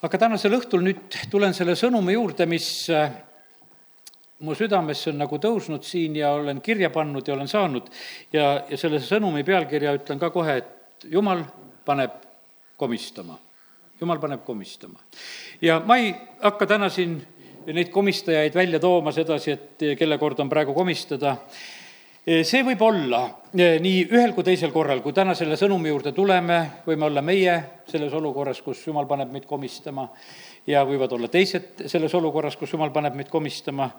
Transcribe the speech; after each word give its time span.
aga 0.00 0.18
tänasel 0.18 0.56
õhtul 0.56 0.84
nüüd 0.84 1.18
tulen 1.32 1.54
selle 1.56 1.74
sõnumi 1.78 2.14
juurde, 2.14 2.46
mis 2.48 2.66
äh, 2.94 3.10
mu 4.40 4.54
südamesse 4.56 5.10
on 5.12 5.20
nagu 5.20 5.38
tõusnud 5.40 5.84
siin 5.84 6.16
ja 6.16 6.32
olen 6.38 6.62
kirja 6.64 6.90
pannud 6.94 7.26
ja 7.26 7.34
olen 7.36 7.50
saanud 7.50 7.90
ja, 8.32 8.64
ja 8.70 8.78
selle 8.80 9.00
sõnumi 9.04 9.44
pealkirja 9.44 9.98
ütlen 9.98 10.20
ka 10.22 10.30
kohe, 10.32 10.56
et 10.62 11.08
jumal 11.12 11.44
paneb 11.84 12.16
komistama. 12.80 13.36
jumal 14.00 14.20
paneb 14.20 14.44
komistama. 14.44 14.98
ja 15.60 15.80
ma 15.84 15.98
ei 16.00 16.14
hakka 16.40 16.66
täna 16.66 16.88
siin 16.88 17.20
neid 17.66 17.90
komistajaid 17.92 18.54
välja 18.54 18.80
tooma 18.80 19.12
sedasi, 19.12 19.52
et 19.52 19.84
kelle 19.98 20.16
kord 20.18 20.40
on 20.40 20.48
praegu 20.48 20.74
komistada 20.74 21.36
see 22.26 22.64
võib 22.66 22.82
olla 22.84 23.22
nii 23.54 24.02
ühel 24.12 24.34
kui 24.36 24.44
teisel 24.44 24.72
korral, 24.74 25.00
kui 25.00 25.14
täna 25.16 25.34
selle 25.34 25.56
sõnumi 25.56 25.88
juurde 25.88 26.12
tuleme, 26.12 26.60
võime 26.86 27.08
olla 27.08 27.22
meie 27.24 27.56
selles 27.88 28.12
olukorras, 28.14 28.60
kus 28.62 28.82
Jumal 28.86 29.08
paneb 29.08 29.32
meid 29.32 29.46
komistama 29.48 30.06
ja 30.70 30.82
võivad 30.86 31.12
olla 31.16 31.28
teised 31.30 31.84
selles 31.90 32.14
olukorras, 32.14 32.56
kus 32.58 32.72
jumal 32.74 32.92
paneb 32.94 33.16
meid 33.18 33.28
komistama. 33.30 33.90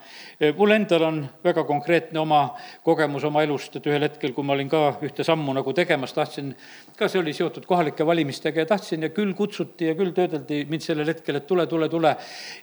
mul 0.57 0.71
endal 0.75 1.03
on 1.07 1.19
väga 1.43 1.63
konkreetne 1.67 2.19
oma 2.19 2.41
kogemus 2.83 3.23
oma 3.27 3.43
elust, 3.43 3.75
et 3.75 3.87
ühel 3.87 4.05
hetkel, 4.07 4.33
kui 4.33 4.45
ma 4.47 4.53
olin 4.53 4.69
ka 4.69 4.81
ühte 5.03 5.25
sammu 5.27 5.53
nagu 5.53 5.73
tegemas, 5.73 6.13
tahtsin, 6.13 6.53
ka 6.97 7.09
see 7.11 7.21
oli 7.21 7.33
seotud 7.33 7.65
kohalike 7.69 8.05
valimistega 8.07 8.63
ja 8.63 8.69
tahtsin 8.69 9.03
ja 9.07 9.11
küll 9.15 9.33
kutsuti 9.37 9.89
ja 9.91 9.95
küll 9.99 10.13
töödeldi 10.15 10.63
mind 10.69 10.85
sellel 10.85 11.11
hetkel, 11.11 11.39
et 11.41 11.47
tule, 11.47 11.67
tule, 11.67 11.89
tule. 11.89 12.15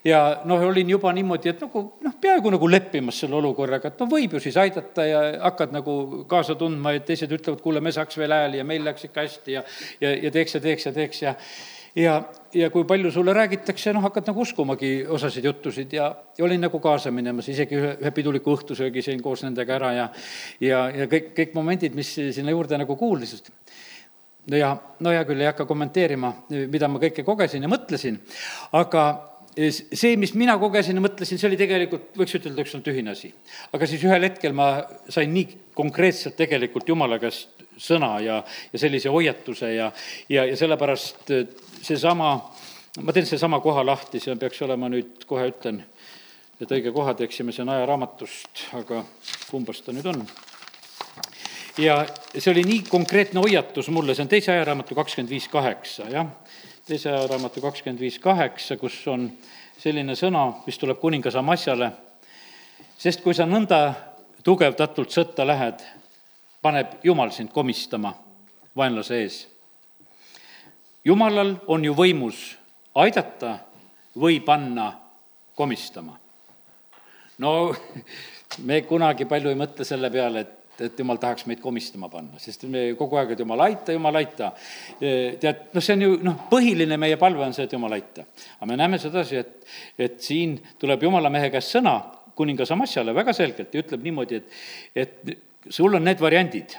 ja 0.04 0.22
noh, 0.48 0.66
olin 0.68 0.90
juba 0.90 1.12
niimoodi, 1.12 1.52
et 1.52 1.64
nagu 1.66 1.84
noh, 2.04 2.18
peaaegu 2.20 2.52
nagu 2.54 2.70
leppimas 2.70 3.22
selle 3.24 3.38
olukorraga, 3.40 3.92
et 3.92 4.02
no 4.02 4.10
võib 4.10 4.36
ju 4.36 4.42
siis 4.42 4.56
aidata 4.60 5.06
ja 5.06 5.24
hakkad 5.48 5.74
nagu 5.74 6.24
kaasa 6.30 6.58
tundma 6.58 6.96
ja 6.96 7.04
teised 7.04 7.32
ütlevad, 7.34 7.62
kuule, 7.64 7.82
me 7.84 7.92
saaks 7.94 8.18
veel 8.18 8.34
hääli 8.34 8.62
ja 8.62 8.68
meil 8.68 8.84
läks 8.86 9.08
ikka 9.08 9.26
hästi 9.26 9.58
ja, 9.58 9.64
ja, 10.00 10.14
ja 10.28 10.32
teeks 10.34 10.58
ja 10.58 10.64
teeks 10.64 10.88
ja 10.88 10.94
teeks 10.96 11.22
ja 11.22 11.34
ja, 11.98 12.14
ja 12.54 12.70
kui 12.70 12.84
palju 12.88 13.10
sulle 13.12 13.34
räägitakse, 13.36 13.92
noh, 13.94 14.04
hakkad 14.06 14.28
nagu 14.30 14.42
uskumagi 14.44 14.92
osasid 15.10 15.46
juttusid 15.48 15.92
ja, 15.96 16.08
ja 16.38 16.46
olin 16.46 16.62
nagu 16.62 16.80
kaasa 16.82 17.12
minemas, 17.14 17.48
isegi 17.50 17.78
ühe, 17.78 17.92
ühe 18.02 18.12
piduliku 18.14 18.54
õhtusöögi 18.56 19.04
sõin 19.04 19.22
koos 19.24 19.44
nendega 19.46 19.76
ära 19.78 19.92
ja 19.96 20.08
ja, 20.64 20.84
ja 20.94 21.08
kõik, 21.10 21.32
kõik 21.36 21.54
momendid, 21.58 21.96
mis 21.98 22.14
sinna 22.14 22.54
juurde 22.54 22.78
nagu 22.80 22.96
kuuldisid. 22.96 23.50
no 24.50 24.60
ja, 24.60 24.74
no 25.00 25.14
hea 25.14 25.24
küll, 25.28 25.42
ei 25.42 25.50
hakka 25.50 25.66
kommenteerima, 25.68 26.34
mida 26.70 26.88
ma 26.88 27.02
kõike 27.02 27.24
kogesin 27.26 27.66
ja 27.66 27.72
mõtlesin, 27.72 28.20
aga 28.78 29.08
see, 29.58 30.16
mis 30.16 30.34
mina 30.38 30.54
kogesin 30.60 30.98
ja 30.98 31.02
mõtlesin, 31.02 31.40
see 31.40 31.48
oli 31.50 31.58
tegelikult, 31.58 32.12
võiks 32.16 32.36
ütelda, 32.38 32.62
üks 32.62 32.76
on 32.78 32.84
tühine 32.86 33.14
asi. 33.16 33.32
aga 33.72 33.90
siis 33.90 34.04
ühel 34.06 34.28
hetkel 34.28 34.54
ma 34.56 34.70
sain 35.10 35.32
nii 35.34 35.72
konkreetselt 35.74 36.38
tegelikult 36.38 36.88
Jumala 36.88 37.18
käest 37.22 37.57
sõna 37.78 38.16
ja, 38.24 38.40
ja 38.72 38.80
sellise 38.80 39.12
hoiatuse 39.12 39.72
ja, 39.74 39.92
ja, 40.28 40.44
ja 40.44 40.56
sellepärast 40.56 41.32
seesama, 41.82 42.32
ma 43.02 43.14
teen 43.14 43.26
seesama 43.26 43.60
koha 43.64 43.86
lahti, 43.86 44.20
see 44.20 44.36
peaks 44.36 44.62
olema 44.66 44.90
nüüd, 44.92 45.24
kohe 45.28 45.48
ütlen, 45.52 45.82
et 46.60 46.74
õige 46.74 46.92
koha 46.94 47.14
teeksime, 47.18 47.54
see 47.54 47.64
on 47.64 47.74
ajaraamatust, 47.76 48.68
aga 48.80 49.04
kumbast 49.50 49.86
ta 49.86 49.94
nüüd 49.96 50.10
on? 50.10 50.22
ja 51.78 52.00
see 52.34 52.50
oli 52.50 52.64
nii 52.66 52.82
konkreetne 52.90 53.40
hoiatus 53.40 53.90
mulle, 53.94 54.14
see 54.14 54.26
on 54.26 54.32
teise 54.32 54.52
ajaraamatu 54.52 54.96
kakskümmend 54.98 55.30
viis 55.30 55.46
kaheksa, 55.52 56.08
jah, 56.10 56.26
teise 56.88 57.12
ajaraamatu 57.12 57.62
kakskümmend 57.62 58.02
viis 58.02 58.18
kaheksa, 58.22 58.76
kus 58.80 58.98
on 59.10 59.28
selline 59.78 60.16
sõna, 60.18 60.48
mis 60.66 60.78
tuleb 60.80 60.98
kuningas 60.98 61.38
Amasjale, 61.38 61.92
sest 62.98 63.22
kui 63.22 63.36
sa 63.36 63.46
nõnda 63.46 63.80
tugevdatult 64.44 65.14
sõtta 65.14 65.46
lähed, 65.46 65.84
paneb 66.62 66.98
Jumal 67.04 67.30
sind 67.30 67.52
komistama 67.54 68.14
vaenlase 68.76 69.22
ees 69.22 69.38
jumalal 71.08 71.56
on 71.66 71.84
ju 71.84 71.94
võimus 71.96 72.42
aidata 72.98 73.58
või 74.18 74.40
panna 74.44 74.90
komistama. 75.56 76.18
no 77.38 77.74
me 78.68 78.82
kunagi 78.82 79.26
palju 79.28 79.52
ei 79.52 79.58
mõtle 79.58 79.86
selle 79.86 80.10
peale, 80.10 80.40
et 80.40 80.54
et 80.78 81.00
jumal 81.02 81.18
tahaks 81.18 81.42
meid 81.50 81.58
komistama 81.58 82.06
panna, 82.06 82.38
sest 82.38 82.62
me 82.70 82.92
kogu 82.94 83.16
aeg, 83.18 83.32
et 83.34 83.40
jumal 83.42 83.64
aita, 83.64 83.90
jumal 83.96 84.14
aita. 84.20 84.52
tead, 85.00 85.64
noh, 85.74 85.82
see 85.82 85.96
on 85.96 86.04
ju 86.04 86.12
noh, 86.22 86.36
põhiline 86.52 86.94
meie 87.02 87.16
palve 87.18 87.42
on 87.42 87.56
see, 87.56 87.66
et 87.66 87.74
jumal 87.74 87.96
aita. 87.96 88.22
aga 88.60 88.68
me 88.70 88.76
näeme 88.78 89.00
sedasi, 89.02 89.40
et, 89.42 89.66
et 89.98 90.20
siin 90.22 90.54
tuleb 90.78 91.02
jumala 91.02 91.32
mehe 91.34 91.50
käest 91.50 91.74
sõna 91.74 91.96
kuningas 92.38 92.70
Amasjale 92.70 93.10
väga 93.14 93.34
selgelt 93.34 93.74
ja 93.74 93.82
ütleb 93.82 94.06
niimoodi, 94.06 94.38
et, 94.38 94.62
et 94.94 95.34
sul 95.70 95.94
on 95.94 96.04
need 96.04 96.20
variandid 96.20 96.76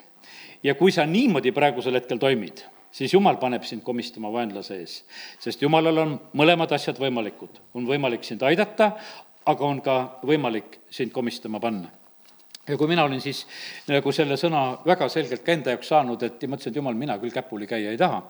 ja 0.63 0.75
kui 0.75 0.91
sa 0.91 1.05
niimoodi 1.05 1.51
praegusel 1.55 1.99
hetkel 1.99 2.19
toimid 2.21 2.65
siis 2.91 3.13
jumal 3.13 3.37
paneb 3.37 3.63
sind 3.63 3.83
komistama 3.85 4.31
vaenlase 4.33 4.79
ees. 4.81 5.03
sest 5.39 5.61
jumalal 5.61 5.97
on 5.97 6.17
mõlemad 6.33 6.71
asjad 6.75 6.97
võimalikud. 6.99 7.61
on 7.73 7.85
võimalik 7.87 8.23
sind 8.23 8.43
aidata, 8.43 8.91
aga 9.45 9.65
on 9.65 9.81
ka 9.81 10.19
võimalik 10.23 10.79
sind 10.89 11.11
komistama 11.11 11.59
panna 11.59 11.89
ja 12.69 12.77
kui 12.77 12.87
mina 12.87 13.03
olin 13.03 13.21
siis 13.21 13.45
nagu 13.89 14.11
selle 14.13 14.37
sõna 14.37 14.63
väga 14.85 15.09
selgelt 15.09 15.45
ka 15.45 15.53
enda 15.53 15.73
jaoks 15.75 15.89
saanud, 15.89 16.23
et 16.23 16.43
ja 16.43 16.49
mõtlesin, 16.49 16.73
et 16.73 16.81
jumal, 16.81 16.97
mina 16.97 17.17
küll 17.21 17.33
käpuli 17.33 17.67
käia 17.69 17.93
ei 17.93 17.97
taha. 17.97 18.23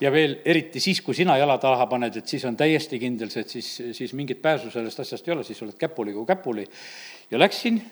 ja 0.00 0.12
veel 0.14 0.38
eriti 0.44 0.80
siis, 0.80 1.00
kui 1.02 1.14
sina 1.14 1.36
jala 1.38 1.58
taha 1.58 1.86
paned, 1.90 2.16
et 2.16 2.28
siis 2.28 2.44
on 2.44 2.56
täiesti 2.56 2.98
kindel 2.98 3.30
see, 3.30 3.42
et 3.42 3.54
siis, 3.54 3.70
siis 3.92 4.14
mingit 4.14 4.42
pääsu 4.42 4.70
sellest 4.70 5.00
asjast 5.00 5.28
ei 5.28 5.34
ole, 5.34 5.44
siis 5.44 5.62
oled 5.62 5.78
käpuli 5.78 6.12
kui 6.12 6.26
käpuli. 6.26 6.66
ja 7.30 7.38
läksin 7.38 7.82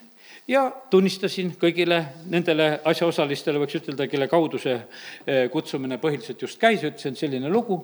ja 0.47 0.67
tunnistasin 0.89 1.53
kõigile 1.59 2.03
nendele 2.31 2.69
asjaosalistele, 2.87 3.59
võiks 3.61 3.81
ütelda, 3.81 4.07
kelle 4.07 4.29
kaudu 4.31 4.61
see 4.61 4.77
eh, 4.77 5.47
kutsumine 5.51 5.99
põhiliselt 6.01 6.41
just 6.41 6.59
käis, 6.61 6.85
ütlesin, 6.87 7.17
et 7.17 7.25
selline 7.25 7.51
lugu, 7.51 7.81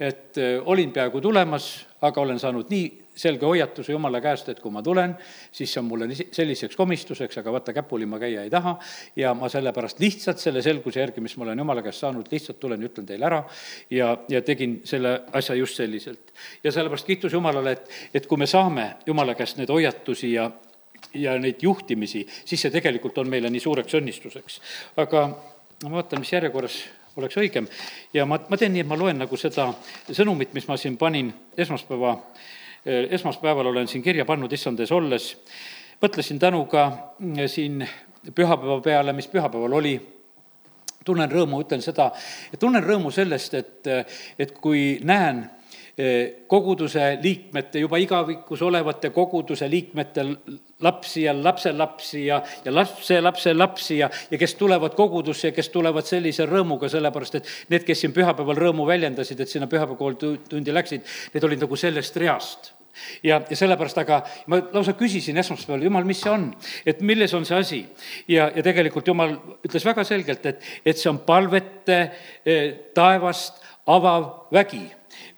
et 0.00 0.36
eh, 0.38 0.58
olin 0.60 0.92
peaaegu 0.92 1.22
tulemas, 1.24 1.70
aga 2.04 2.20
olen 2.20 2.40
saanud 2.42 2.70
nii 2.72 2.90
selge 3.14 3.46
hoiatuse 3.46 3.92
Jumala 3.94 4.18
käest, 4.20 4.48
et 4.50 4.58
kui 4.60 4.72
ma 4.74 4.82
tulen, 4.82 5.14
siis 5.54 5.70
see 5.70 5.80
on 5.80 5.86
mulle 5.86 6.08
selliseks 6.14 6.76
komistuseks, 6.76 7.38
aga 7.40 7.52
vaata, 7.54 7.72
käpuli 7.76 8.08
ma 8.10 8.18
käia 8.18 8.42
ei 8.42 8.50
taha 8.50 8.74
ja 9.16 9.30
ma 9.38 9.48
sellepärast 9.48 10.02
lihtsalt 10.02 10.42
selle 10.42 10.64
selguse 10.66 11.00
järgi, 11.00 11.22
mis 11.22 11.36
ma 11.38 11.46
olen 11.46 11.62
Jumala 11.62 11.84
käest 11.86 12.02
saanud, 12.02 12.28
lihtsalt 12.32 12.58
tulen 12.60 12.82
ja 12.82 12.90
ütlen 12.90 13.06
teile 13.06 13.30
ära 13.30 13.40
ja, 13.94 14.10
ja 14.28 14.42
tegin 14.42 14.80
selle 14.84 15.20
asja 15.32 15.54
just 15.54 15.78
selliselt. 15.78 16.34
ja 16.64 16.74
sellepärast 16.74 17.06
kiitus 17.06 17.32
Jumalale, 17.32 17.78
et, 17.78 17.90
et 18.14 18.26
kui 18.26 18.42
me 18.42 18.50
saame 18.50 18.96
Jumala 19.06 19.38
käest 19.38 19.62
neid 19.62 19.70
hoiatusi 19.70 20.34
ja, 20.34 20.50
ja 21.14 21.36
neid 21.38 21.62
juhtimisi, 21.62 22.24
siis 22.44 22.66
see 22.66 22.74
tegelikult 22.74 23.18
on 23.22 23.30
meile 23.30 23.50
nii 23.50 23.62
suureks 23.62 23.96
õnnistuseks. 24.00 24.60
aga 25.02 25.26
ma 25.84 25.96
vaatan, 25.98 26.22
mis 26.22 26.32
järjekorras 26.32 26.78
oleks 27.16 27.38
õigem 27.38 27.68
ja 28.14 28.26
ma, 28.26 28.38
ma 28.48 28.58
teen 28.58 28.74
nii, 28.74 28.84
et 28.84 28.90
ma 28.90 28.98
loen 28.98 29.20
nagu 29.22 29.38
seda 29.38 29.68
sõnumit, 30.10 30.54
mis 30.56 30.66
ma 30.68 30.78
siin 30.80 30.96
panin 31.00 31.30
esmaspäeva, 31.56 32.16
esmaspäeval 32.84 33.70
olen 33.72 33.88
siin 33.90 34.02
kirja 34.04 34.26
pannud 34.28 34.52
issand 34.52 34.80
ees 34.80 34.92
olles, 34.92 35.30
mõtlesin 36.02 36.40
tänuga 36.42 36.88
siin 37.50 37.84
pühapäeva 38.34 38.80
peale, 38.84 39.14
mis 39.16 39.28
pühapäeval 39.30 39.78
oli, 39.80 39.94
tunnen 41.04 41.30
rõõmu, 41.30 41.60
ütlen 41.64 41.82
seda, 41.84 42.10
tunnen 42.60 42.84
rõõmu 42.84 43.12
sellest, 43.12 43.54
et, 43.54 43.90
et 44.40 44.54
kui 44.56 44.98
näen 45.04 45.44
koguduse 46.50 47.18
liikmete, 47.22 47.78
juba 47.78 47.98
igavikus 48.02 48.62
olevate 48.66 49.12
koguduse 49.14 49.68
liikmete 49.70 50.24
lapsi 50.82 51.22
ja 51.22 51.34
lapselapsi 51.44 52.26
ja, 52.26 52.40
ja 52.64 52.74
lapselapselapsi 52.74 53.98
ja, 53.98 54.08
ja 54.30 54.38
kes 54.38 54.54
tulevad 54.58 54.96
kogudusse 54.98 55.52
ja 55.52 55.54
kes 55.54 55.68
tulevad 55.70 56.06
sellise 56.08 56.48
rõõmuga, 56.50 56.90
sellepärast 56.90 57.38
et 57.38 57.50
need, 57.70 57.84
kes 57.86 58.02
siin 58.02 58.14
pühapäeval 58.16 58.58
rõõmu 58.58 58.86
väljendasid, 58.88 59.40
et 59.40 59.52
sinna 59.52 59.68
pühapäevakooltundi 59.70 60.74
läksid, 60.74 61.06
need 61.34 61.46
olid 61.46 61.62
nagu 61.62 61.78
sellest 61.78 62.18
reast. 62.18 62.72
Ja, 63.22 63.40
ja 63.50 63.56
sellepärast, 63.58 63.98
aga 64.02 64.20
ma 64.50 64.60
lausa 64.74 64.96
küsisin 64.98 65.38
esmaspäeval, 65.42 65.86
jumal, 65.86 66.06
mis 66.06 66.20
see 66.22 66.30
on, 66.30 66.48
et 66.86 67.00
milles 67.06 67.34
on 67.34 67.46
see 67.46 67.58
asi? 67.58 67.80
ja, 68.30 68.50
ja 68.54 68.66
tegelikult 68.66 69.06
jumal 69.10 69.34
ütles 69.66 69.86
väga 69.86 70.02
selgelt, 70.06 70.46
et, 70.46 70.68
et 70.86 70.98
see 70.98 71.10
on 71.10 71.22
palvete 71.26 72.00
taevast 72.94 73.62
avav 73.86 74.28
vägi 74.54 74.84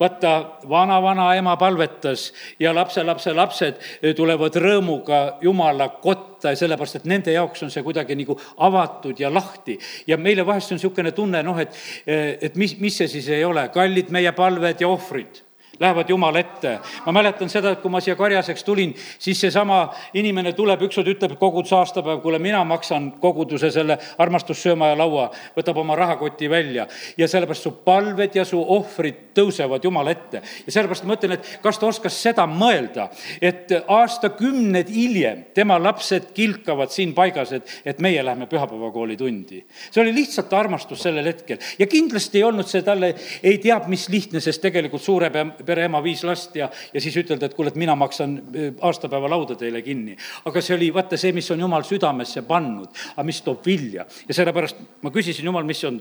vaata, 0.01 0.59
vana-vanaema 0.69 1.57
palvetas 1.57 2.33
ja 2.61 2.75
lapselapse 2.75 3.33
lapsed 3.33 3.81
eh, 4.03 4.15
tulevad 4.15 4.57
rõõmuga 4.61 5.23
Jumala 5.41 5.89
kotta 6.03 6.53
ja 6.53 6.61
sellepärast, 6.61 7.01
et 7.01 7.09
nende 7.11 7.33
jaoks 7.33 7.65
on 7.67 7.73
see 7.73 7.85
kuidagi 7.87 8.17
nagu 8.19 8.39
avatud 8.57 9.21
ja 9.21 9.33
lahti. 9.33 9.79
ja 10.07 10.17
meile 10.17 10.47
vahest 10.47 10.73
on 10.73 10.81
niisugune 10.81 11.13
tunne, 11.13 11.43
noh, 11.43 11.59
et, 11.59 11.75
et 12.07 12.57
mis, 12.57 12.79
mis 12.81 12.97
see 12.97 13.09
siis 13.09 13.29
ei 13.29 13.45
ole, 13.45 13.69
kallid 13.75 14.13
meie 14.15 14.33
palved 14.37 14.81
ja 14.81 14.89
ohvrid 14.89 15.46
lähevad 15.81 16.09
Jumala 16.09 16.39
ette. 16.39 16.79
ma 17.07 17.13
mäletan 17.13 17.51
seda, 17.51 17.71
et 17.71 17.81
kui 17.81 17.91
ma 17.91 18.01
siia 18.01 18.17
karjaseks 18.17 18.65
tulin, 18.65 18.95
siis 19.19 19.41
seesama 19.41 19.95
inimene 20.15 20.53
tuleb 20.57 20.83
ükskord, 20.89 21.09
ütleb 21.13 21.37
koguduse 21.39 21.77
aastapäev, 21.77 22.21
kuule, 22.25 22.39
mina 22.39 22.63
maksan 22.65 23.13
koguduse 23.21 23.71
selle 23.71 23.99
armastussööma 24.19 24.91
ja 24.93 24.99
laua, 24.99 25.29
võtab 25.57 25.81
oma 25.83 25.97
rahakoti 25.97 26.51
välja 26.51 26.87
ja 27.19 27.29
sellepärast 27.29 27.69
su 27.69 27.73
palved 27.85 28.37
ja 28.37 28.45
su 28.45 28.61
ohvrid 28.61 29.33
tõusevad 29.37 29.85
Jumala 29.85 30.15
ette. 30.17 30.43
ja 30.67 30.73
sellepärast 30.73 31.05
ma 31.05 31.15
mõtlen, 31.15 31.37
et 31.37 31.59
kas 31.63 31.79
ta 31.79 31.87
oskas 31.87 32.23
seda 32.23 32.47
mõelda, 32.47 33.09
et 33.41 33.73
aastakümneid 33.87 34.91
hiljem 34.93 35.45
tema 35.55 35.79
lapsed 35.83 36.33
kilkavad 36.35 36.91
siin 36.91 37.15
paigas, 37.15 37.53
et, 37.53 37.77
et 37.85 38.01
meie 38.01 38.25
läheme 38.25 38.47
pühapäevakooli 38.47 39.17
tundi. 39.17 39.65
see 39.91 40.03
oli 40.03 40.15
lihtsalt 40.15 40.53
armastus 40.53 41.03
sellel 41.03 41.27
hetkel 41.27 41.59
ja 41.79 41.87
kindlasti 41.87 42.39
ei 42.39 42.45
olnud 42.45 42.69
see 42.69 42.83
talle 42.83 43.15
ei 43.43 43.59
teab 43.59 43.89
mis 43.93 44.09
lihtne, 44.09 44.41
sest 44.41 44.63
tegelikult 44.63 45.03
suure 45.03 45.31
pea 45.31 45.47
pere 45.67 45.87
ema 45.91 46.03
viis 46.05 46.23
last 46.27 46.57
ja, 46.57 46.71
ja 46.93 47.03
siis 47.03 47.17
ütelda, 47.23 47.49
et 47.49 47.57
kuule, 47.57 47.73
et 47.73 47.81
mina 47.81 47.97
maksan 47.99 48.39
äh, 48.39 48.71
aastapäeva 48.87 49.31
lauda 49.31 49.59
teile 49.59 49.83
kinni. 49.83 50.17
aga 50.45 50.63
see 50.63 50.77
oli 50.77 50.93
vaata 50.95 51.19
see, 51.21 51.35
mis 51.37 51.51
on 51.55 51.67
jumal 51.67 51.85
südamesse 51.87 52.47
pannud, 52.49 52.89
aga 53.15 53.27
mis 53.27 53.43
toob 53.43 53.67
vilja. 53.67 54.07
ja 54.29 54.41
sellepärast 54.41 54.81
ma 55.03 55.13
küsisin, 55.15 55.47
jumal, 55.51 55.67
mis 55.69 55.85
on 55.85 56.01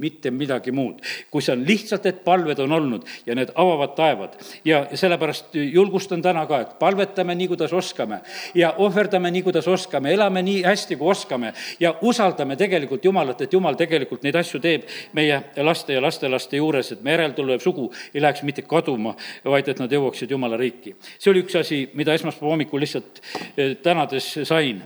mitte 0.00 0.30
midagi 0.30 0.72
muud. 0.72 1.00
kui 1.30 1.42
see 1.42 1.54
on 1.54 1.64
lihtsalt, 1.66 2.06
et 2.06 2.24
palved 2.24 2.58
on 2.58 2.72
olnud 2.72 3.06
ja 3.26 3.34
need 3.34 3.52
avavad 3.54 3.94
taevad. 3.96 4.36
ja 4.64 4.86
sellepärast 4.94 5.54
julgustan 5.54 6.22
täna 6.22 6.46
ka, 6.46 6.60
et 6.60 6.78
palvetame 6.78 7.34
nii, 7.34 7.48
kuidas 7.48 7.72
oskame 7.72 8.20
ja 8.54 8.72
ohverdame 8.78 9.30
nii, 9.30 9.42
kuidas 9.42 9.68
oskame, 9.68 10.12
elame 10.14 10.42
nii 10.42 10.62
hästi, 10.66 10.96
kui 10.96 11.10
oskame 11.10 11.52
ja 11.80 11.94
usaldame 12.02 12.56
tegelikult 12.56 13.04
Jumalat, 13.04 13.40
et 13.40 13.52
Jumal 13.52 13.78
tegelikult 13.78 14.22
neid 14.22 14.36
asju 14.40 14.60
teeb 14.60 14.86
meie 15.16 15.40
laste 15.56 15.96
ja 15.96 16.02
lastelaste 16.02 16.56
juures, 16.60 16.92
et 16.92 17.02
me 17.02 17.14
järeltulev 17.16 17.60
sugu 17.60 17.90
ei 18.14 18.22
läheks 18.22 18.42
mitte 18.46 18.62
kaduma, 18.62 19.14
vaid 19.44 19.68
et 19.68 19.82
nad 19.82 19.92
jõuaksid 19.92 20.30
Jumala 20.30 20.56
riiki. 20.60 20.94
see 21.18 21.30
oli 21.30 21.44
üks 21.44 21.58
asi, 21.60 21.82
mida 21.94 22.14
esmaspäeva 22.14 22.54
hommikul 22.54 22.80
lihtsalt 22.80 23.22
eh, 23.56 23.76
tänades 23.82 24.32
sain 24.44 24.82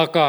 aga 0.00 0.24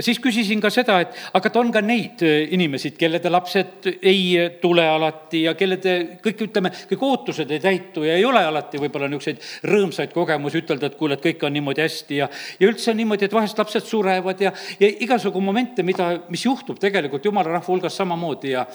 siis 0.00 0.18
küsisin 0.22 0.60
ka 0.62 0.70
seda, 0.72 0.98
et 1.04 1.16
aga 1.36 1.50
et 1.50 1.56
on 1.60 1.70
ka 1.74 1.82
neid 1.84 2.22
äh, 2.26 2.44
inimesi, 2.54 2.92
kellede 2.98 3.30
lapsed 3.32 3.88
ei 3.96 4.22
äh, 4.38 4.50
tule 4.62 4.84
alati 4.88 5.44
ja 5.44 5.54
kellede 5.58 5.94
kõik, 6.24 6.44
ütleme, 6.48 6.72
kõik 6.90 7.04
ootused 7.06 7.50
ei 7.50 7.62
täitu 7.62 8.04
ja 8.06 8.16
ei 8.18 8.24
ole 8.26 8.42
alati 8.46 8.80
võib-olla 8.82 9.08
niisuguseid 9.10 9.70
rõõmsaid 9.70 10.14
kogemusi 10.14 10.62
ütelda, 10.62 10.90
et 10.90 10.98
kuule, 11.00 11.18
et 11.18 11.24
kõik 11.24 11.44
on 11.46 11.54
niimoodi 11.56 11.84
hästi 11.84 12.20
ja, 12.20 12.28
ja 12.60 12.70
üldse 12.70 12.94
niimoodi, 12.96 13.28
et 13.28 13.36
vahest 13.36 13.58
lapsed 13.60 13.86
surevad 13.86 14.44
ja, 14.44 14.52
ja 14.80 14.92
igasugu 15.06 15.42
momente, 15.44 15.84
mida, 15.86 16.12
mis 16.32 16.44
juhtub 16.46 16.80
tegelikult 16.82 17.26
jumala 17.28 17.56
rahva 17.56 17.72
hulgas 17.72 17.98
samamoodi 18.00 18.54
ja, 18.54 18.66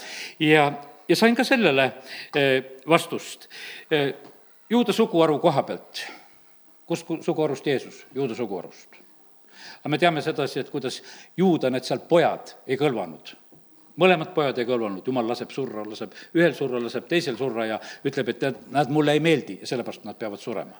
ja, 0.43 0.67
ja 1.09 1.19
sain 1.19 1.37
ka 1.37 1.47
sellele 1.47 1.89
äh, 2.35 2.59
vastust. 2.89 3.49
juuda 4.69 4.93
suguharu 4.93 5.39
koha 5.39 5.63
pealt. 5.63 6.05
kust 6.85 7.07
suguharust 7.21 7.67
Jeesus? 7.67 8.05
juuda 8.13 8.35
suguharust 8.35 8.94
aga 9.85 9.91
me 9.93 9.97
teame 10.01 10.21
sedasi, 10.25 10.63
et 10.63 10.69
kuidas 10.73 10.95
juuda 11.37 11.69
need 11.69 11.85
seal 11.85 11.99
pojad 12.09 12.55
ei 12.65 12.77
kõlvanud 12.79 13.35
mõlemad 14.01 14.33
pojad 14.35 14.57
ei 14.59 14.67
kõlvanud, 14.67 15.05
jumal 15.07 15.27
laseb 15.29 15.51
surra, 15.55 15.83
laseb 15.87 16.13
ühel 16.35 16.55
surra, 16.55 16.79
laseb 16.83 17.07
teisel 17.09 17.37
surra 17.39 17.65
ja 17.69 17.77
ütleb, 18.05 18.31
et 18.31 18.41
tead, 18.41 18.57
nad 18.73 18.91
mulle 18.91 19.15
ei 19.15 19.21
meeldi 19.23 19.59
ja 19.61 19.69
sellepärast 19.69 20.03
nad 20.07 20.17
peavad 20.19 20.41
surema. 20.41 20.75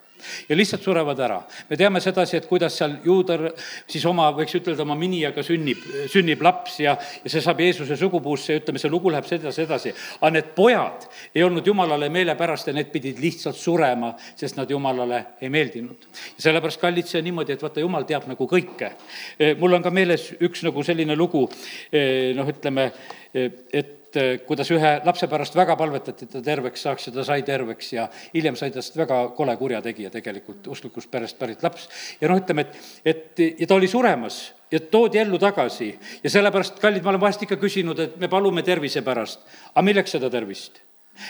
ja 0.49 0.55
lihtsalt 0.55 0.83
surevad 0.83 1.19
ära. 1.19 1.41
me 1.69 1.77
teame 1.77 1.99
sedasi, 2.01 2.37
et 2.37 2.47
kuidas 2.47 2.77
seal 2.77 2.97
juudar 3.03 3.51
siis 3.87 4.05
oma, 4.05 4.29
võiks 4.35 4.55
ütelda, 4.55 4.83
oma 4.83 4.95
miniaga 4.95 5.43
sünnib, 5.43 5.83
sünnib 6.11 6.41
laps 6.41 6.79
ja, 6.79 6.97
ja 7.23 7.29
see 7.29 7.41
saab 7.41 7.59
Jeesuse 7.59 7.97
sugupuusse 7.97 8.53
ja 8.53 8.59
ütleme, 8.59 8.79
see 8.79 8.91
lugu 8.91 9.11
läheb 9.11 9.27
sedasi 9.27 9.61
edasi. 9.61 9.93
aga 10.19 10.31
need 10.35 10.51
pojad 10.55 11.07
ei 11.35 11.43
olnud 11.43 11.67
jumalale 11.67 12.09
meelepärast 12.09 12.67
ja 12.67 12.73
need 12.73 12.91
pidid 12.91 13.19
lihtsalt 13.19 13.55
surema, 13.55 14.13
sest 14.35 14.59
nad 14.59 14.69
jumalale 14.71 15.25
ei 15.41 15.49
meeldinud. 15.49 16.07
ja 16.35 16.47
sellepärast, 16.49 16.81
kallid, 16.81 17.07
see 17.07 17.19
on 17.19 17.29
niimoodi, 17.29 17.55
et 17.55 17.63
vaata, 17.63 17.79
jumal 17.79 18.03
teab 18.03 18.27
nagu 18.27 18.47
kõike. 18.49 18.91
mul 19.59 19.79
on 19.79 19.83
ka 19.83 19.91
meeles 19.91 20.31
üks 20.39 20.63
nagu 20.67 20.83
selline 20.83 21.15
lugu, 21.15 21.45
noh, 22.35 22.49
ütleme, 22.55 22.91
et 23.33 24.17
eh, 24.19 24.39
kuidas 24.47 24.71
ühe 24.71 24.91
lapse 25.05 25.27
pärast 25.31 25.55
väga 25.57 25.75
palvetati, 25.79 26.27
et 26.27 26.33
ta 26.37 26.41
terveks 26.45 26.85
saaks 26.87 27.09
ja 27.09 27.13
ta 27.15 27.25
sai 27.27 27.43
terveks 27.47 27.91
ja 27.93 28.07
hiljem 28.33 28.55
sai 28.59 28.71
tast 28.75 28.97
väga 28.97 29.21
kole 29.37 29.57
kurjategija 29.59 30.13
tegelikult, 30.13 30.67
usklikust 30.71 31.11
perest 31.11 31.39
pärit 31.39 31.63
laps. 31.63 31.89
ja 32.21 32.31
noh, 32.31 32.39
ütleme, 32.41 32.67
et, 32.67 32.79
et 33.05 33.45
ja 33.59 33.67
ta 33.67 33.75
oli 33.75 33.91
suremas 33.91 34.41
ja 34.71 34.79
toodi 34.79 35.21
ellu 35.21 35.39
tagasi 35.41 35.91
ja 36.23 36.29
sellepärast, 36.29 36.79
kallid, 36.81 37.03
ma 37.03 37.13
olen 37.13 37.25
vahest 37.27 37.43
ikka 37.47 37.59
küsinud, 37.61 37.99
et 37.99 38.19
me 38.21 38.31
palume 38.31 38.63
tervise 38.63 39.03
pärast, 39.05 39.45
aga 39.73 39.85
milleks 39.85 40.17
seda 40.17 40.31
tervist? 40.31 40.81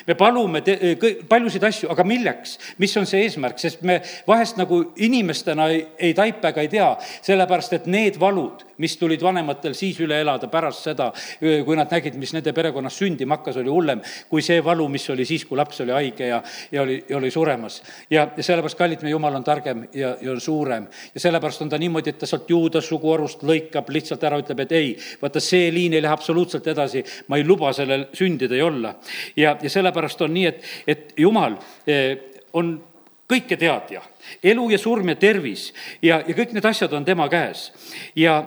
Me 0.08 0.16
palume 0.20 0.62
te-, 0.66 0.96
paljusid 1.30 1.64
asju, 1.64 1.90
aga 1.94 2.06
milleks? 2.08 2.58
mis 2.82 2.96
on 2.98 3.08
see 3.10 3.26
eesmärk, 3.26 3.60
sest 3.62 3.84
me 3.86 4.02
vahest 4.28 4.60
nagu 4.60 4.82
inimestena 4.96 5.70
ei, 5.74 5.86
ei 5.98 6.14
taipa 6.18 6.54
ega 6.54 6.64
ei 6.64 6.72
tea, 6.72 6.90
sellepärast 7.26 7.78
et 7.80 7.90
need 7.92 8.20
valud, 8.20 8.64
mis 8.82 8.98
tulid 9.00 9.24
vanematel 9.24 9.76
siis 9.78 10.00
üle 10.04 10.18
elada 10.22 10.50
pärast 10.52 10.90
seda, 10.90 11.12
kui 11.40 11.78
nad 11.78 11.92
nägid, 11.92 12.18
mis 12.20 12.34
nende 12.36 12.54
perekonnas 12.56 12.98
sündima 13.00 13.38
hakkas, 13.38 13.60
oli 13.62 13.72
hullem 13.72 14.02
kui 14.30 14.44
see 14.46 14.62
valu, 14.64 14.88
mis 14.92 15.06
oli 15.14 15.26
siis, 15.28 15.46
kui 15.48 15.58
laps 15.58 15.82
oli 15.84 15.94
haige 15.96 16.30
ja, 16.30 16.42
ja 16.72 16.84
oli, 16.84 16.98
ja 17.10 17.18
oli 17.18 17.32
suremas. 17.32 17.82
ja, 18.10 18.28
ja 18.36 18.44
sellepärast, 18.44 18.78
kallid, 18.78 19.04
meie 19.06 19.14
jumal 19.14 19.36
on 19.38 19.46
targem 19.46 19.86
ja, 19.94 20.16
ja 20.22 20.32
on 20.32 20.42
suurem. 20.42 20.88
ja 21.14 21.24
sellepärast 21.24 21.62
on 21.66 21.72
ta 21.72 21.80
niimoodi, 21.82 22.14
et 22.14 22.20
ta 22.20 22.30
sealt 22.30 22.50
juuda 22.50 22.82
suguharust 22.82 23.44
lõikab 23.48 23.90
lihtsalt 23.94 24.24
ära, 24.24 24.40
ütleb, 24.42 24.66
et 24.66 24.76
ei, 24.76 24.92
vaata, 25.22 25.44
see 25.44 25.70
liin 25.74 25.96
ei 25.96 26.04
lähe 26.04 26.14
absoluutselt 26.14 26.68
edasi, 26.68 27.04
ma 27.28 27.40
ei 27.40 27.46
luba 27.48 27.72
sellel 27.74 28.08
sündida 28.16 28.60
ja 28.60 28.66
olla. 28.66 28.96
ja, 29.36 29.56
ja 29.62 29.70
sellepärast 29.76 30.26
on 30.26 30.34
nii, 30.36 30.46
et, 30.52 30.68
et 30.88 31.16
jumal 31.20 31.58
eh, 31.88 32.42
on 32.56 32.76
kõiketeadja, 33.30 34.02
elu 34.44 34.68
ja 34.72 34.80
surm 34.82 35.10
ja 35.10 35.18
tervis 35.20 35.70
ja, 36.02 36.22
ja 36.22 36.36
kõik 36.38 36.54
need 36.56 36.66
asjad 36.66 36.94
on 36.94 37.06
tema 37.06 37.28
käes. 37.32 37.68
ja, 38.16 38.44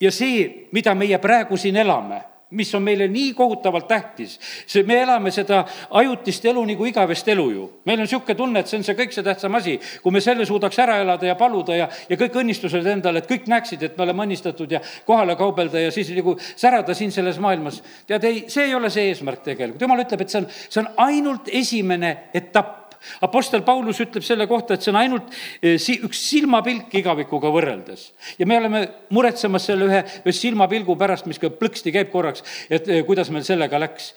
ja 0.00 0.12
see, 0.14 0.68
mida 0.72 0.94
meie 0.98 1.18
praegu 1.22 1.56
siin 1.60 1.76
elame, 1.76 2.22
mis 2.50 2.74
on 2.74 2.82
meile 2.82 3.08
nii 3.08 3.34
kohutavalt 3.36 3.88
tähtis, 3.88 4.38
see, 4.66 4.82
me 4.88 5.02
elame 5.02 5.30
seda 5.34 5.64
ajutist 6.00 6.44
elu 6.48 6.62
nagu 6.70 6.86
igavest 6.88 7.28
elu 7.28 7.44
ju. 7.50 7.66
meil 7.84 8.00
on 8.00 8.06
niisugune 8.06 8.36
tunne, 8.38 8.60
et 8.60 8.70
see 8.70 8.78
on 8.80 8.86
see 8.86 8.96
kõikse 8.96 9.24
tähtsam 9.24 9.54
asi, 9.58 9.76
kui 10.02 10.14
me 10.14 10.22
selle 10.24 10.46
suudaks 10.48 10.78
ära 10.80 10.96
elada 11.02 11.28
ja 11.28 11.36
paluda 11.36 11.76
ja, 11.76 11.88
ja 12.08 12.16
kõik 12.20 12.40
õnnistused 12.42 12.88
endale, 12.88 13.20
et 13.20 13.28
kõik 13.28 13.50
näeksid, 13.52 13.84
et 13.84 13.98
me 13.98 14.06
oleme 14.06 14.24
õnnistatud 14.24 14.72
ja 14.72 14.80
kohale 15.06 15.36
kaubelda 15.36 15.84
ja 15.86 15.92
siis 15.94 16.10
nagu 16.16 16.38
särada 16.48 16.96
siin 16.96 17.12
selles 17.12 17.38
maailmas. 17.38 17.82
tead, 18.06 18.24
ei, 18.24 18.44
see 18.48 18.70
ei 18.70 18.74
ole 18.74 18.90
see 18.90 19.10
eesmärk 19.12 19.44
tegelikult, 19.44 19.84
jumal 19.84 20.04
ütleb, 20.06 20.24
et 20.24 20.32
see 20.32 20.42
on, 20.42 20.50
see 20.68 20.82
on 20.82 20.92
ainult 21.08 21.52
esimene 21.52 22.16
etapp 22.34 22.87
Apostel 23.24 23.62
Paulus 23.66 24.00
ütleb 24.04 24.24
selle 24.26 24.46
kohta, 24.50 24.74
et 24.74 24.84
see 24.84 24.92
on 24.92 25.00
ainult 25.00 25.34
eh, 25.62 25.76
üks 26.04 26.22
silmapilk 26.30 26.94
igavikuga 27.00 27.52
võrreldes. 27.54 28.12
ja 28.38 28.46
me 28.46 28.58
oleme 28.60 28.84
muretsemas 29.14 29.68
selle 29.70 29.88
ühe, 29.88 30.02
ühe 30.24 30.36
silmapilgu 30.36 30.96
pärast, 30.98 31.28
mis 31.30 31.40
ka 31.42 31.50
plõksti 31.50 31.94
käib 31.94 32.12
korraks, 32.14 32.44
et 32.70 32.88
eh, 32.88 33.04
kuidas 33.06 33.30
meil 33.34 33.46
sellega 33.46 33.80
läks. 33.80 34.14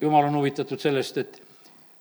jumal 0.00 0.28
on 0.28 0.38
huvitatud 0.38 0.80
sellest, 0.80 1.18
et 1.18 1.40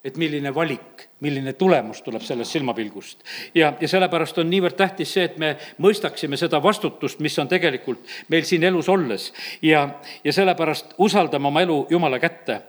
et 0.05 0.17
milline 0.17 0.53
valik, 0.55 1.07
milline 1.25 1.53
tulemus 1.57 2.01
tuleb 2.05 2.21
sellest 2.21 2.51
silmapilgust. 2.51 3.23
ja, 3.55 3.73
ja 3.81 3.87
sellepärast 3.87 4.37
on 4.37 4.49
niivõrd 4.49 4.77
tähtis 4.77 5.13
see, 5.13 5.25
et 5.25 5.37
me 5.41 5.55
mõistaksime 5.83 6.37
seda 6.37 6.61
vastutust, 6.63 7.19
mis 7.19 7.37
on 7.39 7.49
tegelikult 7.49 8.05
meil 8.29 8.45
siin 8.45 8.63
elus 8.63 8.89
olles 8.89 9.31
ja, 9.61 9.87
ja 10.23 10.33
sellepärast 10.33 10.93
usaldame 10.97 11.47
oma 11.47 11.61
elu 11.65 11.79
Jumala 11.89 12.19
kätte. 12.19 12.61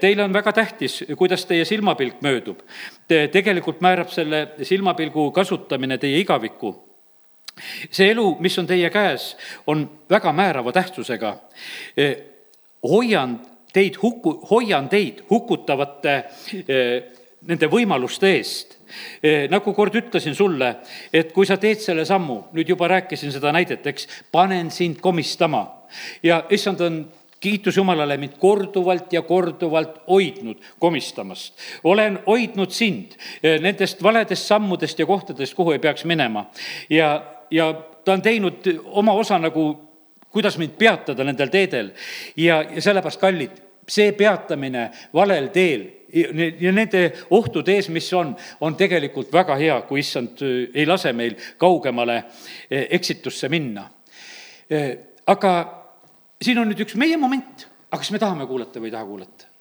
Teile 0.00 0.24
on 0.24 0.32
väga 0.32 0.52
tähtis, 0.52 1.02
kuidas 1.16 1.46
teie 1.46 1.64
silmapilk 1.64 2.20
möödub. 2.22 2.60
tegelikult 3.08 3.80
määrab 3.80 4.10
selle 4.10 4.48
silmapilgu 4.62 5.30
kasutamine 5.32 5.98
teie 5.98 6.20
igavikku 6.20 6.74
see 7.90 8.10
elu, 8.12 8.36
mis 8.40 8.58
on 8.58 8.66
teie 8.68 8.90
käes, 8.92 9.36
on 9.66 9.86
väga 10.10 10.32
määrava 10.32 10.72
tähtsusega. 10.72 11.36
hoian 12.82 13.40
teid 13.76 14.00
huku, 14.00 14.38
hoian 14.50 14.88
teid 14.92 15.22
hukutavate 15.30 16.16
eh, 16.64 16.96
nende 17.46 17.68
võimaluste 17.70 18.30
eest. 18.36 18.76
Eh, 19.22 19.46
nagu 19.50 19.74
kord 19.74 19.94
ütlesin 19.98 20.34
sulle, 20.38 20.72
et 21.12 21.32
kui 21.34 21.46
sa 21.48 21.58
teed 21.60 21.82
selle 21.82 22.06
sammu, 22.08 22.38
nüüd 22.56 22.70
juba 22.72 22.88
rääkisin 22.90 23.34
seda 23.34 23.52
näidet, 23.54 23.86
eks, 23.86 24.08
panen 24.32 24.70
sind 24.74 25.00
komistama 25.04 25.64
ja 26.22 26.44
issand 26.50 26.80
on 26.82 27.00
kiitus 27.40 27.76
Jumalale 27.76 28.16
mind 28.16 28.38
korduvalt 28.40 29.12
ja 29.12 29.22
korduvalt 29.22 30.00
hoidnud 30.08 30.62
komistamast. 30.78 31.54
olen 31.84 32.18
hoidnud 32.26 32.70
sind 32.70 33.18
eh, 33.42 33.60
nendest 33.60 34.02
valedest 34.02 34.46
sammudest 34.46 34.98
ja 34.98 35.06
kohtadest, 35.06 35.54
kuhu 35.54 35.72
ei 35.72 35.78
peaks 35.78 36.04
minema. 36.04 36.46
ja, 36.90 37.22
ja 37.50 37.72
ta 38.04 38.12
on 38.12 38.22
teinud 38.22 38.66
oma 38.84 39.12
osa 39.12 39.38
nagu, 39.38 39.66
kuidas 40.30 40.58
mind 40.58 40.78
peatada 40.78 41.24
nendel 41.24 41.48
teedel 41.48 41.92
ja, 42.36 42.62
ja 42.62 42.82
sellepärast, 42.82 43.20
kallid, 43.20 43.65
see 43.88 44.12
peatamine 44.12 44.90
valel 45.14 45.48
teel 45.54 45.86
ja 46.60 46.72
nende 46.72 47.02
ohtude 47.34 47.74
ees, 47.76 47.88
mis 47.92 48.08
on, 48.14 48.32
on 48.60 48.76
tegelikult 48.78 49.32
väga 49.32 49.56
hea, 49.58 49.76
kui 49.88 50.00
issand 50.00 50.42
äh, 50.44 50.68
ei 50.74 50.86
lase 50.86 51.12
meil 51.16 51.36
kaugemale 51.58 52.16
äh, 52.16 52.86
eksitusse 52.96 53.50
minna. 53.52 53.86
Äh, 54.70 54.90
aga 55.26 55.52
siin 56.42 56.62
on 56.62 56.70
nüüd 56.70 56.84
üks 56.86 56.96
meie 57.00 57.18
moment, 57.20 57.66
aga 57.90 58.00
kas 58.00 58.12
me 58.14 58.22
tahame 58.22 58.46
kuulata 58.48 58.82
või 58.82 58.90
ei 58.90 58.96
taha 58.96 59.08
kuulata? 59.08 59.52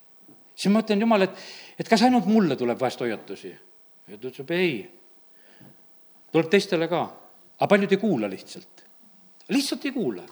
siis 0.55 0.72
ma 0.72 0.79
mõtlen, 0.79 1.01
jumal, 1.03 1.25
et, 1.25 1.39
et 1.79 1.89
kas 1.89 2.05
ainult 2.08 2.29
mulle 2.32 2.55
tuleb 2.55 2.79
vahest 2.79 3.01
hoiatusi? 3.03 3.51
ja 4.08 4.17
ta 4.17 4.29
ütleb 4.29 4.55
ei, 4.55 4.74
tuleb 6.32 6.50
teistele 6.51 6.88
ka, 6.88 7.03
aga 7.58 7.70
paljud 7.70 7.91
ei 7.91 8.00
kuula 8.00 8.29
lihtsalt, 8.32 8.86
lihtsalt 9.51 9.86
ei 9.89 9.96
kuula. 9.96 10.24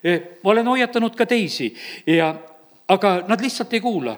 ma 0.00 0.50
olen 0.54 0.66
hoiatanud 0.72 1.14
ka 1.16 1.26
teisi 1.28 1.68
ja, 2.08 2.32
aga 2.90 3.20
nad 3.28 3.40
lihtsalt 3.40 3.72
ei 3.74 3.80
kuula. 3.84 4.16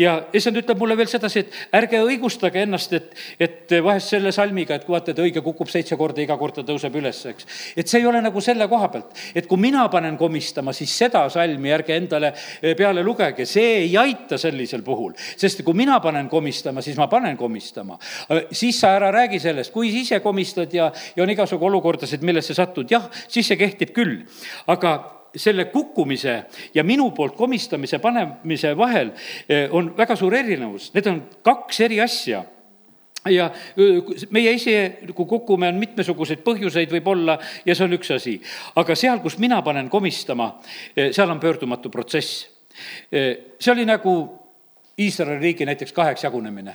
ja 0.00 0.14
issand 0.32 0.56
ütleb 0.56 0.78
mulle 0.80 0.94
veel 0.96 1.10
sedasi, 1.12 1.42
et 1.42 1.56
ärge 1.76 1.98
õigustage 2.00 2.62
ennast, 2.64 2.92
et, 2.96 3.10
et 3.36 3.74
vahest 3.84 4.14
selle 4.14 4.30
salmiga, 4.32 4.78
et 4.78 4.86
kui 4.86 4.94
vaata, 4.94 5.12
et 5.12 5.18
õige 5.20 5.42
kukub 5.44 5.68
seitse 5.68 5.96
korda, 6.00 6.22
iga 6.24 6.38
kord 6.40 6.56
ta 6.56 6.64
tõuseb 6.64 6.96
üles, 6.96 7.18
eks. 7.28 7.48
et 7.76 7.90
see 7.90 8.00
ei 8.00 8.06
ole 8.08 8.22
nagu 8.24 8.40
selle 8.40 8.64
koha 8.70 8.88
pealt, 8.94 9.12
et 9.36 9.44
kui 9.50 9.60
mina 9.60 9.82
panen 9.92 10.16
komistama, 10.16 10.72
siis 10.72 10.94
seda 11.02 11.26
salmi 11.28 11.74
ärge 11.76 11.98
endale 12.00 12.32
peale 12.80 13.04
lugege, 13.04 13.44
see 13.44 13.82
ei 13.82 13.92
aita 14.00 14.40
sellisel 14.40 14.80
puhul. 14.86 15.12
sest 15.36 15.60
kui 15.66 15.76
mina 15.76 16.00
panen 16.00 16.32
komistama, 16.32 16.80
siis 16.80 16.96
ma 16.96 17.10
panen 17.12 17.36
komistama. 17.36 18.00
siis 18.48 18.80
sa 18.80 18.94
ära 18.96 19.12
räägi 19.12 19.42
sellest, 19.50 19.72
kui 19.76 19.92
ise 20.00 20.22
komistad 20.24 20.72
ja, 20.72 20.88
ja 21.12 21.28
on 21.28 21.36
igasugu 21.36 21.68
olukordasid, 21.68 22.24
millesse 22.24 22.56
satud, 22.56 22.88
jah, 22.88 23.04
siis 23.28 23.52
see 23.52 23.60
kehtib 23.60 23.92
küll. 23.92 24.24
aga 24.66 25.17
selle 25.36 25.68
kukkumise 25.72 26.42
ja 26.74 26.84
minu 26.84 27.10
poolt 27.16 27.36
komistamise 27.36 27.98
panemise 27.98 28.76
vahel 28.76 29.12
eh, 29.48 29.68
on 29.70 29.92
väga 29.96 30.16
suur 30.16 30.34
erinevus, 30.34 30.92
need 30.94 31.10
on 31.10 31.22
kaks 31.44 31.80
eri 31.86 32.00
asja 32.00 32.44
ja 33.28 33.48
meie 34.30 34.52
ise, 34.56 34.74
kui 35.12 35.26
kukume, 35.28 35.68
on 35.68 35.80
mitmesuguseid 35.80 36.42
põhjuseid 36.46 36.92
võib-olla 36.94 37.38
ja 37.66 37.74
see 37.76 37.86
on 37.88 37.96
üks 37.98 38.12
asi. 38.14 38.38
aga 38.78 38.96
seal, 38.96 39.20
kus 39.24 39.38
mina 39.42 39.60
panen 39.62 39.90
komistama, 39.92 40.54
eh, 40.96 41.12
seal 41.12 41.30
on 41.30 41.40
pöördumatu 41.40 41.90
protsess. 41.90 42.46
Eh, 43.12 43.54
see 43.60 43.72
oli 43.72 43.86
nagu 43.88 44.18
Iisraeli 44.98 45.38
riigi 45.38 45.66
näiteks 45.66 45.92
kaheks 45.94 46.24
jagunemine 46.24 46.74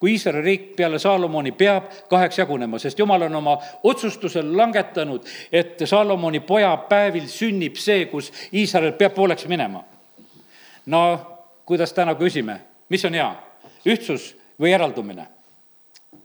kui 0.00 0.12
Iisraeli 0.12 0.42
riik 0.44 0.64
peale 0.76 0.98
Saalomoni 0.98 1.52
peab 1.52 1.88
kaheks 2.08 2.38
jagunema, 2.38 2.78
sest 2.78 2.98
jumal 2.98 3.22
on 3.22 3.34
oma 3.34 3.56
otsustusel 3.84 4.56
langetanud, 4.56 5.24
et 5.52 5.80
Saalomoni 5.84 6.40
poja 6.40 6.74
päevil 6.88 7.28
sünnib 7.32 7.78
see, 7.80 8.04
kus 8.10 8.32
Iisrael 8.52 8.92
peab 8.92 9.14
pooleks 9.14 9.46
minema. 9.48 9.84
no 10.86 11.00
kuidas 11.66 11.92
täna 11.92 12.14
küsime, 12.14 12.60
mis 12.88 13.04
on 13.04 13.14
hea, 13.14 13.30
ühtsus 13.86 14.34
või 14.60 14.74
eraldumine? 14.74 15.35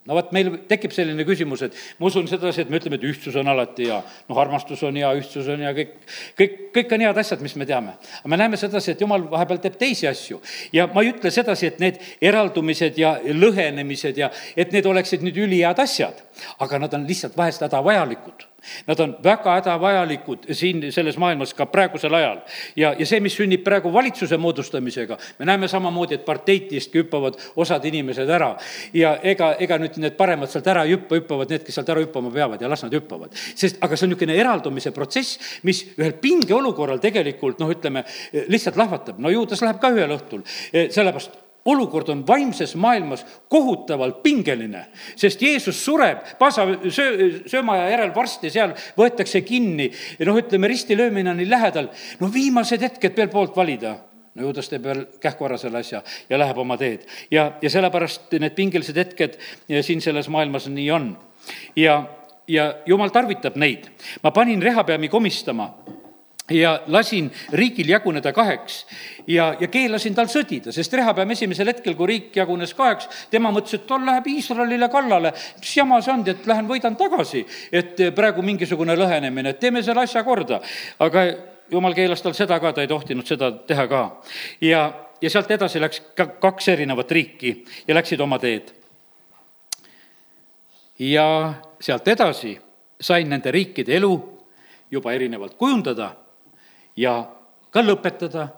No 0.10 0.17
vot, 0.17 0.31
meil 0.34 0.50
tekib 0.70 0.93
selline 0.96 1.25
küsimus, 1.27 1.62
et 1.67 1.77
ma 2.00 2.10
usun 2.10 2.27
sedasi, 2.29 2.63
et 2.63 2.72
me 2.74 2.79
ütleme, 2.81 2.98
et 2.98 3.05
ühtsus 3.05 3.36
on 3.38 3.51
alati 3.51 3.88
hea. 3.89 4.00
noh, 4.29 4.41
armastus 4.41 4.81
on 4.88 4.98
hea, 4.98 5.12
ühtsus 5.20 5.50
on 5.51 5.62
hea, 5.62 5.74
kõik, 5.77 5.96
kõik, 6.39 6.58
kõik 6.77 6.96
on 6.98 7.05
head 7.05 7.22
asjad, 7.24 7.43
mis 7.46 7.55
me 7.60 7.67
teame. 7.70 7.96
aga 8.20 8.34
me 8.34 8.41
näeme 8.41 8.60
sedasi, 8.60 8.96
et 8.96 9.01
jumal 9.05 9.27
vahepeal 9.31 9.62
teeb 9.63 9.77
teisi 9.81 10.10
asju. 10.10 10.41
ja 10.74 10.88
ma 10.93 11.05
ei 11.05 11.13
ütle 11.13 11.31
sedasi, 11.34 11.72
et 11.72 11.81
need 11.84 12.00
eraldumised 12.22 12.98
ja 12.98 13.17
lõhenemised 13.22 14.17
ja 14.17 14.31
et 14.55 14.74
need 14.74 14.86
oleksid 14.89 15.25
nüüd 15.25 15.38
ülihead 15.46 15.79
asjad, 15.79 16.24
aga 16.60 16.81
nad 16.81 16.98
on 16.98 17.05
lihtsalt 17.08 17.38
vahest 17.38 17.62
hädavajalikud 17.67 18.50
Nad 18.88 19.00
on 19.00 19.15
väga 19.24 19.56
hädavajalikud 19.58 20.46
siin 20.53 20.84
selles 20.94 21.18
maailmas 21.18 21.53
ka 21.53 21.65
praegusel 21.65 22.13
ajal. 22.13 22.41
ja, 22.75 22.94
ja 23.00 23.06
see, 23.06 23.20
mis 23.20 23.36
sünnib 23.36 23.63
praegu 23.65 23.94
valitsuse 23.94 24.38
moodustamisega, 24.38 25.18
me 25.39 25.46
näeme 25.50 25.68
samamoodi, 25.68 26.20
et 26.20 26.25
parteitist 26.25 26.96
hüppavad 26.96 27.39
osad 27.56 27.86
inimesed 27.86 28.30
ära. 28.30 28.56
ja 28.94 29.15
ega, 29.24 29.53
ega 29.60 29.80
nüüd 29.82 29.98
need 30.03 30.18
paremad 30.20 30.51
sealt 30.51 30.68
ära 30.68 30.86
ei 30.86 30.96
hüppa, 30.96 31.18
hüppavad 31.18 31.50
need, 31.50 31.65
kes 31.65 31.80
sealt 31.80 31.89
ära 31.89 32.06
hüppama 32.06 32.32
peavad 32.34 32.62
ja 32.62 32.70
las 32.70 32.86
nad 32.86 32.94
hüppavad. 32.94 33.34
sest, 33.56 33.82
aga 33.82 33.98
see 33.98 34.06
on 34.06 34.13
niisugune 34.13 34.38
eraldumise 34.38 34.94
protsess, 34.94 35.39
mis 35.63 35.84
ühel 35.98 36.13
pingeolukorral 36.22 37.01
tegelikult 37.01 37.60
noh, 37.60 37.72
ütleme, 37.74 38.06
lihtsalt 38.48 38.77
lahvatab. 38.77 39.20
no 39.20 39.34
Juudas 39.34 39.62
läheb 39.65 39.82
ka 39.82 39.89
ühel 39.96 40.18
õhtul, 40.18 40.46
sellepärast 40.72 41.40
olukord 41.65 42.10
on 42.10 42.27
vaimses 42.27 42.75
maailmas 42.75 43.25
kohutavalt 43.50 44.24
pingeline, 44.24 44.86
sest 45.15 45.41
Jeesus 45.41 45.86
sureb 45.86 46.24
pasa 46.39 46.65
söö, 46.89 47.30
söömaja 47.46 47.89
järel 47.89 48.15
varsti 48.15 48.50
seal 48.50 48.74
võetakse 48.98 49.44
kinni, 49.46 49.91
noh, 50.25 50.39
ütleme 50.41 50.70
ristilöömine 50.72 51.34
on 51.34 51.41
nii 51.41 51.50
lähedal, 51.50 51.91
no 52.20 52.32
viimased 52.34 52.82
hetked 52.82 53.18
veel 53.18 53.30
poolt 53.34 53.58
valida 53.58 53.98
no 54.36 54.48
Juudas 54.48 54.70
teeb 54.72 54.86
veel 54.88 55.03
kähku 55.22 55.46
ära 55.48 55.58
selle 55.60 55.82
asja 55.84 56.01
ja 56.30 56.39
läheb 56.39 56.58
oma 56.58 56.77
teed. 56.80 57.03
ja, 57.32 57.51
ja 57.62 57.70
sellepärast 57.70 58.32
need 58.39 58.56
pingelised 58.56 58.98
hetked 58.98 59.38
siin 59.84 60.01
selles 60.01 60.30
maailmas 60.32 60.70
nii 60.72 60.91
on. 60.91 61.10
ja, 61.75 62.03
ja 62.48 62.75
jumal 62.86 63.12
tarvitab 63.12 63.60
neid. 63.60 63.89
ma 64.24 64.32
panin 64.32 64.62
rehapeami 64.62 65.10
komistama 65.10 65.74
ja 66.50 66.79
lasin 66.88 67.31
riigil 67.53 67.89
jaguneda 67.89 68.33
kaheks 68.33 68.86
ja, 69.27 69.51
ja 69.60 69.67
keelasin 69.67 70.15
tal 70.15 70.29
sõdida, 70.31 70.74
sest 70.74 70.93
Rehabeam 70.93 71.31
esimesel 71.36 71.69
hetkel, 71.71 71.95
kui 71.95 72.10
riik 72.10 72.36
jagunes 72.36 72.74
kaheks, 72.77 73.07
tema 73.31 73.51
mõtles, 73.53 73.77
et 73.77 73.86
tol 73.88 74.03
läheb 74.05 74.27
Iisraelile 74.27 74.89
kallale. 74.91 75.33
mis 75.60 75.75
jama 75.77 76.01
see 76.01 76.13
on, 76.13 76.25
et 76.27 76.48
lähen 76.48 76.67
võidan 76.67 76.98
tagasi, 76.98 77.45
et 77.71 78.01
praegu 78.15 78.41
mingisugune 78.41 78.95
lõhenemine, 78.98 79.53
et 79.53 79.60
teeme 79.60 79.83
selle 79.83 80.03
asja 80.03 80.24
korda. 80.24 80.62
aga 81.00 81.25
jumal 81.71 81.93
keelas 81.93 82.21
tal 82.21 82.33
seda 82.33 82.60
ka, 82.60 82.74
ta 82.74 82.81
ei 82.81 82.88
tohtinud 82.88 83.27
seda 83.27 83.51
teha 83.51 83.88
ka. 83.88 84.03
ja, 84.62 84.91
ja 85.21 85.29
sealt 85.29 85.51
edasi 85.51 85.79
läks 85.79 86.01
ka 86.15 86.25
kaks 86.41 86.67
erinevat 86.67 87.12
riiki 87.12 87.63
ja 87.88 87.95
läksid 87.95 88.19
oma 88.19 88.39
teed. 88.39 88.74
ja 91.00 91.53
sealt 91.79 92.07
edasi 92.07 92.57
sain 93.01 93.29
nende 93.29 93.51
riikide 93.51 93.95
elu 93.95 94.13
juba 94.91 95.13
erinevalt 95.13 95.55
kujundada 95.57 96.15
ja 96.95 97.15
ka 97.71 97.83
lõpetada. 97.83 98.50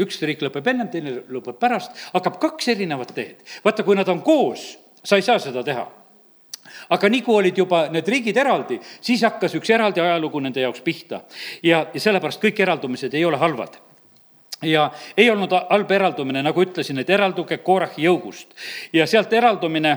üks 0.00 0.22
riik 0.22 0.40
lõpeb 0.40 0.66
ennem, 0.70 0.88
teine 0.88 1.10
lõpeb 1.28 1.58
pärast, 1.60 1.92
hakkab 2.14 2.38
kaks 2.40 2.68
erinevat 2.68 3.14
teed. 3.14 3.42
vaata, 3.64 3.82
kui 3.82 3.96
nad 3.96 4.08
on 4.08 4.22
koos, 4.22 4.78
sa 5.04 5.16
ei 5.16 5.22
saa 5.22 5.38
seda 5.38 5.64
teha 5.64 5.88
aga 6.90 7.08
nii 7.08 7.22
kui 7.22 7.36
olid 7.36 7.58
juba 7.58 7.88
need 7.92 8.08
riigid 8.08 8.36
eraldi, 8.36 8.80
siis 9.00 9.22
hakkas 9.26 9.54
üks 9.58 9.70
eraldi 9.70 10.00
ajalugu 10.00 10.40
nende 10.40 10.60
jaoks 10.60 10.80
pihta. 10.80 11.22
ja, 11.62 11.86
ja 11.94 12.00
sellepärast 12.00 12.42
kõik 12.42 12.60
eraldumised 12.60 13.14
ei 13.14 13.24
ole 13.24 13.36
halvad 13.36 13.78
ja 14.62 14.90
ei 15.16 15.30
olnud 15.30 15.52
halb 15.70 15.90
eraldumine, 15.90 16.42
nagu 16.42 16.62
ütlesin, 16.62 16.98
et 17.00 17.10
eralduge 17.10 17.58
Korahi 17.64 18.04
jõugust 18.04 18.52
ja 18.92 19.06
sealt 19.06 19.32
eraldumine 19.32 19.96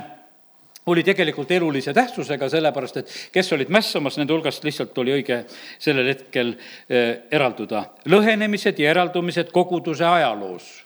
oli 0.86 1.04
tegelikult 1.04 1.52
elulise 1.52 1.94
tähtsusega, 1.94 2.50
sellepärast 2.50 2.98
et 2.98 3.14
kes 3.32 3.54
olid 3.56 3.70
mässamas, 3.74 4.18
nende 4.20 4.34
hulgast 4.34 4.64
lihtsalt 4.64 4.98
oli 4.98 5.14
õige 5.20 5.44
sellel 5.80 6.10
hetkel 6.12 6.56
eh, 6.90 7.24
eralduda. 7.32 7.86
lõhenemised 8.06 8.80
ja 8.80 8.92
eraldumised 8.92 9.52
koguduse 9.52 10.06
ajaloos. 10.06 10.84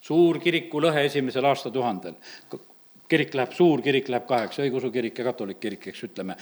suur 0.00 0.38
kiriku 0.40 0.80
lõhe 0.80 1.04
esimesel 1.06 1.44
aastatuhandel 1.44 2.14
kirik 3.10 3.34
läheb, 3.34 3.52
suur 3.52 3.82
kirik 3.82 4.08
läheb 4.08 4.26
kaheks, 4.26 4.60
õigeusu 4.62 4.90
kirik 4.94 5.18
ja 5.18 5.24
katolik 5.26 5.58
kirik, 5.60 5.88
eks 5.90 6.04
ütleme, 6.06 6.36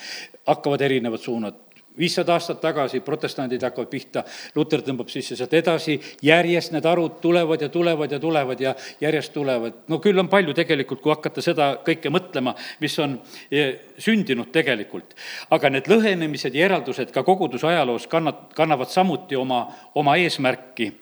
hakkavad 0.46 0.84
erinevad 0.84 1.22
suunad 1.22 1.56
viissada 1.98 2.34
aastat 2.34 2.60
tagasi 2.60 3.00
protestandid 3.00 3.62
hakkavad 3.62 3.90
pihta, 3.90 4.24
Luter 4.54 4.82
tõmbab 4.86 5.10
sisse 5.12 5.36
sealt 5.36 5.54
edasi, 5.58 5.98
järjest 6.22 6.72
need 6.74 6.86
arvud 6.86 7.18
tulevad 7.22 7.62
ja 7.62 7.68
tulevad 7.68 8.12
ja 8.12 8.20
tulevad 8.20 8.60
ja 8.60 8.74
järjest 9.00 9.32
tulevad. 9.32 9.84
no 9.88 9.98
küll 9.98 10.18
on 10.18 10.28
palju 10.28 10.54
tegelikult, 10.54 11.02
kui 11.02 11.14
hakata 11.14 11.44
seda 11.44 11.70
kõike 11.84 12.12
mõtlema, 12.14 12.54
mis 12.80 12.98
on 12.98 13.18
eh, 13.50 13.92
sündinud 13.98 14.52
tegelikult. 14.52 15.14
aga 15.50 15.70
need 15.70 15.88
lõhenemised 15.88 16.54
ja 16.54 16.66
eraldused 16.66 17.12
ka 17.14 17.22
koguduse 17.22 17.66
ajaloos 17.66 18.08
kannat-, 18.08 18.52
kannavad 18.54 18.88
samuti 18.88 19.36
oma, 19.36 19.66
oma 19.94 20.16
eesmärki. 20.16 20.92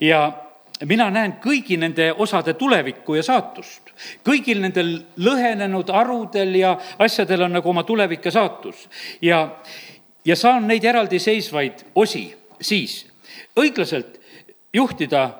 ja 0.00 0.30
mina 0.88 1.10
näen 1.12 1.36
kõigi 1.42 1.76
nende 1.80 2.10
osade 2.12 2.54
tulevikku 2.54 3.14
ja 3.18 3.22
saatust. 3.22 3.90
kõigil 4.24 4.60
nendel 4.60 4.94
lõhenenud 5.18 5.90
harudel 5.92 6.54
ja 6.56 6.76
asjadel 6.98 7.42
on 7.42 7.52
nagu 7.58 7.68
oma 7.68 7.82
tulevik 7.84 8.24
ja 8.24 8.30
saatus. 8.30 8.88
ja, 9.22 9.56
ja 10.24 10.36
saan 10.36 10.68
neid 10.68 10.84
eraldiseisvaid 10.84 11.84
osi 11.94 12.34
siis 12.60 13.06
õiglaselt 13.58 14.20
juhtida 14.72 15.30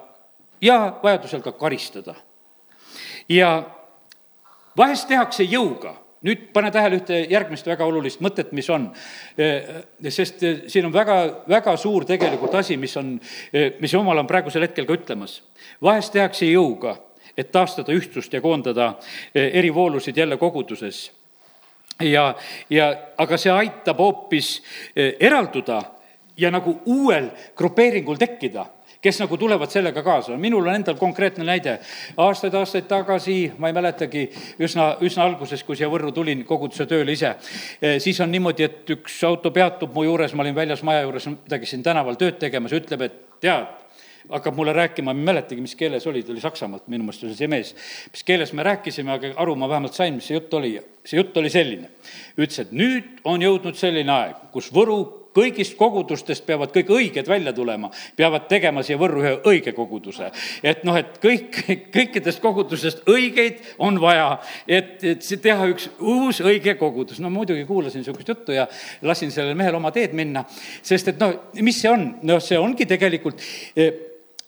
ja 0.61 0.99
vajadusel 1.03 1.43
ka 1.43 1.53
karistada. 1.53 2.15
ja 3.29 3.63
vahest 4.77 5.09
tehakse 5.09 5.45
jõuga 5.45 5.95
nüüd 6.27 6.51
pane 6.53 6.71
tähele 6.71 6.99
ühte 7.01 7.21
järgmist 7.31 7.67
väga 7.67 7.87
olulist 7.89 8.21
mõtet, 8.21 8.51
mis 8.53 8.69
on, 8.71 8.91
sest 10.09 10.43
siin 10.69 10.89
on 10.89 10.93
väga, 10.93 11.45
väga 11.49 11.77
suur 11.81 12.05
tegelikult 12.09 12.55
asi, 12.61 12.77
mis 12.77 12.97
on, 13.01 13.15
mis 13.81 13.95
jumal 13.95 14.21
on 14.21 14.29
praegusel 14.29 14.67
hetkel 14.67 14.89
ka 14.89 14.99
ütlemas. 14.99 15.41
vahest 15.83 16.13
tehakse 16.13 16.51
jõuga, 16.51 16.99
et 17.37 17.53
taastada 17.53 17.93
ühtsust 17.97 18.33
ja 18.33 18.41
koondada 18.41 18.95
erivoolusid 19.35 20.17
jälle 20.17 20.37
koguduses 20.37 21.11
ja, 22.01 22.35
ja 22.71 22.91
aga 23.19 23.39
see 23.39 23.53
aitab 23.53 23.99
hoopis 23.99 24.59
eh, 24.97 25.15
eralduda 25.21 25.83
ja 26.37 26.51
nagu 26.51 26.81
uuel 26.87 27.31
grupeeringul 27.57 28.21
tekkida 28.21 28.67
kes 29.01 29.21
nagu 29.21 29.37
tulevad 29.37 29.71
sellega 29.73 30.03
kaasa. 30.03 30.37
minul 30.37 30.67
on 30.67 30.75
endal 30.75 30.95
konkreetne 30.95 31.45
näide. 31.45 31.79
aastaid-aastaid 32.17 32.89
tagasi, 32.89 33.53
ma 33.59 33.69
ei 33.69 33.73
mäletagi, 33.73 34.27
üsna, 34.61 34.97
üsna 35.01 35.25
alguses, 35.25 35.65
kui 35.65 35.77
siia 35.77 35.89
Võrru 35.89 36.13
tulin 36.13 36.45
koguduse 36.45 36.87
tööle 36.87 37.13
ise, 37.13 37.35
eh, 37.81 37.99
siis 37.99 38.21
on 38.21 38.33
niimoodi, 38.33 38.65
et 38.65 38.91
üks 38.91 39.23
auto 39.25 39.51
peatub 39.51 39.95
mu 39.95 40.05
juures, 40.05 40.35
ma 40.35 40.43
olin 40.43 40.55
väljas 40.55 40.83
maja 40.83 41.03
juures 41.03 41.27
midagi 41.27 41.67
siin 41.67 41.83
tänaval 41.83 42.21
tööd 42.21 42.39
tegemas, 42.39 42.73
ütleb, 42.77 43.03
et 43.03 43.41
tead, 43.41 43.80
hakkab 44.29 44.57
mulle 44.57 44.73
rääkima, 44.77 45.15
ma 45.15 45.21
ei 45.21 45.29
mäletagi, 45.31 45.61
mis 45.65 45.77
keeles 45.77 46.07
oli, 46.07 46.23
ta 46.23 46.33
oli 46.33 46.43
Saksamaalt, 46.43 46.89
minu 46.89 47.07
meelest 47.07 47.25
oli 47.25 47.39
see 47.39 47.51
mees. 47.51 47.75
mis 48.13 48.25
keeles 48.25 48.53
me 48.53 48.67
rääkisime, 48.67 49.13
aga 49.13 49.33
aru 49.37 49.57
ma 49.57 49.69
vähemalt 49.69 49.97
sain, 49.97 50.15
mis 50.15 50.29
see 50.29 50.37
jutt 50.39 50.55
oli. 50.55 50.75
see 51.05 51.17
jutt 51.17 51.37
oli 51.37 51.51
selline. 51.51 51.91
ütles, 52.37 52.61
et 52.61 52.73
nüüd 52.73 53.25
on 53.25 53.43
jõudnud 53.43 53.79
selline 53.79 54.13
aeg, 54.13 54.37
kus 54.53 54.71
Võru 54.75 55.01
kõigist 55.37 55.77
kogudustest 55.79 56.45
peavad 56.47 56.73
kõik 56.75 56.91
õiged 56.95 57.29
välja 57.29 57.53
tulema, 57.55 57.91
peavad 58.19 58.49
tegema 58.51 58.83
siia 58.87 58.99
Võrru 59.01 59.23
ühe 59.23 59.33
õige 59.47 59.73
koguduse. 59.77 60.31
et 60.63 60.85
noh, 60.85 60.97
et 60.97 61.19
kõik, 61.23 61.61
kõikidest 61.95 62.43
kogudusest 62.43 63.07
õigeid 63.09 63.63
on 63.79 64.01
vaja, 64.01 64.41
et, 64.67 64.99
et 65.05 65.31
teha 65.43 65.69
üks 65.71 65.91
uus 65.99 66.41
õige 66.41 66.75
kogudus. 66.79 67.21
no 67.21 67.31
muidugi 67.31 67.65
kuulasin 67.65 68.03
niisugust 68.03 68.29
juttu 68.29 68.53
ja 68.53 68.67
lasin 69.03 69.31
sellel 69.31 69.55
mehel 69.55 69.75
oma 69.75 69.91
teed 69.95 70.15
minna, 70.15 70.45
sest 70.83 71.15
et 71.15 71.21
noh, 71.21 71.35
mis 71.61 71.81
see 71.81 71.91
on, 71.91 72.15
noh, 72.23 72.43
see 72.43 72.59
ongi 72.59 72.87
tegelikult 72.87 73.43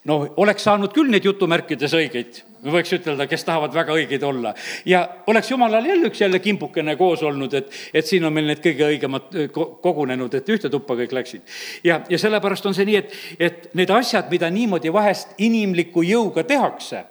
noh, 0.09 0.25
oleks 0.43 0.65
saanud 0.67 0.93
küll 0.95 1.11
neid 1.13 1.27
jutumärkides 1.27 1.93
õigeid, 1.95 2.41
võiks 2.73 2.95
ütelda, 2.97 3.27
kes 3.31 3.45
tahavad 3.47 3.75
väga 3.75 3.95
õigeid 3.99 4.25
olla. 4.27 4.55
ja 4.87 5.03
oleks 5.31 5.51
jumalal 5.51 5.87
jälle 5.87 6.11
üks 6.11 6.21
jälle 6.21 6.39
kimbukene 6.43 6.97
koos 6.97 7.23
olnud, 7.23 7.55
et, 7.55 7.71
et 7.95 8.07
siin 8.07 8.25
on 8.25 8.35
meil 8.35 8.51
need 8.51 8.63
kõige 8.65 8.89
õigemad 8.95 9.39
kogunenud, 9.83 10.35
et 10.35 10.49
ühte 10.49 10.71
tuppa 10.71 10.97
kõik 10.99 11.15
läksid. 11.19 11.43
ja, 11.85 12.01
ja 12.09 12.19
sellepärast 12.19 12.67
on 12.67 12.75
see 12.75 12.89
nii, 12.89 12.99
et, 12.99 13.15
et 13.39 13.71
need 13.79 13.91
asjad, 13.95 14.31
mida 14.31 14.51
niimoodi 14.51 14.93
vahest 14.93 15.39
inimliku 15.39 16.03
jõuga 16.07 16.45
tehakse, 16.47 17.07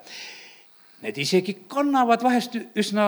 need 1.02 1.18
isegi 1.18 1.54
kannavad 1.68 2.22
vahest 2.22 2.54
üsna 2.78 3.06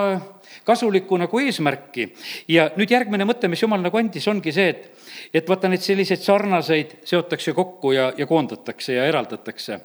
kasulikku 0.66 1.16
nagu 1.18 1.40
eesmärki. 1.40 2.08
ja 2.48 2.68
nüüd 2.76 2.90
järgmine 2.90 3.26
mõte, 3.26 3.48
mis 3.48 3.62
jumal 3.62 3.82
nagu 3.82 3.98
andis, 3.98 4.26
ongi 4.28 4.52
see, 4.52 4.68
et 4.68 4.90
et 5.34 5.48
vaata, 5.48 5.68
neid 5.70 5.82
selliseid 5.82 6.22
sarnaseid 6.22 6.96
seotakse 7.06 7.52
kokku 7.54 7.92
ja, 7.92 8.12
ja 8.16 8.26
koondatakse 8.26 8.94
ja 8.94 9.06
eraldatakse. 9.06 9.80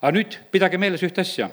aga 0.00 0.12
nüüd 0.16 0.38
pidage 0.50 0.78
meeles 0.78 1.02
ühte 1.02 1.22
asja. 1.22 1.50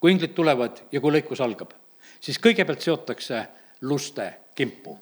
kui 0.00 0.12
inglid 0.12 0.34
tulevad 0.36 0.84
ja 0.92 1.00
kui 1.00 1.10
lõikus 1.10 1.40
algab, 1.40 1.72
siis 2.20 2.38
kõigepealt 2.38 2.80
seotakse 2.80 3.46
luste 3.82 4.30
kimpu. 4.54 4.98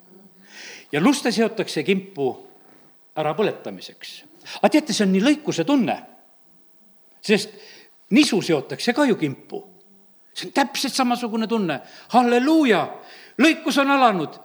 ja 0.92 1.00
luste 1.00 1.32
seotakse 1.32 1.82
kimpu 1.82 2.32
ärapõletamiseks. 3.16 4.24
aga 4.62 4.72
teate, 4.72 4.92
see 4.92 5.04
on 5.04 5.12
nii 5.12 5.28
lõikuse 5.28 5.68
tunne, 5.68 6.00
sest 7.20 7.60
nisu 8.12 8.42
seotakse 8.42 8.92
ka 8.92 9.04
ju 9.08 9.16
kimpu. 9.16 9.64
see 10.32 10.48
on 10.48 10.52
täpselt 10.52 10.94
samasugune 10.96 11.46
tunne, 11.46 11.80
halleluuja, 12.08 12.86
lõikus 13.38 13.76
on 13.82 13.90
alanud 13.90 14.38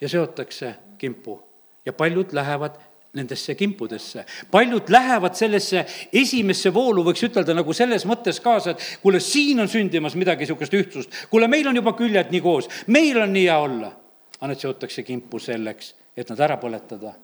ja 0.00 0.08
seotakse 0.08 0.74
kimpu 0.98 1.38
ja 1.86 1.92
paljud 1.92 2.32
lähevad 2.32 2.76
nendesse 3.12 3.54
kimpudesse. 3.54 4.24
paljud 4.50 4.88
lähevad 4.88 5.34
sellesse 5.34 5.86
esimesse 6.12 6.74
voolu, 6.74 7.04
võiks 7.04 7.24
ütelda 7.24 7.54
nagu 7.56 7.72
selles 7.72 8.04
mõttes 8.06 8.40
kaasa, 8.44 8.74
et 8.74 8.98
kuule, 9.02 9.20
siin 9.20 9.60
on 9.60 9.68
sündimas 9.68 10.14
midagi 10.14 10.44
niisugust 10.44 10.74
ühtsust. 10.74 11.16
kuule, 11.30 11.48
meil 11.48 11.68
on 11.68 11.76
juba 11.76 11.92
küljed 11.92 12.30
nii 12.30 12.40
koos, 12.40 12.68
meil 12.86 13.20
on 13.22 13.32
nii 13.32 13.46
hea 13.46 13.58
olla. 13.58 13.92
aga 14.38 14.52
need 14.52 14.60
seotakse 14.60 15.02
kimpu 15.02 15.40
selleks, 15.42 15.94
et 16.16 16.28
nad 16.30 16.40
ära 16.40 16.58
põletada. 16.60 17.14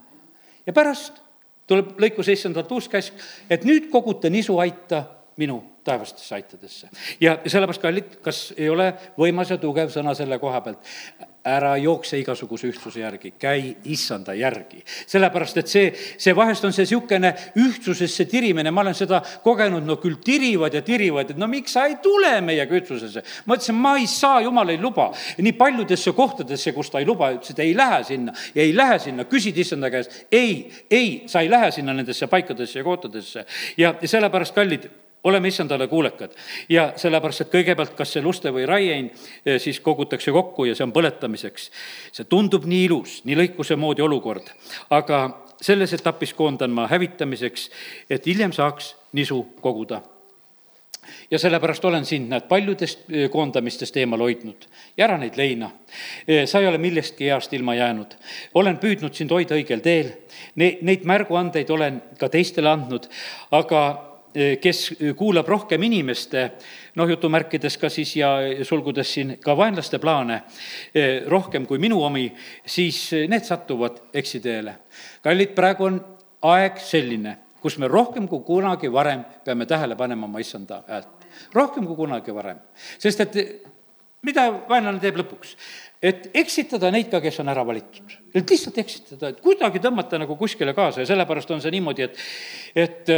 ja 0.66 0.72
pärast 0.72 1.20
tuleb 1.66 2.00
lõikus 2.00 2.32
issandalt 2.32 2.72
uus 2.72 2.88
käsk, 2.88 3.12
et 3.50 3.64
nüüd 3.64 3.90
kogute 3.92 4.30
nisu 4.30 4.58
aita 4.58 5.04
minu 5.36 5.60
taevastesse 5.84 6.34
aitadesse. 6.34 6.88
ja 7.20 7.38
sellepärast, 7.46 7.82
kallid, 7.82 8.16
kas 8.24 8.48
ei 8.56 8.68
ole 8.70 8.92
võimas 9.18 9.50
ja 9.52 9.58
tugev 9.60 9.92
sõna 9.92 10.14
selle 10.16 10.38
koha 10.42 10.60
pealt? 10.64 10.92
ära 11.44 11.74
jookse 11.76 12.16
igasuguse 12.16 12.70
ühtsuse 12.70 13.02
järgi, 13.02 13.34
käi 13.36 13.74
issanda 13.92 14.32
järgi. 14.34 14.80
sellepärast, 15.06 15.58
et 15.60 15.68
see, 15.68 15.90
see 15.92 16.32
vahest 16.36 16.64
on 16.64 16.72
see 16.72 16.86
niisugune 16.86 17.34
ühtsusesse 17.60 18.24
tirimine, 18.30 18.72
ma 18.72 18.80
olen 18.80 18.96
seda 18.96 19.20
kogenud, 19.44 19.84
no 19.84 19.98
küll 20.00 20.16
tirivad 20.24 20.74
ja 20.74 20.80
tirivad, 20.82 21.34
et 21.34 21.40
no 21.40 21.48
miks 21.50 21.76
sa 21.76 21.84
ei 21.90 21.98
tule 22.02 22.32
meiega 22.40 22.78
ühtsusesse. 22.80 23.24
ma 23.44 23.58
ütlesin, 23.58 23.76
ma 23.76 23.96
ei 24.00 24.08
saa, 24.08 24.40
jumal 24.46 24.72
ei 24.72 24.80
luba. 24.80 25.10
nii 25.36 25.52
paljudesse 25.60 26.16
kohtadesse, 26.16 26.72
kus 26.72 26.90
ta 26.90 27.04
ei 27.04 27.06
luba, 27.06 27.34
ütles, 27.36 27.52
et 27.52 27.60
ei 27.60 27.76
lähe 27.76 28.02
sinna 28.08 28.32
ja 28.54 28.62
ei 28.62 28.72
lähe 28.76 28.98
sinna, 28.98 29.28
küsid 29.28 29.60
issanda 29.60 29.92
käest. 29.92 30.24
ei, 30.32 30.70
ei, 30.90 31.24
sa 31.28 31.44
ei 31.44 31.52
lähe 31.52 31.70
sinna 31.76 31.92
nendesse 31.92 32.26
paikadesse 32.26 32.78
ja 32.78 32.84
kohtadesse. 32.84 33.44
ja 33.76 33.94
sellepärast, 34.00 34.54
kallid 34.54 34.88
oleme 35.24 35.48
issandale 35.48 35.86
kuulekad. 35.88 36.30
ja 36.68 36.92
sellepärast, 36.96 37.40
et 37.40 37.52
kõigepealt, 37.52 37.94
kas 37.96 38.12
see 38.12 38.22
luste 38.22 38.52
või 38.52 38.66
raiein, 38.68 39.10
eh, 39.46 39.60
siis 39.60 39.80
kogutakse 39.80 40.32
kokku 40.32 40.64
ja 40.64 40.74
see 40.74 40.84
on 40.84 40.92
põletamiseks. 40.92 41.70
see 42.12 42.24
tundub 42.24 42.64
nii 42.64 42.84
ilus, 42.84 43.20
nii 43.24 43.36
lõikuse 43.36 43.76
moodi 43.76 44.02
olukord, 44.02 44.50
aga 44.90 45.44
selles 45.60 45.92
etapis 45.92 46.34
koondan 46.34 46.70
ma 46.70 46.86
hävitamiseks, 46.86 47.70
et 48.10 48.26
hiljem 48.26 48.52
saaks 48.52 48.94
nisu 49.12 49.42
koguda 49.60 50.02
ja 51.30 51.38
sellepärast 51.38 51.84
olen 51.84 52.04
sind, 52.04 52.28
näed, 52.28 52.46
paljudest 52.48 53.08
eh, 53.10 53.30
koondamistest 53.30 53.96
eemal 53.96 54.20
hoidnud 54.20 54.68
ja 54.96 55.04
ära 55.08 55.18
neid 55.18 55.36
leina. 55.36 55.70
Eh, 56.28 56.46
sa 56.48 56.60
ei 56.60 56.68
ole 56.68 56.78
millestki 56.78 57.28
heast 57.28 57.52
ilma 57.52 57.74
jäänud. 57.74 58.14
olen 58.54 58.78
püüdnud 58.78 59.14
sind 59.14 59.30
hoida 59.30 59.54
õigel 59.54 59.80
teel, 59.80 60.12
neid 60.56 61.04
märguandeid 61.04 61.70
olen 61.70 62.02
ka 62.18 62.28
teistele 62.28 62.68
andnud, 62.68 63.08
aga 63.50 64.13
kes 64.60 64.80
kuulab 65.16 65.48
rohkem 65.48 65.82
inimeste, 65.86 66.44
noh, 66.98 67.08
jutumärkides 67.10 67.76
ka 67.78 67.90
siis 67.92 68.16
ja 68.18 68.32
sulgudes 68.66 69.12
siin 69.14 69.36
ka 69.42 69.56
vaenlaste 69.56 70.00
plaane, 70.02 70.40
eh, 70.94 71.22
rohkem 71.30 71.66
kui 71.66 71.78
minu 71.78 72.02
omi, 72.02 72.26
siis 72.66 72.98
eh, 73.12 73.28
need 73.30 73.46
satuvad 73.46 74.00
eksiteele. 74.14 74.76
kallid, 75.22 75.54
praegu 75.54 75.84
on 75.84 76.00
aeg 76.54 76.80
selline, 76.82 77.36
kus 77.62 77.78
me 77.78 77.88
rohkem 77.88 78.28
kui 78.28 78.42
kunagi 78.46 78.92
varem 78.92 79.24
peame 79.44 79.66
tähele 79.66 79.96
panema 79.96 80.26
oma 80.26 80.42
issanda 80.42 80.82
häält. 80.88 81.28
rohkem 81.54 81.86
kui 81.86 81.96
kunagi 81.96 82.34
varem, 82.34 82.58
sest 82.98 83.20
et 83.20 83.36
mida 84.22 84.50
vaenlane 84.68 85.00
teeb 85.00 85.16
lõpuks? 85.22 85.56
et 86.04 86.26
eksitada 86.36 86.90
neid 86.92 87.08
ka, 87.08 87.20
kes 87.24 87.38
on 87.40 87.48
ära 87.48 87.64
valitud. 87.66 88.18
et 88.34 88.50
lihtsalt 88.50 88.78
eksitada, 88.78 89.30
et 89.30 89.40
kuidagi 89.40 89.80
tõmmata 89.80 90.18
nagu 90.20 90.36
kuskile 90.36 90.74
kaasa 90.74 91.00
ja 91.00 91.06
sellepärast 91.06 91.50
on 91.50 91.62
see 91.64 91.72
niimoodi, 91.72 92.02
et, 92.02 92.18
et 92.74 93.14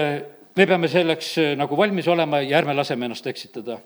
me 0.57 0.67
peame 0.67 0.89
selleks 0.89 1.31
äh, 1.39 1.55
nagu 1.59 1.77
valmis 1.77 2.09
olema 2.09 2.41
ja 2.41 2.59
ärme 2.59 2.75
laseme 2.77 3.07
ennast 3.07 3.27
eksitada. 3.27 3.79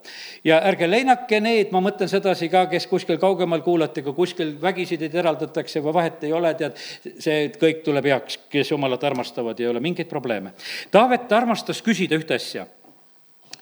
ja 0.44 0.60
ärge 0.70 0.90
leinake 0.90 1.40
need, 1.40 1.72
ma 1.74 1.82
mõtlen 1.84 2.10
sedasi 2.10 2.48
ka, 2.48 2.66
kes 2.70 2.86
kuskil 2.90 3.18
kaugemal 3.18 3.64
kuulate, 3.66 4.02
kui 4.06 4.14
kuskil 4.16 4.54
vägisi 4.62 4.98
teid 4.98 5.14
eraldatakse 5.14 5.82
või 5.82 5.94
vahet 5.94 6.24
ei 6.24 6.32
ole, 6.32 6.54
tead, 6.54 6.78
see 7.18 7.48
kõik 7.60 7.82
tuleb 7.86 8.10
heaks, 8.12 8.38
kes 8.50 8.70
jumalat 8.70 9.04
armastavad, 9.04 9.60
ei 9.60 9.70
ole 9.70 9.82
mingeid 9.82 10.08
probleeme. 10.08 10.54
Taavet 10.90 11.32
armastas 11.32 11.82
küsida 11.82 12.18
ühte 12.18 12.38
asja. 12.38 12.66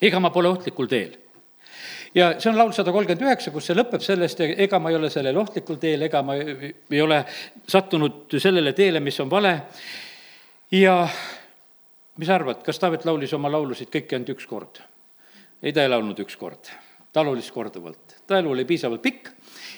ega 0.00 0.20
ma 0.20 0.30
pole 0.30 0.48
ohtlikul 0.48 0.86
teel 0.86 1.16
ja 2.14 2.34
see 2.38 2.50
on 2.50 2.58
laul 2.58 2.72
sada 2.72 2.92
kolmkümmend 2.92 3.24
üheksa, 3.24 3.50
kus 3.54 3.66
see 3.68 3.76
lõpeb 3.76 4.04
sellest, 4.04 4.40
ega 4.40 4.78
ma 4.78 4.92
ei 4.92 4.96
ole 4.96 5.10
sellel 5.10 5.36
ohtlikul 5.36 5.80
teel, 5.80 6.02
ega 6.06 6.22
ma 6.22 6.36
ei 6.36 7.00
ole 7.02 7.22
sattunud 7.68 8.38
sellele 8.38 8.72
teele, 8.76 9.00
mis 9.00 9.20
on 9.20 9.30
vale. 9.30 9.54
ja 10.70 11.08
mis 12.18 12.26
sa 12.26 12.34
arvad, 12.34 12.62
kas 12.66 12.78
Taavet 12.82 13.06
laulis 13.06 13.32
oma 13.36 13.50
laulusid 13.52 13.90
kõiki 13.94 14.18
ainult 14.18 14.34
üks 14.34 14.46
kord? 14.50 14.82
ei, 15.62 15.72
ta 15.72 15.82
ei 15.82 15.90
laulnud 15.90 16.18
üks 16.22 16.36
kord, 16.38 16.70
ta 17.12 17.24
laulis 17.26 17.50
korduvalt. 17.54 18.18
ta 18.26 18.38
elu 18.38 18.50
oli 18.50 18.64
piisavalt 18.68 19.02
pikk 19.02 19.32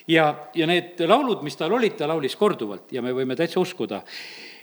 ja, 0.08 0.34
ja 0.54 0.66
need 0.66 1.00
laulud, 1.06 1.44
mis 1.46 1.56
tal 1.56 1.72
olid, 1.72 1.96
ta 1.98 2.08
laulis 2.08 2.36
korduvalt 2.36 2.92
ja 2.92 3.02
me 3.02 3.14
võime 3.16 3.36
täitsa 3.36 3.60
uskuda. 3.60 4.02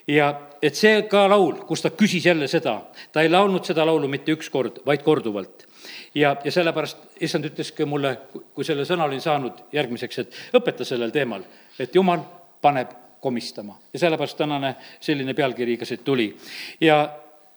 ja 0.08 0.30
et 0.62 0.76
see 0.76 1.02
ka 1.10 1.26
laul, 1.30 1.64
kus 1.68 1.82
ta 1.84 1.92
küsis 1.92 2.26
jälle 2.26 2.48
seda, 2.48 2.80
ta 3.12 3.22
ei 3.22 3.30
laulnud 3.30 3.66
seda 3.66 3.86
laulu 3.86 4.08
mitte 4.08 4.34
üks 4.36 4.50
kord, 4.50 4.82
vaid 4.86 5.04
korduvalt. 5.06 5.68
ja, 6.16 6.36
ja 6.44 6.52
sellepärast 6.52 7.22
issand 7.22 7.46
ütleski 7.46 7.86
mulle, 7.86 8.18
kui 8.54 8.66
selle 8.66 8.86
sõna 8.86 9.06
olin 9.06 9.22
saanud 9.22 9.68
järgmiseks, 9.74 10.20
et 10.20 10.42
õpeta 10.58 10.86
sellel 10.86 11.12
teemal, 11.12 11.46
et 11.80 11.96
jumal 11.96 12.26
paneb 12.62 12.94
komistama 13.22 13.78
ja 13.94 14.00
sellepärast 14.00 14.38
tänane 14.38 14.76
selline 15.00 15.34
pealkiri 15.34 15.78
ka 15.78 15.86
siit 15.86 16.04
tuli. 16.04 16.36
ja 16.82 17.06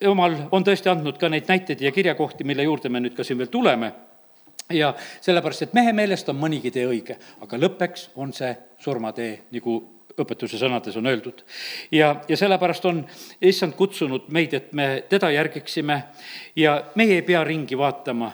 jumal 0.01 0.37
on 0.53 0.65
tõesti 0.65 0.91
andnud 0.91 1.19
ka 1.21 1.29
neid 1.29 1.49
näiteid 1.49 1.81
ja 1.81 1.93
kirjakohti, 1.93 2.45
mille 2.45 2.65
juurde 2.67 2.89
me 2.89 3.01
nüüd 3.01 3.17
ka 3.17 3.25
siin 3.25 3.39
veel 3.39 3.53
tuleme. 3.53 3.93
Ja 4.71 4.93
sellepärast, 5.21 5.63
et 5.67 5.73
mehe 5.75 5.93
meelest 5.93 6.29
on 6.31 6.39
mõnigi 6.39 6.71
tee 6.71 6.85
õige, 6.87 7.17
aga 7.43 7.59
lõppeks 7.59 8.11
on 8.23 8.31
see 8.33 8.53
surmatee, 8.79 9.41
nagu 9.51 9.81
õpetuse 10.23 10.59
sõnades 10.61 10.97
on 10.97 11.07
öeldud. 11.11 11.43
ja, 11.93 12.15
ja 12.29 12.37
sellepärast 12.37 12.85
on 12.91 13.03
issand 13.43 13.75
kutsunud 13.79 14.29
meid, 14.29 14.55
et 14.55 14.73
me 14.73 15.05
teda 15.09 15.31
järgiksime 15.31 16.03
ja 16.57 16.77
meie 16.95 17.21
ei 17.21 17.23
pea 17.23 17.45
ringi 17.45 17.79
vaatama. 17.79 18.33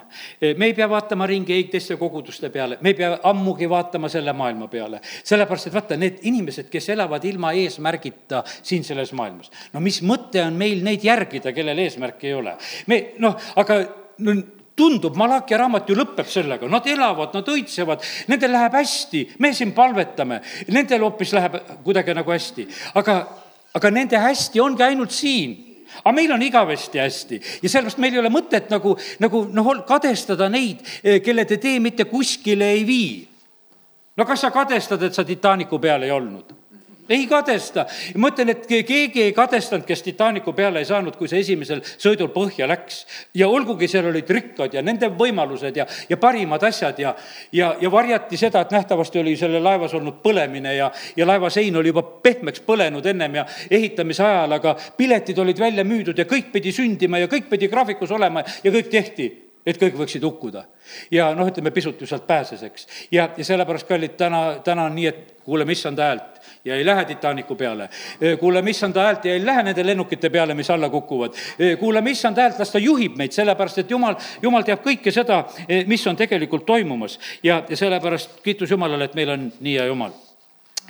me 0.56 0.66
ei 0.66 0.74
pea 0.74 0.88
vaatama 0.88 1.26
ringi 1.26 1.52
ei 1.52 1.64
teiste 1.70 1.96
koguduste 1.96 2.50
peale, 2.50 2.78
me 2.80 2.92
ei 2.92 2.98
pea 2.98 3.18
ammugi 3.22 3.68
vaatama 3.68 4.08
selle 4.08 4.32
maailma 4.32 4.68
peale. 4.68 5.00
sellepärast, 5.24 5.66
et 5.66 5.74
vaata, 5.74 5.96
need 5.96 6.18
inimesed, 6.22 6.70
kes 6.72 6.88
elavad 6.94 7.24
ilma 7.24 7.52
eesmärgita 7.52 8.42
siin 8.62 8.84
selles 8.84 9.12
maailmas, 9.12 9.50
no 9.72 9.80
mis 9.80 10.02
mõte 10.02 10.42
on 10.44 10.58
meil 10.58 10.84
neid 10.84 11.04
järgida, 11.04 11.52
kellel 11.52 11.78
eesmärki 11.86 12.32
ei 12.32 12.34
ole? 12.34 12.56
me 12.86 13.02
noh, 13.18 13.36
aga 13.56 13.80
no 14.18 14.36
tundub, 14.76 15.16
Malachi 15.16 15.56
raamat 15.56 15.88
ju 15.88 15.96
lõpeb 15.96 16.28
sellega, 16.28 16.68
nad 16.68 16.86
elavad, 16.90 17.32
nad 17.36 17.48
õitsevad, 17.48 18.02
nendel 18.30 18.52
läheb 18.52 18.76
hästi, 18.76 19.22
me 19.40 19.52
siin 19.56 19.72
palvetame, 19.76 20.42
nendel 20.72 21.06
hoopis 21.06 21.32
läheb 21.36 21.56
kuidagi 21.84 22.14
nagu 22.16 22.34
hästi. 22.34 22.66
aga, 23.00 23.16
aga 23.74 23.90
nende 23.90 24.20
hästi 24.20 24.60
ongi 24.60 24.84
ainult 24.86 25.16
siin 25.16 25.56
aga 26.02 26.12
meil 26.12 26.32
on 26.34 26.42
igavesti 26.42 26.98
hästi 26.98 27.40
ja 27.62 27.68
sellepärast 27.68 28.00
meil 28.02 28.16
ei 28.16 28.20
ole 28.20 28.32
mõtet 28.32 28.68
nagu, 28.72 28.96
nagu 29.22 29.44
noh, 29.54 29.70
kadestada 29.88 30.48
neid, 30.52 30.82
kelle 31.24 31.46
te 31.48 31.60
tee 31.62 31.80
mitte 31.80 32.04
kuskile 32.10 32.68
ei 32.74 32.84
vii. 32.86 33.10
no 34.16 34.26
kas 34.26 34.44
sa 34.44 34.50
kadestad, 34.50 35.02
et 35.02 35.14
sa 35.14 35.24
Titanicu 35.24 35.78
peal 35.80 36.02
ei 36.02 36.12
olnud? 36.12 36.52
Ei 37.08 37.26
kadesta. 37.26 37.86
ma 38.16 38.30
ütlen, 38.32 38.50
et 38.50 38.66
keegi 38.66 39.22
ei 39.22 39.32
kadestanud, 39.32 39.86
kes 39.86 40.02
Titanicu 40.02 40.52
peale 40.52 40.82
ei 40.82 40.88
saanud, 40.88 41.16
kui 41.16 41.28
see 41.28 41.40
esimesel 41.44 41.82
sõidul 41.84 42.30
põhja 42.34 42.68
läks. 42.68 43.04
ja 43.34 43.48
olgugi 43.48 43.88
seal 43.88 44.10
olid 44.10 44.30
rikkad 44.30 44.74
ja 44.74 44.82
nende 44.82 45.10
võimalused 45.18 45.76
ja, 45.76 45.86
ja 46.08 46.16
parimad 46.16 46.62
asjad 46.66 46.98
ja, 46.98 47.14
ja, 47.52 47.74
ja 47.80 47.90
varjati 47.92 48.36
seda, 48.36 48.60
et 48.60 48.74
nähtavasti 48.74 49.20
oli 49.22 49.36
selle 49.36 49.60
laevas 49.60 49.94
olnud 49.94 50.20
põlemine 50.22 50.74
ja, 50.76 50.90
ja 51.16 51.26
laeva 51.26 51.50
sein 51.50 51.76
oli 51.76 51.94
juba 51.94 52.02
pehmeks 52.02 52.62
põlenud 52.66 53.06
ennem 53.06 53.40
ja 53.40 53.46
ehitamise 53.70 54.24
ajal, 54.24 54.58
aga 54.58 54.76
piletid 54.96 55.38
olid 55.38 55.58
välja 55.60 55.84
müüdud 55.84 56.18
ja 56.18 56.28
kõik 56.28 56.52
pidi 56.52 56.72
sündima 56.72 57.22
ja 57.22 57.30
kõik 57.30 57.50
pidi 57.50 57.68
graafikus 57.68 58.10
olema 58.10 58.44
ja 58.64 58.72
kõik 58.72 58.90
tehti 58.90 59.32
et 59.66 59.78
kõik 59.80 59.96
võiksid 59.98 60.22
hukkuda. 60.22 60.64
ja 61.10 61.32
noh, 61.34 61.48
ütleme 61.50 61.72
pisut 61.74 62.00
ju 62.00 62.06
sealt 62.06 62.26
pääses, 62.26 62.62
eks. 62.62 62.86
ja, 63.10 63.28
ja 63.36 63.44
sellepärast, 63.44 63.88
kallid, 63.88 64.14
täna, 64.16 64.60
täna 64.64 64.86
on 64.86 64.94
nii, 64.94 65.06
et 65.10 65.34
kuuleme 65.44 65.74
issanda 65.74 66.06
häält 66.06 66.35
ja 66.66 66.76
ei 66.76 66.86
lähe 66.86 67.04
Titanicu 67.04 67.54
peale. 67.54 67.88
kuuleme 68.40 68.70
issanda 68.70 69.06
häält 69.06 69.24
ja 69.24 69.34
ei 69.34 69.46
lähe 69.46 69.62
nende 69.62 69.86
lennukite 69.86 70.30
peale, 70.30 70.54
mis 70.54 70.70
alla 70.70 70.88
kukuvad. 70.90 71.34
kuuleme 71.78 72.10
issanda 72.10 72.42
häält, 72.42 72.58
las 72.58 72.70
ta 72.70 72.78
juhib 72.78 73.16
meid, 73.16 73.32
sellepärast 73.32 73.78
et 73.78 73.90
jumal, 73.90 74.16
jumal 74.42 74.62
teab 74.66 74.82
kõike 74.84 75.14
seda, 75.14 75.44
mis 75.86 76.06
on 76.06 76.16
tegelikult 76.16 76.66
toimumas. 76.66 77.18
ja, 77.42 77.62
ja 77.68 77.76
sellepärast 77.76 78.40
kiitus 78.42 78.70
Jumalale, 78.70 79.04
et 79.04 79.14
meil 79.14 79.30
on 79.30 79.52
nii 79.60 79.78
hea 79.78 79.86
Jumal 79.86 80.12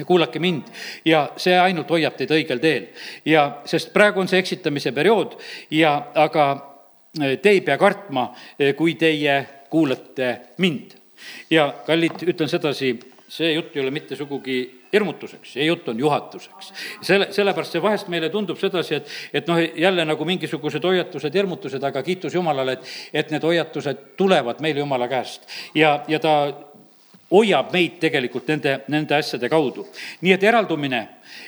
kuulake 0.05 0.39
mind 0.39 0.63
ja 1.05 1.31
see 1.41 1.57
ainult 1.59 1.91
hoiab 1.91 2.17
teid 2.17 2.31
õigel 2.31 2.61
teel. 2.61 2.89
ja 3.25 3.63
sest 3.65 3.93
praegu 3.93 4.21
on 4.21 4.29
see 4.29 4.39
eksitamise 4.39 4.93
periood 4.93 5.39
ja, 5.71 6.11
aga 6.15 6.47
te 7.43 7.51
ei 7.51 7.61
pea 7.65 7.79
kartma, 7.79 8.29
kui 8.77 8.95
teie 8.95 9.39
kuulate 9.71 10.41
mind. 10.59 10.97
ja 11.51 11.71
kallid, 11.87 12.27
ütlen 12.29 12.49
sedasi, 12.49 12.93
see 13.29 13.55
jutt 13.55 13.77
ei 13.77 13.83
ole 13.83 13.91
mitte 13.91 14.17
sugugi 14.17 14.59
hirmutuseks, 14.97 15.55
see 15.57 15.67
jutt 15.69 15.89
on 15.93 16.01
juhatuseks. 16.01 16.73
selle, 17.03 17.31
sellepärast 17.35 17.77
see 17.77 17.83
vahest 17.83 18.09
meile 18.13 18.31
tundub 18.33 18.59
sedasi, 18.61 19.01
et, 19.01 19.17
et 19.41 19.51
noh, 19.51 19.61
jälle 19.61 20.05
nagu 20.09 20.29
mingisugused 20.29 20.85
hoiatused, 20.85 21.35
hirmutused, 21.35 21.83
aga 21.85 22.03
kiitus 22.03 22.35
Jumalale, 22.35 22.79
et, 22.79 22.95
et 23.23 23.35
need 23.35 23.45
hoiatused 23.45 24.17
tulevad 24.17 24.63
meile 24.65 24.83
Jumala 24.83 25.09
käest. 25.09 25.47
ja, 25.75 26.01
ja 26.09 26.21
ta 26.21 26.37
hoiab 27.31 27.73
meid 27.75 27.97
tegelikult 28.03 28.49
nende, 28.49 28.81
nende 28.89 29.17
asjade 29.17 29.49
kaudu. 29.51 29.87
nii 30.21 30.33
et 30.33 30.43
eraldumine 30.43 31.01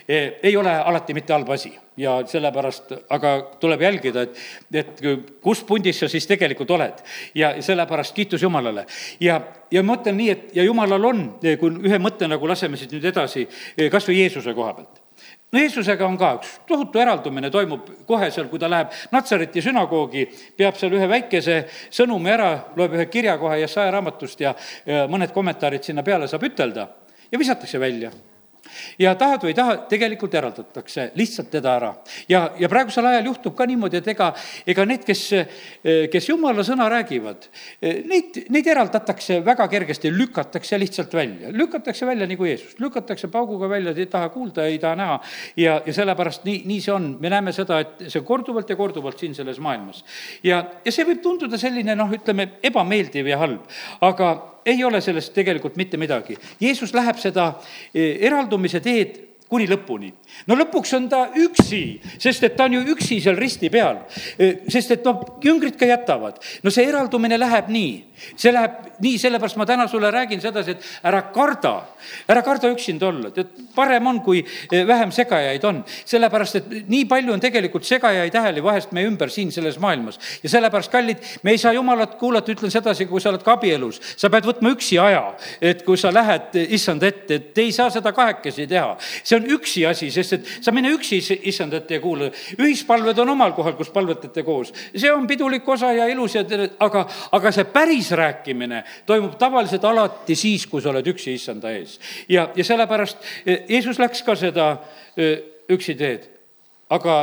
eh, 0.08 0.38
ei 0.42 0.56
ole 0.56 0.72
alati 0.74 1.14
mitte 1.14 1.32
halb 1.32 1.50
asi 1.54 1.72
ja 1.98 2.18
sellepärast, 2.26 2.94
aga 3.10 3.34
tuleb 3.60 3.82
jälgida, 3.82 4.26
et, 4.26 4.38
et 4.72 5.02
kus 5.42 5.64
pundis 5.66 5.98
sa 6.00 6.08
siis 6.10 6.26
tegelikult 6.30 6.70
oled. 6.76 7.02
ja 7.34 7.54
sellepärast 7.62 8.14
kiitus 8.14 8.42
Jumalale. 8.42 8.86
ja, 9.20 9.40
ja 9.70 9.82
ma 9.82 9.96
mõtlen 9.96 10.16
nii, 10.18 10.30
et 10.30 10.56
ja 10.56 10.64
Jumalal 10.64 11.04
on, 11.04 11.26
kui 11.42 11.74
ühe 11.90 11.98
mõtte 12.02 12.30
nagu 12.30 12.48
laseme 12.48 12.76
siit 12.76 12.94
nüüd 12.94 13.10
edasi, 13.10 13.48
kas 13.90 14.08
või 14.08 14.22
Jeesuse 14.22 14.54
koha 14.54 14.74
pealt 14.78 15.02
no 15.52 15.58
Jeesusega 15.58 16.06
on 16.06 16.16
ka 16.20 16.32
üks 16.38 16.54
tohutu 16.68 17.00
eraldumine 17.02 17.50
toimub 17.50 17.88
kohe 18.06 18.30
seal, 18.30 18.48
kui 18.50 18.60
ta 18.60 18.70
läheb 18.70 18.92
Natsareti 19.14 19.62
sünagoogi, 19.64 20.26
peab 20.56 20.76
seal 20.78 20.94
ühe 20.96 21.08
väikese 21.08 21.62
sõnumi 21.88 22.32
ära, 22.32 22.50
loeb 22.76 22.96
ühe 22.98 23.08
kirja 23.10 23.38
kohe 23.40 23.60
Jesaja 23.62 23.92
raamatust 23.96 24.44
ja, 24.44 24.54
mõned 25.10 25.32
kommentaarid 25.34 25.88
sinna 25.88 26.04
peale 26.06 26.28
saab 26.28 26.44
ütelda 26.50 26.88
ja 27.32 27.40
visatakse 27.40 27.80
välja 27.80 28.12
ja 28.98 29.14
tahad 29.18 29.44
või 29.44 29.52
ei 29.52 29.58
taha, 29.58 29.76
tegelikult 29.90 30.34
eraldatakse 30.38 31.10
lihtsalt 31.18 31.50
teda 31.50 31.74
ära. 31.78 31.92
ja, 32.28 32.50
ja 32.58 32.68
praegusel 32.68 33.06
ajal 33.06 33.30
juhtub 33.30 33.56
ka 33.56 33.66
niimoodi, 33.68 34.00
et 34.00 34.08
ega, 34.14 34.30
ega 34.66 34.86
need, 34.88 35.04
kes, 35.06 35.22
kes 36.12 36.28
jumala 36.28 36.64
sõna 36.66 36.88
räägivad, 36.92 37.48
neid, 37.82 38.42
neid 38.52 38.66
eraldatakse 38.66 39.40
väga 39.44 39.68
kergesti, 39.68 40.12
lükatakse 40.14 40.78
lihtsalt 40.80 41.14
välja. 41.14 41.52
lükatakse 41.52 42.06
välja 42.06 42.26
nagu 42.30 42.48
Jeesust, 42.48 42.80
lükatakse 42.80 43.30
pauguga 43.32 43.68
välja, 43.70 43.94
ei 43.96 44.06
taha 44.06 44.28
kuulda, 44.34 44.66
ei 44.66 44.78
taha 44.78 44.96
näha. 44.96 45.20
ja, 45.56 45.80
ja 45.86 45.94
sellepärast 45.94 46.44
nii, 46.44 46.62
nii 46.68 46.80
see 46.84 46.94
on, 46.94 47.10
me 47.20 47.32
näeme 47.32 47.52
seda, 47.56 47.80
et 47.84 48.08
see 48.08 48.24
korduvalt 48.26 48.70
ja 48.70 48.76
korduvalt 48.76 49.18
siin 49.18 49.34
selles 49.34 49.60
maailmas. 49.62 50.04
ja, 50.42 50.62
ja 50.84 50.92
see 50.92 51.06
võib 51.08 51.22
tunduda 51.24 51.58
selline 51.58 51.96
noh, 51.98 52.12
ütleme 52.14 52.50
ebameeldiv 52.62 53.32
ja 53.32 53.40
halb, 53.42 53.66
aga 54.04 54.32
ei 54.68 54.84
ole 54.84 55.00
sellest 55.00 55.32
tegelikult 55.36 55.76
mitte 55.80 55.96
midagi. 56.00 56.36
Jeesus 56.60 56.92
läheb 56.94 57.18
seda 57.22 57.50
eh, 57.94 58.18
eraldumise 58.28 58.80
teed 58.84 59.16
kuni 59.48 59.64
lõpuni. 59.68 60.10
no 60.46 60.56
lõpuks 60.58 60.92
on 60.98 61.08
ta 61.08 61.22
üksi, 61.40 61.82
sest 62.20 62.44
et 62.44 62.56
ta 62.56 62.66
on 62.68 62.76
ju 62.76 62.82
üksi 62.92 63.16
seal 63.24 63.36
risti 63.38 63.70
peal. 63.72 64.02
Sest 64.68 64.92
et 64.92 65.06
noh, 65.06 65.22
jüngrid 65.44 65.78
ka 65.80 65.88
jätavad. 65.88 66.36
no 66.62 66.70
see 66.70 66.84
eraldumine 66.88 67.38
läheb 67.40 67.70
nii, 67.72 67.92
see 68.36 68.52
läheb 68.52 69.00
nii, 69.00 69.18
sellepärast 69.18 69.56
ma 69.56 69.66
täna 69.66 69.86
sulle 69.88 70.10
räägin 70.12 70.40
sedasi, 70.42 70.76
et 70.76 70.84
ära 71.08 71.22
karda, 71.32 71.74
ära 72.28 72.42
karda 72.44 72.68
üksinda 72.72 73.08
olla, 73.08 73.30
et 73.34 73.54
parem 73.74 74.06
on, 74.10 74.20
kui 74.20 74.44
vähem 74.70 75.12
segajaid 75.14 75.64
on. 75.64 75.80
sellepärast, 76.04 76.60
et 76.60 76.88
nii 76.88 77.06
palju 77.08 77.32
on 77.32 77.40
tegelikult 77.40 77.88
segajaid 77.88 78.36
hääli 78.36 78.62
vahest 78.64 78.92
meie 78.92 79.08
ümber 79.08 79.32
siin 79.32 79.52
selles 79.52 79.78
maailmas. 79.80 80.20
ja 80.42 80.52
sellepärast, 80.52 80.92
kallid, 80.92 81.24
me 81.42 81.56
ei 81.56 81.58
saa 81.58 81.72
jumalat 81.72 82.18
kuulata, 82.20 82.52
ütlen 82.52 82.70
sedasi, 82.74 83.06
kui 83.06 83.20
sa 83.20 83.32
oled 83.32 83.42
ka 83.42 83.56
abielus, 83.56 84.00
sa 84.16 84.28
pead 84.28 84.44
võtma 84.44 84.74
üksi 84.76 85.00
aja, 85.00 85.24
et 85.60 85.82
kui 85.88 85.96
sa 85.96 86.12
lähed 86.12 86.60
issand 86.68 87.02
ette, 87.02 87.40
et 87.40 87.64
ei 87.64 87.72
saa 87.72 87.88
seda 87.90 88.12
kahekesi 88.12 88.68
teha. 88.68 88.96
see 89.24 89.37
on 89.38 89.48
üksi 89.56 89.84
asi, 89.88 90.10
sest 90.14 90.36
et 90.36 90.50
sa 90.60 90.74
mine 90.74 90.90
üksi 90.94 91.20
issand 91.48 91.74
ette 91.78 91.98
ja 91.98 92.02
kuula. 92.02 92.30
ühispalved 92.58 93.18
on 93.22 93.32
omal 93.34 93.54
kohal, 93.56 93.76
kus 93.78 93.90
palvetate 93.94 94.42
koos. 94.46 94.72
see 94.94 95.12
on 95.12 95.26
pidulik 95.26 95.68
osa 95.68 95.92
ja 95.92 96.06
ilus 96.10 96.34
ja 96.34 96.44
tere, 96.44 96.70
aga, 96.80 97.06
aga 97.32 97.52
see 97.54 97.64
päris 97.72 98.10
rääkimine 98.10 98.82
toimub 99.06 99.38
tavaliselt 99.38 99.84
alati 99.84 100.34
siis, 100.34 100.66
kui 100.66 100.82
sa 100.82 100.90
oled 100.92 101.06
üksi 101.06 101.34
issanda 101.34 101.72
ees. 101.72 101.98
ja, 102.28 102.48
ja 102.54 102.64
sellepärast 102.64 103.18
e, 103.46 103.62
Jeesus 103.68 103.98
läks 103.98 104.22
ka 104.26 104.36
seda 104.36 104.70
e, 105.16 105.34
üksi 105.72 105.94
teed. 105.98 106.28
aga 106.90 107.18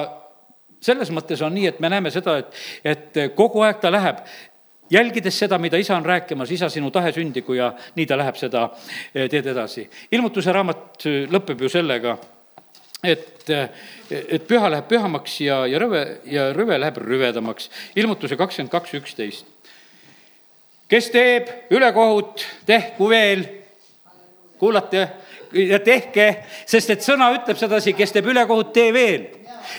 selles 0.85 1.09
mõttes 1.13 1.41
on 1.41 1.53
nii, 1.55 1.69
et 1.71 1.79
me 1.81 1.89
näeme 1.89 2.11
seda, 2.13 2.37
et, 2.41 2.59
et 2.85 3.23
kogu 3.35 3.63
aeg 3.65 3.79
ta 3.81 3.91
läheb 3.93 4.21
jälgides 4.89 5.39
seda, 5.39 5.57
mida 5.57 5.77
isa 5.77 5.97
on 5.97 6.05
rääkimas, 6.05 6.51
isa, 6.51 6.69
sinu 6.69 6.91
tahe 6.91 7.11
sündigu 7.11 7.53
ja 7.53 7.73
nii 7.95 8.05
ta 8.05 8.17
läheb 8.17 8.37
seda 8.37 8.69
eh, 9.15 9.29
teed 9.29 9.47
edasi. 9.47 9.89
ilmutuse 10.11 10.53
raamat 10.53 11.05
eh, 11.05 11.25
lõpeb 11.31 11.65
ju 11.65 11.69
sellega, 11.69 12.17
et, 13.03 13.49
eh, 13.49 13.69
et 14.09 14.47
püha 14.47 14.69
läheb 14.71 14.87
pühamaks 14.89 15.39
ja, 15.41 15.63
ja 15.69 15.81
rõve, 15.81 16.05
ja 16.29 16.51
rõve 16.53 16.79
läheb 16.79 16.97
rüvedamaks. 17.01 17.69
ilmutuse 17.95 18.37
kakskümmend 18.37 18.71
kaks, 18.71 18.93
üksteist. 19.01 19.45
kes 20.87 21.09
teeb 21.09 21.49
ülekohut, 21.73 22.45
tehku 22.65 23.09
veel, 23.09 23.45
kuulate, 24.59 25.07
ja 25.51 25.79
tehke, 25.79 26.45
sest 26.65 26.89
et 26.89 27.01
sõna 27.01 27.31
ütleb 27.33 27.57
sedasi, 27.57 27.93
kes 27.93 28.11
teeb 28.11 28.29
ülekohut, 28.29 28.73
tee 28.73 28.93
veel. 28.93 29.25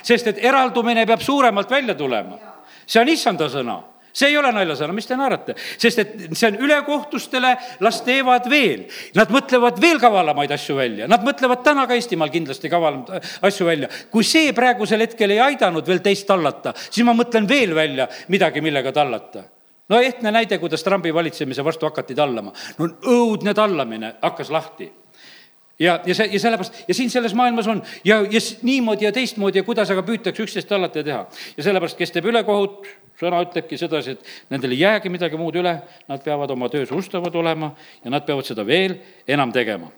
sest 0.03 0.27
et 0.27 0.39
eraldumine 0.43 1.07
peab 1.07 1.21
suuremalt 1.23 1.71
välja 1.71 1.95
tulema. 1.95 2.39
see 2.87 3.01
on 3.01 3.09
issanda 3.09 3.49
sõna 3.49 3.83
see 4.17 4.31
ei 4.33 4.39
ole 4.41 4.53
naljasõna, 4.55 4.95
mis 4.97 5.09
te 5.09 5.17
naerate, 5.19 5.57
sest 5.57 6.03
et 6.03 6.15
see 6.33 6.51
on 6.51 6.61
ülekohtustele, 6.67 7.53
las 7.85 8.01
teevad 8.07 8.49
veel. 8.51 8.87
Nad 9.17 9.33
mõtlevad 9.35 9.81
veel 9.83 10.01
kavalamaid 10.03 10.55
asju 10.57 10.79
välja, 10.79 11.09
nad 11.11 11.25
mõtlevad 11.27 11.65
täna 11.67 11.87
ka 11.89 11.99
Eestimaal 11.99 12.33
kindlasti 12.33 12.73
kavalamaid 12.73 13.29
asju 13.47 13.69
välja. 13.69 13.91
kui 14.11 14.25
see 14.25 14.55
praegusel 14.57 15.05
hetkel 15.05 15.37
ei 15.37 15.43
aidanud 15.51 15.87
veel 15.87 16.01
teist 16.05 16.27
tallata, 16.29 16.73
siis 16.89 17.05
ma 17.07 17.17
mõtlen 17.17 17.49
veel 17.49 17.75
välja 17.77 18.09
midagi, 18.33 18.65
millega 18.65 18.93
tallata 18.93 19.45
no 19.89 20.01
ehtne 20.03 20.33
näide, 20.35 20.59
kuidas 20.59 20.83
Trumpi 20.83 21.15
valitsemise 21.15 21.65
vastu 21.65 21.87
hakati 21.87 22.15
tallama. 22.15 22.53
no 22.79 22.89
õudne 23.07 23.55
tallamine 23.55 24.15
hakkas 24.23 24.51
lahti 24.51 24.91
ja, 25.79 26.01
ja 26.07 26.15
see, 26.15 26.29
ja 26.33 26.41
sellepärast, 26.41 26.85
ja 26.89 26.95
siin 26.95 27.11
selles 27.11 27.35
maailmas 27.35 27.67
on 27.67 27.83
ja, 28.05 28.21
ja 28.21 28.41
niimoodi 28.63 29.05
ja 29.05 29.13
teistmoodi 29.13 29.59
ja 29.59 29.65
kuidas 29.67 29.91
aga 29.93 30.05
püütakse 30.07 30.45
üksteist 30.45 30.69
tallata 30.69 31.03
ja 31.03 31.05
teha. 31.05 31.27
ja 31.57 31.67
sellepärast, 31.69 31.99
kes 31.99 32.15
teeb 32.15 32.31
ülekohut, 32.33 32.87
sõna 33.21 33.43
ütlebki 33.45 33.79
sedasi, 33.81 34.17
et 34.17 34.53
nendel 34.53 34.77
ei 34.77 34.81
jäägi 34.85 35.13
midagi 35.13 35.39
muud 35.41 35.57
üle, 35.57 35.77
nad 36.09 36.25
peavad 36.25 36.51
oma 36.53 36.69
töös 36.73 36.93
ustavad 36.93 37.35
olema 37.35 37.75
ja 38.05 38.13
nad 38.13 38.27
peavad 38.27 38.49
seda 38.49 38.67
veel 38.67 38.99
enam 39.29 39.53
tegema. 39.53 39.93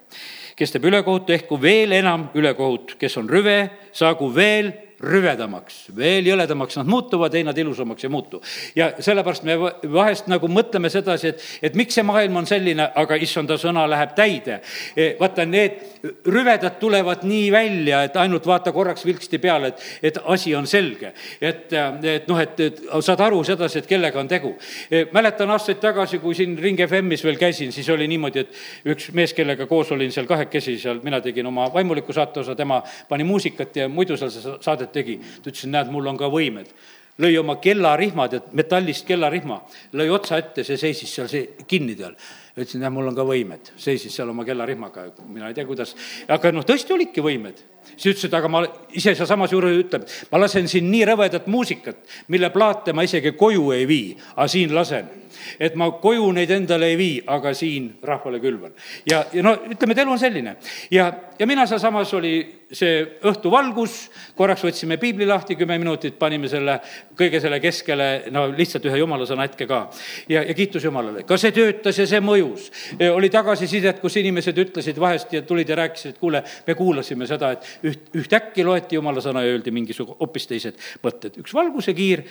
kes 0.59 0.75
teeb 0.75 0.88
ülekohut, 0.91 1.27
tehku 1.27 1.61
veel 1.62 1.93
enam 1.95 2.29
ülekohut, 2.35 2.97
kes 2.99 3.17
on 3.17 3.29
rüve, 3.31 3.71
saagu 3.93 4.33
veel 4.35 4.73
rüvedamaks, 4.98 5.84
veel 5.94 6.26
jõledamaks 6.26 6.78
nad 6.80 6.88
muutuvad, 6.90 7.34
ei 7.38 7.44
nad 7.46 7.58
ilusamaks 7.58 8.04
ei 8.04 8.11
muutu. 8.11 8.40
ja 8.76 8.90
sellepärast 8.98 9.44
me 9.46 9.54
vahest 9.92 10.26
nagu 10.26 10.48
mõtleme 10.50 10.90
sedasi, 10.90 11.28
et, 11.28 11.44
et 11.62 11.76
miks 11.78 11.94
see 11.94 12.02
maailm 12.06 12.40
on 12.40 12.48
selline, 12.50 12.88
aga 12.98 13.18
issanda 13.22 13.54
sõna 13.58 13.87
läheb 13.90 14.16
täide. 14.18 14.58
E, 14.96 15.12
vaata, 15.20 15.46
need 15.46 16.02
rüvedad 16.26 16.80
tulevad 16.82 17.22
nii 17.28 17.46
välja, 17.54 18.02
et 18.08 18.16
ainult 18.18 18.46
vaata 18.46 18.72
korraks 18.74 19.06
vilksti 19.06 19.38
peale, 19.38 19.70
et, 19.70 19.84
et 20.11 20.18
asi 20.26 20.54
on 20.58 20.66
selge. 20.66 21.12
et, 21.40 21.72
et 22.02 22.26
noh, 22.28 22.42
et, 22.42 22.61
et 22.66 22.82
saad 22.98 23.22
aru 23.22 23.44
sedasi, 23.46 23.78
et 23.78 23.90
kellega 23.90 24.18
on 24.18 24.28
tegu. 24.28 24.56
E, 24.90 25.04
mäletan 25.14 25.54
aastaid 25.54 25.78
tagasi, 25.82 26.18
kui 26.18 26.34
siin 26.34 26.58
Ring 26.58 26.82
FM-is 26.88 27.22
veel 27.24 27.38
käisin, 27.38 27.70
siis 27.72 27.88
oli 27.94 28.11
niimoodi, 28.11 28.42
et 28.42 28.90
üks 28.94 29.12
mees, 29.14 29.37
kellega 29.37 29.70
koos 29.70 29.94
olin 29.94 30.11
seal 30.14 30.26
kahekesi 30.26 30.74
seal, 30.82 30.98
mina 31.06 31.22
tegin 31.22 31.46
oma 31.46 31.70
vaimuliku 31.72 32.12
saateosa, 32.12 32.58
tema 32.58 32.82
pani 33.08 33.24
muusikat 33.28 33.76
ja 33.84 33.88
muidu 33.88 34.18
seal 34.18 34.58
saadet 34.58 34.88
aastaid 34.88 35.05
tegi. 35.05 35.18
ta 35.42 35.51
ütles, 35.53 35.66
näed, 35.68 35.92
mul 35.92 36.07
on 36.07 36.18
ka 36.18 36.31
võimed. 36.33 36.72
lõi 37.18 37.35
oma 37.35 37.57
kellarihmad, 37.59 38.35
et 38.35 38.53
metallist 38.55 39.07
kellarihma, 39.07 39.62
lõi 39.92 40.07
otsa 40.14 40.38
ette, 40.38 40.62
see 40.62 40.77
seisis 40.79 41.11
seal 41.11 41.27
see 41.27 41.48
kinni 41.66 41.96
seal 41.98 42.14
ütlesin, 42.59 42.83
jah, 42.83 42.92
mul 42.94 43.11
on 43.11 43.16
ka 43.16 43.24
võimed, 43.27 43.72
seisis 43.79 44.14
seal 44.14 44.31
oma 44.31 44.44
kellarihmaga, 44.46 45.09
mina 45.27 45.51
ei 45.51 45.57
tea, 45.57 45.66
kuidas, 45.66 45.94
aga 46.31 46.53
noh, 46.55 46.66
tõesti 46.66 46.94
olidki 46.94 47.22
võimed 47.24 47.61
siis 47.98 48.14
ütles, 48.14 48.28
et 48.28 48.34
aga 48.38 48.48
ma 48.50 48.62
ise 48.94 49.14
sealsamas 49.18 49.52
juures 49.52 49.76
ütleb, 49.82 50.06
ma 50.32 50.40
lasen 50.42 50.68
siin 50.70 50.90
nii 50.90 51.04
rõvedat 51.11 51.48
muusikat, 51.50 52.00
mille 52.32 52.50
plaate 52.54 52.94
ma 52.96 53.04
isegi 53.06 53.34
koju 53.38 53.72
ei 53.76 53.88
vii, 53.88 54.12
aga 54.37 54.48
siin 54.48 54.74
lasen. 54.74 55.16
et 55.61 55.74
ma 55.76 55.90
koju 56.02 56.32
neid 56.32 56.50
endale 56.50 56.87
ei 56.88 56.96
vii, 56.98 57.22
aga 57.26 57.52
siin 57.54 57.98
rahvale 58.02 58.40
külvan. 58.40 58.72
ja, 59.06 59.24
ja 59.32 59.42
no 59.42 59.54
ütleme, 59.70 59.92
et 59.92 59.98
elu 59.98 60.12
on 60.12 60.18
selline. 60.18 60.56
ja, 60.90 61.12
ja 61.38 61.46
mina 61.46 61.66
sealsamas 61.66 62.14
oli 62.14 62.58
see 62.72 63.00
õhtuvalgus, 63.24 63.94
korraks 64.37 64.62
võtsime 64.66 64.98
piibli 65.00 65.26
lahti, 65.28 65.56
kümme 65.56 65.78
minutit 65.80 66.18
panime 66.20 66.50
selle, 66.50 66.78
kõige 67.16 67.40
selle 67.40 67.61
keskele, 67.62 68.08
no 68.34 68.44
lihtsalt 68.52 68.84
ühe 68.90 69.00
jumalasõna 69.00 69.46
hetke 69.46 69.66
ka. 69.68 69.80
ja, 70.28 70.42
ja 70.42 70.54
kiitus 70.54 70.84
Jumalale, 70.84 71.24
ka 71.28 71.38
see 71.40 71.52
töötas 71.56 71.98
ja 71.98 72.06
see 72.06 72.20
mõjus. 72.24 72.68
oli 73.12 73.30
tagasisidet, 73.32 74.00
kus 74.00 74.18
inimesed 74.20 74.58
ütlesid 74.58 75.00
vahest 75.00 75.32
ja 75.32 75.42
tulid 75.42 75.68
ja 75.68 75.78
rääkisid, 75.80 76.14
et 76.14 76.20
kuule, 76.20 76.42
me 76.66 76.74
kuulasime 76.74 77.26
seda, 77.26 77.52
et 77.56 77.88
üht, 77.88 78.09
ühtäkki 78.16 78.64
loeti 78.66 78.98
jumala 78.98 79.22
sõna 79.24 79.42
ja 79.44 79.53
öeldi 79.53 79.72
mingisugune 79.74 80.18
hoopis 80.20 80.48
teised 80.51 80.79
mõtted. 81.05 81.38
üks 81.42 81.55
valguse 81.55 81.94
kiir 81.96 82.24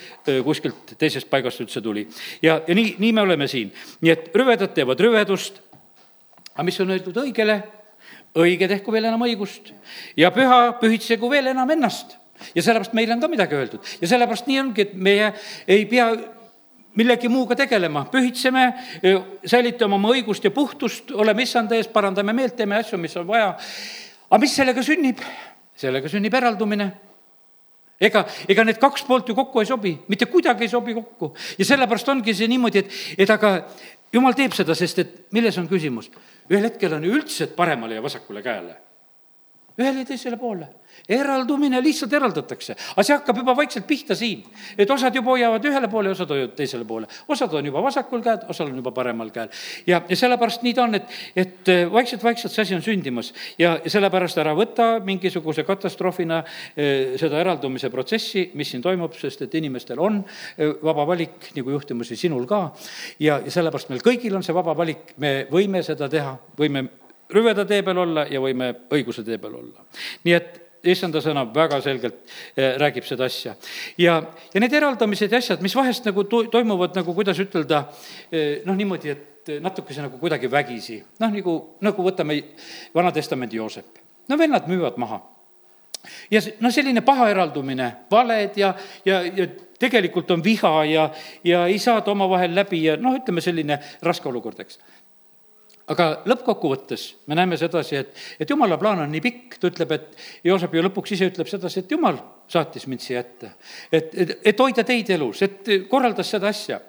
kuskilt 0.44 0.94
teisest 0.98 1.30
paigast 1.30 1.60
üldse 1.64 1.82
tuli. 1.84 2.06
ja, 2.42 2.60
ja 2.66 2.74
nii, 2.74 2.96
nii 2.98 3.12
me 3.12 3.24
oleme 3.26 3.48
siin. 3.48 3.72
nii 4.00 4.14
et 4.14 4.30
rüvedad 4.36 4.74
teevad 4.74 5.00
rüvedust, 5.00 5.60
aga 6.54 6.66
mis 6.68 6.80
on 6.80 6.94
öeldud 6.94 7.20
õigele, 7.24 7.60
õige 8.38 8.68
tehku 8.70 8.94
veel 8.94 9.10
enam 9.10 9.26
õigust 9.26 9.72
ja 10.16 10.30
püha 10.34 10.78
pühitsegu 10.80 11.30
veel 11.30 11.52
enam 11.54 11.70
ennast 11.76 12.18
ja 12.54 12.62
sellepärast 12.62 12.94
meile 12.94 13.16
on 13.16 13.22
ka 13.22 13.30
midagi 13.30 13.56
öeldud 13.58 13.94
ja 14.00 14.10
sellepärast 14.10 14.50
nii 14.50 14.60
ongi, 14.64 14.88
et 14.88 14.94
meie 14.94 15.32
ei 15.66 15.86
pea 15.90 16.10
millegi 16.98 17.28
muuga 17.30 17.54
tegelema, 17.54 18.08
pühitseme, 18.10 18.72
säilitame 19.46 19.94
oma 19.94 20.10
õigust 20.10 20.42
ja 20.42 20.50
puhtust, 20.50 21.12
oleme 21.14 21.44
issanda 21.46 21.76
ees, 21.76 21.86
parandame 21.92 22.34
meelt, 22.34 22.56
teeme 22.58 22.74
asju, 22.74 22.98
mis 22.98 23.14
on 23.20 23.28
vaja 23.28 23.52
aga 24.28 24.40
mis 24.42 24.54
sellega 24.56 24.84
sünnib? 24.84 25.22
Sellega 25.78 26.10
sünnib 26.10 26.34
eraldumine 26.34 26.88
ega, 28.00 28.24
ega 28.48 28.64
need 28.66 28.80
kaks 28.82 29.04
poolt 29.06 29.28
ju 29.28 29.36
kokku 29.38 29.62
ei 29.62 29.68
sobi, 29.68 29.94
mitte 30.08 30.26
kuidagi 30.30 30.66
ei 30.66 30.72
sobi 30.72 30.94
kokku. 30.96 31.32
ja 31.58 31.64
sellepärast 31.64 32.08
ongi 32.14 32.34
see 32.34 32.48
niimoodi, 32.50 32.84
et, 32.84 32.98
et 33.18 33.30
aga 33.30 33.52
jumal 34.14 34.36
teeb 34.38 34.54
seda, 34.56 34.74
sest 34.78 35.02
et 35.04 35.16
milles 35.34 35.58
on 35.58 35.68
küsimus? 35.70 36.10
ühel 36.50 36.68
hetkel 36.70 36.94
on 36.96 37.04
ju 37.04 37.14
üldse 37.18 37.50
paremale 37.56 37.98
ja 37.98 38.02
vasakule 38.02 38.42
käele. 38.42 38.76
ühele 39.78 40.04
ja 40.04 40.10
teisele 40.12 40.40
poole 40.40 40.70
eraldumine 41.08 41.80
lihtsalt 41.84 42.12
eraldatakse, 42.12 42.76
aga 42.94 43.04
see 43.06 43.16
hakkab 43.16 43.40
juba 43.42 43.54
vaikselt 43.56 43.86
pihta 43.86 44.16
siin. 44.18 44.44
et 44.78 44.90
osad 44.90 45.14
juba 45.14 45.32
hoiavad 45.34 45.64
ühele 45.64 45.88
poole, 45.88 46.10
osad 46.10 46.30
hoiavad 46.34 46.54
teisele 46.56 46.84
poole. 46.84 47.06
osad 47.28 47.54
on 47.54 47.66
juba 47.66 47.82
vasakul 47.82 48.22
käel, 48.22 48.44
osal 48.48 48.68
on 48.70 48.76
juba 48.76 48.92
paremal 48.92 49.30
käel. 49.30 49.48
ja, 49.86 50.02
ja 50.08 50.16
sellepärast 50.16 50.62
nii 50.62 50.74
ta 50.74 50.84
on, 50.84 50.94
et, 50.98 51.16
et 51.36 51.72
äh, 51.72 51.84
vaikselt-vaikselt 51.92 52.52
see 52.52 52.62
asi 52.62 52.76
on 52.76 52.82
sündimas 52.82 53.32
ja, 53.58 53.78
ja 53.84 53.90
sellepärast 53.90 54.38
ära 54.38 54.54
võta 54.58 54.90
mingisuguse 55.04 55.64
katastroofina 55.68 56.42
äh, 56.42 57.16
seda 57.20 57.40
eraldumise 57.40 57.90
protsessi, 57.90 58.50
mis 58.54 58.70
siin 58.72 58.84
toimub, 58.84 59.16
sest 59.18 59.46
et 59.46 59.58
inimestel 59.60 60.00
on 60.02 60.22
äh, 60.22 60.72
vaba 60.82 61.06
valik, 61.08 61.52
nagu 61.56 61.76
juhtimusi 61.76 62.16
sinul 62.16 62.46
ka. 62.48 62.68
ja, 63.18 63.40
ja 63.44 63.50
sellepärast 63.50 63.92
meil 63.92 64.04
kõigil 64.04 64.36
on 64.36 64.46
see 64.46 64.56
vaba 64.56 64.76
valik, 64.76 65.14
me 65.22 65.46
võime 65.50 65.82
seda 65.86 66.08
teha, 66.10 66.36
võime 66.58 66.88
rüveda 67.34 67.64
tee 67.68 67.82
peal 67.84 67.98
olla 68.04 68.24
ja 68.30 68.40
võime 68.40 68.72
õiguse 68.94 69.24
tee 69.26 69.38
peal 69.38 69.58
olla. 69.60 69.84
nii 70.24 70.34
et 70.36 70.56
issanda 70.86 71.22
sõna 71.22 71.44
väga 71.54 71.80
selgelt 71.82 72.18
eh, 72.56 72.76
räägib 72.80 73.06
seda 73.06 73.26
asja. 73.28 73.54
ja, 73.98 74.18
ja 74.54 74.60
need 74.62 74.74
eraldamised 74.74 75.32
ja 75.32 75.40
asjad, 75.42 75.62
mis 75.64 75.74
vahest 75.76 76.06
nagu 76.06 76.24
to-, 76.24 76.46
toimuvad 76.52 76.96
nagu, 76.98 77.14
kuidas 77.16 77.40
ütelda, 77.42 77.84
eh, 78.30 78.60
noh, 78.66 78.76
niimoodi, 78.78 79.14
et 79.14 79.54
natukese 79.64 80.04
nagu 80.04 80.20
kuidagi 80.20 80.50
vägisi, 80.50 81.00
noh, 81.22 81.32
nagu, 81.32 81.56
nagu 81.84 82.04
võtame 82.04 82.42
Vana-testamendi 82.94 83.56
Joosep. 83.56 83.98
no 84.28 84.38
vennad 84.38 84.68
müüvad 84.68 84.98
maha. 85.00 85.22
ja 86.30 86.40
noh, 86.60 86.72
selline 86.72 87.00
paha 87.00 87.30
eraldumine, 87.30 87.92
valed 88.10 88.56
ja, 88.56 88.74
ja, 89.04 89.22
ja 89.22 89.48
tegelikult 89.78 90.30
on 90.30 90.44
viha 90.44 90.84
ja, 90.84 91.10
ja 91.44 91.66
ei 91.66 91.78
saada 91.78 92.10
omavahel 92.10 92.54
läbi 92.54 92.84
ja 92.84 92.96
noh, 92.96 93.16
ütleme 93.18 93.40
selline 93.40 93.80
raske 94.02 94.28
olukord, 94.28 94.60
eks 94.60 94.78
aga 95.88 96.08
lõppkokkuvõttes 96.28 97.06
me 97.26 97.38
näeme 97.38 97.56
sedasi, 97.60 97.96
et, 98.02 98.12
et 98.40 98.50
jumala 98.50 98.78
plaan 98.80 99.04
on 99.04 99.10
nii 99.12 99.22
pikk, 99.24 99.56
ta 99.60 99.70
ütleb, 99.70 99.94
et 99.96 100.44
Joosep 100.48 100.76
ju 100.76 100.84
lõpuks 100.84 101.16
ise 101.16 101.30
ütleb 101.30 101.48
sedasi, 101.50 101.82
et 101.82 101.96
jumal 101.96 102.20
saatis 102.50 102.86
mind 102.90 103.04
siia 103.04 103.24
ette. 103.24 103.54
et, 103.92 104.14
et, 104.14 104.38
et 104.52 104.60
hoida 104.60 104.84
teid 104.84 105.10
elus, 105.16 105.42
et 105.46 105.74
korraldas 105.90 106.30
seda 106.36 106.52
asja 106.52 106.80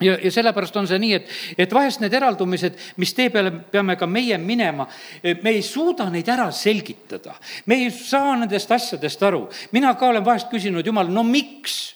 ja, 0.00 0.16
ja 0.22 0.32
sellepärast 0.32 0.76
on 0.76 0.88
see 0.88 0.98
nii, 1.00 1.12
et, 1.18 1.30
et 1.66 1.74
vahest 1.74 2.02
need 2.02 2.14
eraldumised, 2.14 2.78
mis 3.00 3.14
tee 3.16 3.30
peale 3.34 3.52
peame 3.72 3.96
ka 4.00 4.08
meie 4.10 4.38
minema, 4.38 4.86
me 5.22 5.54
ei 5.54 5.62
suuda 5.62 6.08
neid 6.12 6.28
ära 6.28 6.50
selgitada. 6.52 7.36
me 7.66 7.78
ei 7.82 7.90
saa 7.94 8.34
nendest 8.36 8.72
asjadest 8.72 9.22
aru. 9.22 9.48
mina 9.72 9.94
ka 9.94 10.08
olen 10.08 10.24
vahest 10.24 10.50
küsinud, 10.52 10.86
jumal, 10.86 11.10
no 11.10 11.22
miks? 11.22 11.94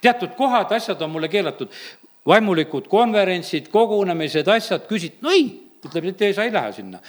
teatud 0.00 0.36
kohad, 0.38 0.70
asjad 0.72 1.00
on 1.02 1.10
mulle 1.10 1.28
keelatud 1.28 1.72
vaimulikud 2.28 2.88
konverentsid, 2.92 3.72
kogunemised, 3.72 4.48
asjad, 4.52 4.86
küsid, 4.90 5.20
no 5.24 5.32
ei, 5.34 5.48
ütleb, 5.84 6.10
et 6.12 6.30
sa 6.36 6.46
ei 6.46 6.54
lähe 6.54 6.72
sinna 6.76 7.02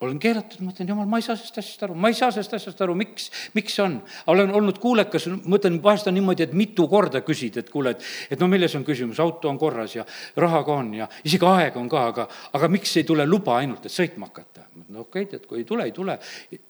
olen 0.00 0.16
keelatud, 0.20 0.62
mõtlen, 0.64 0.88
jumal, 0.88 1.08
ma 1.08 1.18
ei 1.20 1.24
saa 1.24 1.36
sellest 1.36 1.58
asjast 1.60 1.82
aru, 1.84 1.94
ma 2.00 2.08
ei 2.08 2.16
saa 2.16 2.30
sellest 2.32 2.54
asjast 2.56 2.78
aru, 2.84 2.94
miks, 2.96 3.26
miks 3.56 3.74
see 3.76 3.84
on. 3.84 3.98
olen 4.32 4.52
olnud 4.56 4.78
kuulekas, 4.80 5.26
mõtlen, 5.44 5.76
vahest 5.84 6.08
on 6.08 6.16
niimoodi, 6.16 6.46
et 6.46 6.54
mitu 6.56 6.86
korda 6.88 7.20
küsid, 7.26 7.58
et 7.60 7.68
kuule, 7.72 7.92
et, 7.92 8.06
et 8.32 8.40
no 8.40 8.48
milles 8.48 8.74
on 8.78 8.86
küsimus, 8.86 9.20
auto 9.20 9.50
on 9.52 9.60
korras 9.60 9.98
ja 9.98 10.06
raha 10.40 10.62
ka 10.64 10.78
on 10.80 10.94
ja 11.02 11.08
isegi 11.24 11.46
aega 11.46 11.80
on 11.80 11.92
ka, 11.92 12.06
aga, 12.14 12.26
aga 12.56 12.72
miks 12.72 12.96
ei 12.96 13.04
tule 13.08 13.28
luba 13.28 13.58
ainult, 13.60 13.84
et 13.84 13.96
sõitma 13.96 14.30
hakata? 14.30 14.69
No 14.90 15.04
okei 15.06 15.22
okay,, 15.22 15.38
et 15.38 15.46
kui 15.46 15.60
ei 15.62 15.64
tule, 15.64 15.84
ei 15.86 15.92
tule, 15.94 16.16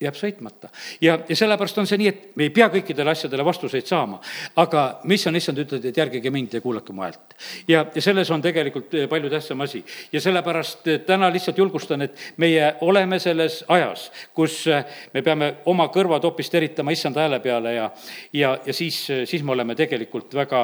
jääb 0.01 0.17
sõitmata. 0.17 0.69
ja, 1.01 1.17
ja 1.27 1.35
sellepärast 1.35 1.81
on 1.81 1.89
see 1.89 1.99
nii, 2.01 2.11
et 2.11 2.37
me 2.37 2.47
ei 2.47 2.53
pea 2.53 2.67
kõikidele 2.73 3.13
asjadele 3.13 3.45
vastuseid 3.45 3.87
saama. 3.89 4.19
aga 4.61 4.83
mis 5.09 5.25
on, 5.27 5.35
issand 5.35 5.61
ütleb, 5.63 5.85
et 5.89 5.97
järgige 5.97 6.31
mind 6.33 6.53
ja 6.53 6.61
kuulake 6.61 6.93
mu 6.93 7.05
häält. 7.05 7.35
ja, 7.67 7.85
ja 7.95 8.01
selles 8.01 8.31
on 8.31 8.41
tegelikult 8.41 8.93
palju 9.09 9.29
tähtsam 9.29 9.61
asi. 9.65 9.83
ja 10.11 10.21
sellepärast 10.21 10.87
täna 11.05 11.31
lihtsalt 11.33 11.57
julgustan, 11.57 12.01
et 12.07 12.17
meie 12.37 12.75
oleme 12.81 13.19
selles 13.19 13.63
ajas, 13.67 14.09
kus 14.33 14.65
me 15.13 15.21
peame 15.21 15.53
oma 15.65 15.87
kõrvad 15.93 16.23
hoopis 16.27 16.49
teritama 16.49 16.91
issanda 16.91 17.25
hääle 17.25 17.39
peale 17.39 17.73
ja, 17.73 17.89
ja, 18.33 18.53
ja 18.65 18.73
siis, 18.73 18.99
siis 19.25 19.43
me 19.43 19.55
oleme 19.55 19.75
tegelikult 19.75 20.33
väga, 20.35 20.63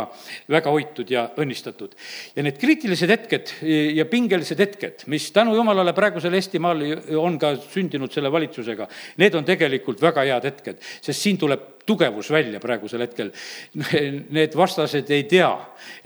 väga 0.49 0.73
hoitud 0.73 1.09
ja 1.11 1.27
õnnistatud. 1.37 1.95
ja 2.35 2.45
need 2.45 2.61
kriitilised 2.61 3.09
hetked 3.09 3.53
ja 3.95 4.05
pingelised 4.05 4.59
hetked, 4.59 5.07
mis 5.07 5.31
tänu 5.31 5.55
jumalale 5.55 5.93
praegusel 5.97 6.33
Eestimaal 6.37 6.83
on 7.17 7.39
ka 7.39 7.46
ka 7.47 7.55
sündinud 7.71 8.13
selle 8.13 8.31
valitsusega, 8.33 8.89
need 9.23 9.39
on 9.39 9.47
tegelikult 9.47 10.01
väga 10.03 10.27
head 10.27 10.51
hetked, 10.51 10.83
sest 11.01 11.23
siin 11.23 11.39
tuleb 11.41 11.76
tugevus 11.87 12.29
välja 12.31 12.59
praegusel 12.59 13.01
hetkel. 13.05 13.31
Need 14.37 14.55
vastased 14.57 15.09
ei 15.15 15.23
tea, 15.29 15.49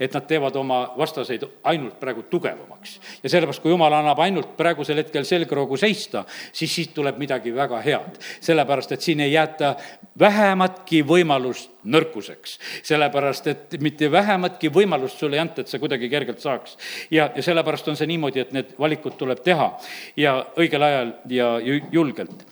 et 0.00 0.14
nad 0.14 0.26
teevad 0.28 0.56
oma 0.56 0.82
vastaseid 0.98 1.44
ainult 1.68 1.98
praegu 2.00 2.24
tugevamaks. 2.30 2.98
ja 3.22 3.30
sellepärast, 3.32 3.62
kui 3.62 3.72
jumal 3.74 3.92
annab 3.98 4.20
ainult 4.22 4.54
praegusel 4.56 5.02
hetkel 5.02 5.26
selgroogu 5.26 5.76
seista, 5.80 6.24
siis 6.52 6.74
siit 6.74 6.94
tuleb 6.94 7.18
midagi 7.18 7.54
väga 7.54 7.82
head. 7.82 8.20
sellepärast, 8.40 8.92
et 8.92 9.00
siin 9.00 9.20
ei 9.20 9.32
jäeta 9.32 9.74
vähematki 10.18 11.02
võimalust 11.06 11.70
nõrkuseks. 11.84 12.58
sellepärast, 12.82 13.46
et 13.46 13.76
mitte 13.80 14.10
vähematki 14.10 14.70
võimalust 14.70 15.18
sulle 15.18 15.36
ei 15.36 15.42
anta, 15.42 15.60
et 15.60 15.68
sa 15.68 15.78
kuidagi 15.82 16.08
kergelt 16.08 16.40
saaks. 16.40 16.78
ja, 17.10 17.30
ja 17.34 17.42
sellepärast 17.42 17.88
on 17.88 17.96
see 17.96 18.06
niimoodi, 18.06 18.40
et 18.40 18.52
need 18.52 18.74
valikud 18.78 19.18
tuleb 19.18 19.42
teha 19.42 19.72
ja 20.16 20.38
õigel 20.56 20.82
ajal 20.82 21.14
ja 21.28 21.52
julgelt. 21.90 22.46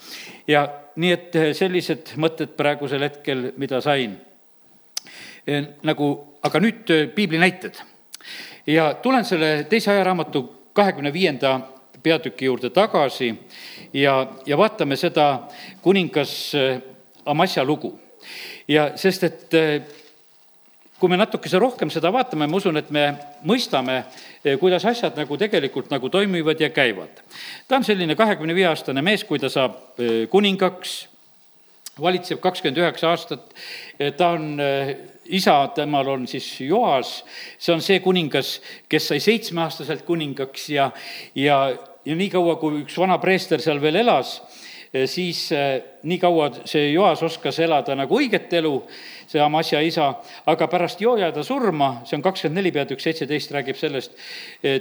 ja 0.48 0.68
nii 0.96 1.12
et 1.12 1.36
eh, 1.36 1.50
sellised 1.56 2.14
mõtted 2.20 2.54
praegusel 2.58 3.04
hetkel, 3.06 3.50
mida 3.60 3.80
sain. 3.84 4.16
Eh, 5.46 5.68
nagu, 5.86 6.10
aga 6.46 6.62
nüüd 6.62 6.90
eh, 6.94 7.06
piibli 7.14 7.40
näited. 7.40 7.78
ja 8.66 8.94
tulen 9.02 9.24
selle 9.24 9.64
teise 9.68 9.90
ajaraamatu 9.90 10.42
kahekümne 10.76 11.12
viienda 11.12 11.60
peatüki 12.02 12.44
juurde 12.44 12.70
tagasi 12.70 13.32
ja, 13.92 14.26
ja 14.46 14.58
vaatame 14.58 14.96
seda 14.96 15.48
kuningas 15.82 16.52
Amasja 17.26 17.64
lugu. 17.64 17.98
ja 18.68 18.92
sest, 18.96 19.24
et 19.24 19.54
kui 21.00 21.08
me 21.08 21.16
natukese 21.16 21.58
rohkem 21.60 21.90
seda 21.92 22.12
vaatame, 22.12 22.46
ma 22.46 22.58
usun, 22.60 22.76
et 22.76 22.90
me 22.92 23.06
mõistame, 23.48 24.02
eh, 24.44 24.58
kuidas 24.60 24.84
asjad 24.84 25.16
nagu 25.16 25.38
tegelikult 25.40 25.90
nagu 25.90 26.10
toimivad 26.12 26.60
ja 26.60 26.68
käivad. 26.70 27.22
ta 27.68 27.76
on 27.76 27.84
selline 27.84 28.14
kahekümne 28.16 28.54
viie 28.54 28.68
aastane 28.68 29.02
mees, 29.02 29.24
kui 29.24 29.38
ta 29.38 29.48
saab 29.48 29.98
eh, 29.98 30.26
kuningaks, 30.28 31.08
valitseb 32.00 32.40
kakskümmend 32.40 32.78
üheksa 32.78 33.10
aastat, 33.10 33.54
eh, 33.98 34.12
ta 34.12 34.30
on 34.36 34.60
isa, 35.30 35.70
temal 35.74 36.08
on 36.08 36.26
siis 36.28 36.60
Joas, 36.60 37.24
see 37.58 37.72
on 37.74 37.80
see 37.80 38.00
kuningas, 38.00 38.60
kes 38.88 39.08
sai 39.08 39.20
seitsmeaastaselt 39.20 40.02
kuningaks 40.04 40.68
ja, 40.68 40.90
ja, 41.34 41.76
ja 42.04 42.16
niikaua, 42.16 42.56
kui 42.60 42.82
üks 42.82 42.98
vana 42.98 43.18
preester 43.18 43.62
seal 43.62 43.80
veel 43.80 44.02
elas, 44.02 44.40
siis 45.06 45.44
nii 46.02 46.18
kaua 46.18 46.48
see 46.66 46.90
Joas 46.90 47.22
oskas 47.22 47.60
elada 47.62 47.94
nagu 47.94 48.16
õiget 48.18 48.52
elu, 48.58 48.72
see 49.30 49.40
Amasja 49.42 49.78
isa, 49.86 50.08
aga 50.50 50.66
pärast 50.70 51.02
Joojada 51.04 51.44
surma, 51.46 51.90
see 52.08 52.16
on 52.18 52.24
kakskümmend 52.24 52.58
neli 52.58 52.72
peatükk 52.74 53.02
seitseteist 53.04 53.52
räägib 53.54 53.78
sellest, 53.78 54.16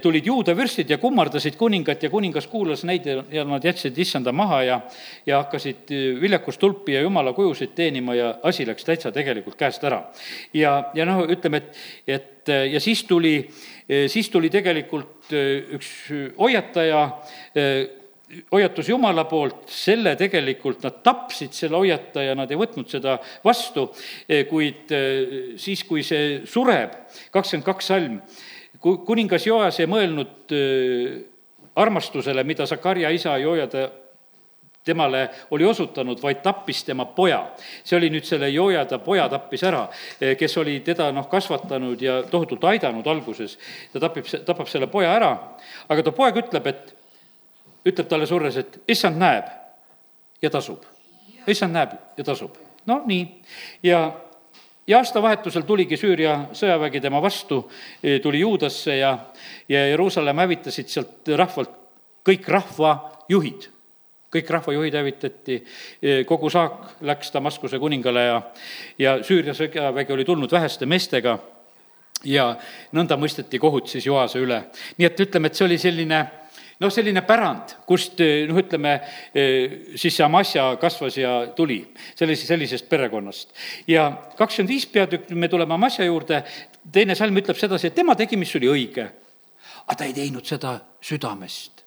tulid 0.02 0.26
juuda 0.26 0.56
vürstid 0.58 0.90
ja 0.90 0.98
kummardasid 1.02 1.60
kuningat 1.60 2.04
ja 2.04 2.10
kuningas 2.10 2.48
kuulas 2.50 2.82
neid 2.90 3.06
ja 3.06 3.46
nad 3.46 3.66
jätsid 3.66 3.98
issanda 4.02 4.34
maha 4.34 4.64
ja 4.66 4.80
ja 5.28 5.44
hakkasid 5.44 5.94
viljakustulpi 6.22 6.98
ja 6.98 7.04
jumala 7.06 7.34
kujusid 7.38 7.76
teenima 7.78 8.16
ja 8.18 8.34
asi 8.44 8.66
läks 8.66 8.86
täitsa 8.88 9.12
tegelikult 9.12 9.60
käest 9.60 9.84
ära. 9.84 10.04
ja, 10.54 10.90
ja 10.94 11.06
noh, 11.06 11.22
ütleme, 11.30 11.62
et, 11.62 11.78
et 12.08 12.54
ja 12.72 12.80
siis 12.82 13.04
tuli, 13.04 13.36
siis 14.08 14.30
tuli 14.30 14.50
tegelikult 14.50 15.30
üks 15.78 15.90
hoiataja, 16.40 17.04
hoiatus 18.52 18.90
Jumala 18.90 19.26
poolt, 19.30 19.64
selle 19.74 20.16
tegelikult 20.20 20.84
nad 20.86 21.00
tapsid, 21.06 21.54
selle 21.56 21.80
hoiataja, 21.82 22.36
nad 22.38 22.52
ei 22.52 22.60
võtnud 22.60 22.90
seda 22.92 23.18
vastu, 23.46 23.88
kuid 24.50 24.94
siis, 25.58 25.84
kui 25.90 26.04
see 26.06 26.42
sureb, 26.50 26.94
kakskümmend 27.34 27.66
kaks 27.66 27.90
salm, 27.90 28.20
kuningas 28.80 29.48
Joas 29.50 29.80
ei 29.82 29.90
mõelnud 29.90 30.54
armastusele, 31.80 32.46
mida 32.46 32.70
Sakarja 32.70 33.10
isa 33.10 33.38
Joojade 33.42 33.88
temale 34.86 35.30
oli 35.52 35.66
osutanud, 35.66 36.22
vaid 36.22 36.42
tappis 36.44 36.84
tema 36.84 37.06
poja. 37.06 37.42
see 37.84 37.98
oli 37.98 38.10
nüüd 38.10 38.26
selle 38.26 38.50
Joojada 38.50 39.00
poja 39.04 39.28
tappis 39.30 39.64
ära, 39.68 39.84
kes 40.40 40.58
oli 40.58 40.80
teda 40.86 41.12
noh, 41.12 41.28
kasvatanud 41.30 42.02
ja 42.02 42.22
tohutult 42.24 42.64
aidanud 42.64 43.08
alguses. 43.08 43.58
ta 43.94 44.00
tapib, 44.00 44.26
tapab 44.46 44.68
selle 44.68 44.88
poja 44.88 45.14
ära, 45.16 45.34
aga 45.90 46.04
too 46.04 46.16
poeg 46.16 46.40
ütleb, 46.44 46.68
et 46.68 46.96
ütleb 47.86 48.08
talle 48.10 48.28
surres, 48.28 48.58
et 48.58 48.80
issand 48.88 49.20
näeb 49.20 49.48
ja 50.42 50.50
tasub. 50.50 50.84
issand 51.48 51.74
näeb 51.74 51.96
ja 52.18 52.24
tasub. 52.24 52.56
no 52.86 53.02
nii, 53.06 53.42
ja, 53.84 54.02
ja 54.88 54.98
aastavahetusel 54.98 55.64
tuligi 55.68 55.98
Süüria 55.98 56.50
sõjavägi 56.54 57.02
tema 57.02 57.22
vastu, 57.22 57.64
tuli 58.24 58.40
Juudasse 58.40 58.98
ja, 58.98 59.18
ja 59.70 59.88
Jeruusalemma 59.88 60.48
hävitasid 60.48 60.88
sealt 60.88 61.36
rahvalt 61.36 61.76
kõik 62.28 62.48
rahvajuhid 62.48 63.70
kõik 64.30 64.50
rahvajuhid 64.54 64.94
hävitati, 64.94 65.56
kogu 66.30 66.50
saak 66.54 67.02
läks 67.02 67.32
Damaskuse 67.34 67.80
kuningale 67.82 68.26
ja, 68.26 68.42
ja 69.00 69.16
Süüria 69.26 69.56
sõjavägi 69.58 70.14
oli 70.14 70.26
tulnud 70.26 70.52
väheste 70.54 70.86
meestega 70.86 71.40
ja 72.30 72.52
nõnda 72.94 73.18
mõisteti 73.18 73.60
kohut 73.60 73.90
siis 73.90 74.06
Joase 74.06 74.40
üle. 74.40 74.64
nii 74.98 75.08
et 75.08 75.20
ütleme, 75.26 75.48
et 75.48 75.56
see 75.58 75.66
oli 75.66 75.78
selline 75.82 76.20
noh, 76.80 76.92
selline 76.94 77.24
pärand, 77.28 77.76
kust 77.88 78.22
noh, 78.22 78.60
ütleme, 78.62 78.96
siis 80.00 80.16
see 80.16 80.26
Amasja 80.26 80.70
kasvas 80.82 81.18
ja 81.20 81.34
tuli 81.56 81.82
sellise, 82.14 82.48
sellisest 82.48 82.90
perekonnast. 82.92 83.52
ja 83.88 84.10
kakskümmend 84.38 84.72
viis 84.72 84.88
peatükk, 84.88 85.34
me 85.36 85.52
tuleme 85.52 85.76
Amasja 85.76 86.08
juurde, 86.08 86.44
teine 86.92 87.16
salm 87.20 87.38
ütleb 87.42 87.60
sedasi, 87.60 87.90
et 87.90 88.00
tema 88.00 88.16
tegi, 88.16 88.40
mis 88.40 88.56
oli 88.56 88.72
õige. 88.72 89.10
aga 89.86 89.98
ta 89.98 90.06
ei 90.08 90.14
teinud 90.14 90.46
seda 90.46 90.80
südamest 91.02 91.86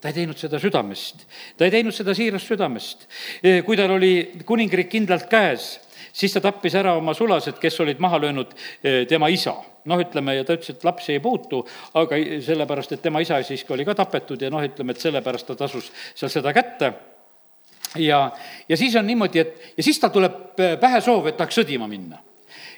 ta 0.00 0.08
ei 0.08 0.16
teinud 0.16 0.38
seda 0.40 0.58
südamest, 0.58 1.26
ta 1.56 1.66
ei 1.66 1.72
teinud 1.74 1.92
seda 1.92 2.14
siirast 2.16 2.48
südamest. 2.48 3.06
kui 3.66 3.76
tal 3.76 3.92
oli 3.98 4.42
kuningriik 4.48 4.88
kindlalt 4.88 5.28
käes, 5.28 5.74
siis 6.12 6.32
ta 6.34 6.42
tappis 6.44 6.74
ära 6.78 6.94
oma 6.98 7.14
sulased, 7.14 7.58
kes 7.60 7.80
olid 7.80 8.00
maha 8.02 8.20
löönud 8.22 8.54
tema 9.08 9.28
isa 9.28 9.56
noh, 9.88 10.00
ütleme, 10.00 10.34
ja 10.38 10.46
ta 10.46 10.56
ütles, 10.56 10.74
et 10.74 10.84
lapsi 10.84 11.14
ei 11.16 11.22
puutu, 11.24 11.62
aga 11.98 12.18
sellepärast, 12.44 12.96
et 12.96 13.04
tema 13.04 13.22
isa 13.24 13.40
siiski 13.46 13.74
oli 13.76 13.86
ka 13.88 13.96
tapetud 13.98 14.42
ja 14.42 14.50
noh, 14.52 14.64
ütleme, 14.64 14.94
et 14.94 15.02
sellepärast 15.02 15.48
ta 15.50 15.56
tasus 15.58 15.90
seal 16.14 16.32
seda 16.32 16.52
kätte. 16.56 16.92
ja, 17.98 18.30
ja 18.68 18.76
siis 18.76 18.96
on 18.96 19.06
niimoodi, 19.06 19.40
et 19.40 19.72
ja 19.76 19.82
siis 19.82 19.98
tal 20.00 20.12
tuleb 20.14 20.58
pähe 20.80 21.00
soov, 21.00 21.26
et 21.26 21.38
tahaks 21.40 21.62
sõdima 21.62 21.88
minna 21.90 22.20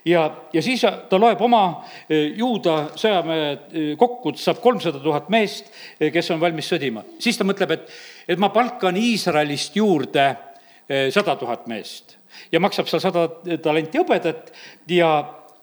ja, 0.04 0.22
ja 0.52 0.62
siis 0.62 0.82
ta 0.82 1.18
loeb 1.20 1.40
oma 1.44 1.64
e, 2.08 2.32
juuda 2.38 2.76
sõjaväe 2.98 3.50
e, 3.50 3.84
kokku, 3.98 4.34
saab 4.38 4.62
kolmsada 4.62 5.02
tuhat 5.02 5.28
meest, 5.32 5.68
kes 5.98 6.30
on 6.32 6.40
valmis 6.40 6.70
sõdima. 6.72 7.04
siis 7.18 7.38
ta 7.38 7.44
mõtleb, 7.44 7.76
et, 7.76 7.92
et 8.28 8.40
ma 8.40 8.52
palkan 8.54 8.96
Iisraelist 8.96 9.76
juurde 9.76 10.30
sada 11.10 11.36
tuhat 11.40 11.66
meest 11.70 12.18
ja 12.52 12.60
maksab 12.60 12.88
seal 12.90 13.00
sada 13.00 13.28
talenti 13.62 14.00
hõbedat 14.00 14.52
ja 14.90 15.12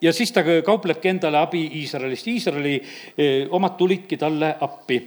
ja 0.01 0.13
siis 0.13 0.31
ta 0.31 0.43
kauplebki 0.65 1.09
endale 1.11 1.39
abi 1.39 1.65
Iisraelist, 1.81 2.27
Iisraeli 2.27 2.75
eh, 3.17 3.47
omad 3.51 3.77
tulidki 3.77 4.17
talle 4.17 4.55
appi. 4.61 4.99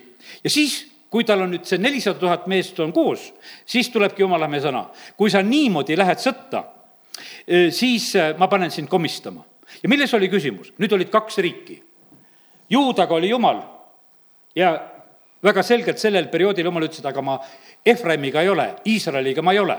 ja 0.44 0.50
siis, 0.50 0.82
kui 1.10 1.24
tal 1.24 1.44
on 1.44 1.52
nüüd 1.54 1.64
see 1.68 1.80
nelisada 1.80 2.18
tuhat 2.20 2.46
meest 2.46 2.78
on 2.80 2.92
koos, 2.92 3.32
siis 3.66 3.90
tulebki 3.90 4.22
jumala 4.22 4.48
mehe 4.48 4.62
sõna. 4.64 4.86
kui 5.16 5.30
sa 5.30 5.42
niimoodi 5.42 5.96
lähed 5.96 6.20
sõtta, 6.20 6.64
eh, 7.46 7.70
siis 7.70 8.14
eh, 8.16 8.34
ma 8.38 8.48
panen 8.48 8.70
sind 8.70 8.88
komistama. 8.88 9.44
ja 9.82 9.88
milles 9.88 10.14
oli 10.14 10.28
küsimus? 10.28 10.72
nüüd 10.78 10.92
olid 10.92 11.10
kaks 11.10 11.38
riiki. 11.38 11.82
Juudaga 12.70 13.14
oli 13.14 13.28
jumal 13.28 13.60
ja 14.56 14.72
väga 15.42 15.62
selgelt 15.62 15.98
sellel 15.98 16.28
perioodil 16.32 16.64
jumal 16.64 16.86
ütles, 16.86 17.00
et 17.00 17.06
aga 17.06 17.22
ma 17.22 17.38
Efraimiga 17.86 18.42
ei 18.42 18.48
ole, 18.48 18.74
Iisraeliga 18.86 19.42
ma 19.42 19.52
ei 19.52 19.58
ole. 19.58 19.78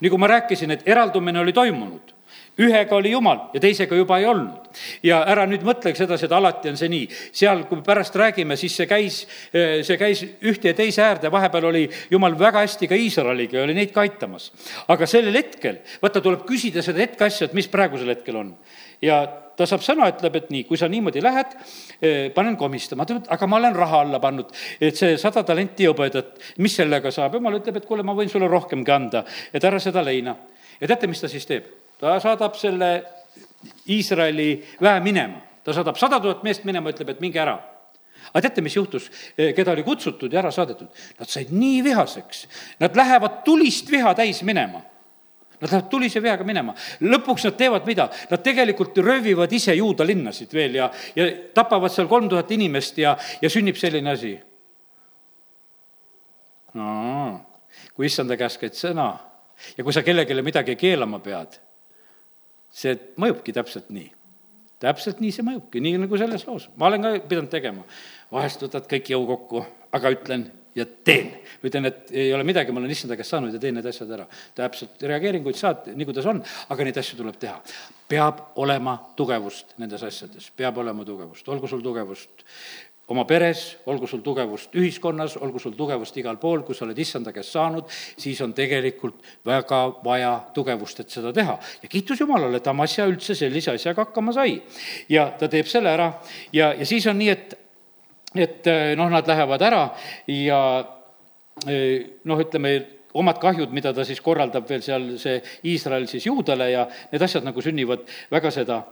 nagu 0.00 0.18
ma 0.18 0.26
rääkisin, 0.26 0.70
et 0.70 0.82
eraldumine 0.88 1.40
oli 1.40 1.52
toimunud 1.52 2.12
ühega 2.60 2.96
oli 2.96 3.12
jumal 3.14 3.46
ja 3.54 3.60
teisega 3.62 3.96
juba 3.96 4.18
ei 4.20 4.26
olnud. 4.28 4.68
ja 5.04 5.18
ära 5.28 5.44
nüüd 5.48 5.64
mõtleks 5.64 6.00
edasi, 6.04 6.26
et 6.26 6.32
alati 6.32 6.70
on 6.72 6.78
see 6.80 6.90
nii. 6.92 7.06
seal, 7.32 7.64
kui 7.68 7.82
pärast 7.84 8.16
räägime, 8.16 8.56
siis 8.60 8.76
see 8.76 8.88
käis, 8.88 9.22
see 9.52 9.98
käis 10.00 10.22
ühte 10.40 10.72
ja 10.72 10.76
teise 10.76 11.04
äärde, 11.04 11.32
vahepeal 11.32 11.70
oli 11.70 11.86
jumal 12.10 12.36
väga 12.38 12.64
hästi 12.64 12.88
ka 12.88 12.98
Iisraeliga 12.98 13.58
ja 13.58 13.66
oli 13.66 13.76
neid 13.76 13.92
ka 13.94 14.04
aitamas. 14.04 14.50
aga 14.88 15.08
sellel 15.08 15.36
hetkel, 15.36 15.80
vaata, 16.02 16.24
tuleb 16.24 16.44
küsida 16.48 16.84
seda 16.84 17.04
hetkeasja, 17.04 17.48
et 17.48 17.56
mis 17.56 17.68
praegusel 17.72 18.12
hetkel 18.12 18.40
on. 18.40 18.54
Ja 19.02 19.22
ta 19.56 19.66
saab 19.68 19.82
sõna, 19.84 20.08
ütleb, 20.12 20.36
et 20.38 20.50
nii, 20.52 20.64
kui 20.68 20.78
sa 20.80 20.88
niimoodi 20.90 21.22
lähed, 21.22 21.56
eh, 22.00 22.30
panen 22.34 22.56
komistama, 22.56 23.06
ta 23.06 23.16
ütleb, 23.16 23.30
aga 23.34 23.48
ma 23.50 23.58
olen 23.60 23.76
raha 23.76 24.00
alla 24.06 24.20
pannud, 24.22 24.52
et 24.80 24.98
see 24.98 25.16
sada 25.20 25.44
talenti 25.46 25.86
hõbedat, 25.88 26.38
mis 26.58 26.76
sellega 26.76 27.12
saab, 27.14 27.36
jumal 27.38 27.58
ütleb, 27.60 27.76
et 27.76 27.88
kuule, 27.88 28.02
ma 28.06 28.16
võin 28.16 28.30
sulle 28.32 28.48
rohkemgi 28.50 28.94
anda, 28.94 29.24
et 29.52 29.64
ära 29.64 29.80
seda 29.80 30.04
leina. 30.04 30.36
ja 30.80 30.88
teate, 30.88 31.06
mis 31.06 31.20
ta 31.20 31.28
siis 31.28 31.46
teeb? 31.46 31.66
ta 32.00 32.18
saadab 32.20 32.56
selle 32.58 33.04
Iisraeli 33.88 34.64
väe 34.82 35.00
minema, 35.00 35.38
ta 35.62 35.72
saadab 35.72 35.96
sada 36.00 36.18
tuhat 36.20 36.42
meest 36.42 36.64
minema, 36.64 36.90
ütleb, 36.90 37.10
et 37.10 37.20
minge 37.20 37.38
ära 37.38 37.60
aga 38.32 38.48
teate, 38.48 38.62
mis 38.62 38.76
juhtus, 38.76 39.10
eh, 39.36 39.52
keda 39.54 39.72
oli 39.72 39.82
kutsutud 39.82 40.32
ja 40.32 40.40
ära 40.40 40.50
saadetud? 40.50 40.88
Nad 41.18 41.28
said 41.28 41.50
nii 41.52 41.82
vihaseks, 41.84 42.46
nad 42.80 42.96
lähevad 42.96 43.42
tulist 43.44 43.90
viha 43.90 44.14
täis 44.14 44.42
minema. 44.42 44.80
Nad 45.62 45.70
lähevad 45.70 45.90
tulise 45.90 46.22
vihaga 46.22 46.44
minema. 46.44 46.74
lõpuks 47.00 47.46
nad 47.46 47.56
teevad 47.56 47.86
mida? 47.86 48.08
Nad 48.30 48.42
tegelikult 48.42 48.98
röövivad 48.98 49.52
ise 49.52 49.74
juuda 49.78 50.06
linnasid 50.06 50.52
veel 50.52 50.74
ja, 50.80 50.90
ja 51.14 51.28
tapavad 51.54 51.92
seal 51.94 52.10
kolm 52.10 52.28
tuhat 52.28 52.50
inimest 52.50 52.98
ja, 52.98 53.16
ja 53.42 53.50
sünnib 53.50 53.78
selline 53.78 54.10
asi. 54.10 54.34
no 56.74 56.88
kui 57.94 58.08
issanda 58.08 58.36
käest 58.40 58.60
käid 58.60 58.76
sõna 58.76 59.12
ja 59.76 59.84
kui 59.84 59.92
sa 59.94 60.02
kellelegi 60.02 60.42
midagi 60.44 60.76
keelama 60.80 61.20
pead 61.22 61.58
see 62.72 62.96
mõjubki 63.20 63.52
täpselt 63.54 63.90
nii. 63.92 64.08
täpselt 64.82 65.20
nii 65.22 65.32
see 65.34 65.44
mõjubki, 65.46 65.82
nii 65.84 66.00
nagu 66.06 66.18
selles 66.18 66.46
loos. 66.48 66.68
ma 66.76 66.88
olen 66.88 67.04
ka 67.04 67.12
pidanud 67.28 67.52
tegema. 67.52 67.84
vahest 68.32 68.64
võtad 68.64 68.88
kõik 68.90 69.12
jõu 69.12 69.26
kokku, 69.28 69.64
aga 69.92 70.14
ütlen 70.16 70.48
ja 70.74 70.86
teen. 71.04 71.32
ütlen, 71.64 71.86
et 71.90 72.10
ei 72.10 72.32
ole 72.34 72.44
midagi, 72.44 72.72
ma 72.72 72.80
olen 72.80 72.90
issanda 72.90 73.16
käest 73.18 73.34
saanud 73.34 73.54
ja 73.54 73.60
teen 73.62 73.76
need 73.78 73.88
asjad 73.88 74.10
ära. 74.18 74.26
täpselt, 74.54 75.02
reageeringuid 75.02 75.58
saad, 75.58 75.90
nii 75.94 76.08
kuidas 76.08 76.28
on, 76.30 76.42
aga 76.68 76.86
neid 76.88 77.02
asju 77.02 77.18
tuleb 77.18 77.38
teha. 77.40 77.58
peab 78.08 78.40
olema 78.60 78.96
tugevust 79.16 79.76
nendes 79.78 80.02
asjades, 80.02 80.50
peab 80.56 80.78
olema 80.78 81.04
tugevust, 81.04 81.48
olgu 81.48 81.68
sul 81.68 81.84
tugevust 81.84 82.44
oma 83.12 83.24
peres, 83.28 83.62
olgu 83.90 84.06
sul 84.06 84.22
tugevust 84.24 84.74
ühiskonnas, 84.78 85.34
olgu 85.42 85.60
sul 85.60 85.74
tugevust 85.76 86.16
igal 86.20 86.38
pool, 86.40 86.62
kui 86.64 86.76
sa 86.76 86.86
oled 86.86 86.98
issanda 86.98 87.32
käest 87.34 87.52
saanud, 87.52 87.88
siis 87.90 88.40
on 88.44 88.54
tegelikult 88.56 89.18
väga 89.46 89.80
vaja 90.04 90.32
tugevust, 90.54 91.02
et 91.02 91.10
seda 91.12 91.32
teha. 91.34 91.58
ja 91.82 91.88
kiitus 91.88 92.20
Jumalale, 92.20 92.60
et 92.62 92.70
Amasja 92.70 93.06
üldse 93.10 93.36
sellise 93.36 93.74
asjaga 93.74 94.06
hakkama 94.06 94.32
sai. 94.32 94.60
ja 95.08 95.30
ta 95.38 95.48
teeb 95.48 95.66
selle 95.66 95.92
ära 95.92 96.12
ja, 96.52 96.72
ja 96.72 96.86
siis 96.86 97.06
on 97.10 97.18
nii, 97.18 97.28
et, 97.28 97.58
et 98.34 98.68
noh, 98.96 99.10
nad 99.12 99.28
lähevad 99.28 99.62
ära 99.62 99.84
ja 100.30 100.60
noh, 101.66 102.40
ütleme, 102.40 102.72
omad 103.18 103.38
kahjud, 103.42 103.72
mida 103.76 103.92
ta 103.92 104.06
siis 104.08 104.20
korraldab 104.24 104.64
veel 104.68 104.82
seal, 104.84 105.04
see 105.20 105.36
Iisrael 105.68 106.06
siis 106.08 106.26
juudale 106.26 106.70
ja 106.72 106.86
need 107.12 107.22
asjad 107.24 107.44
nagu 107.44 107.62
sünnivad 107.64 108.06
väga 108.32 108.52
seda. 108.54 108.82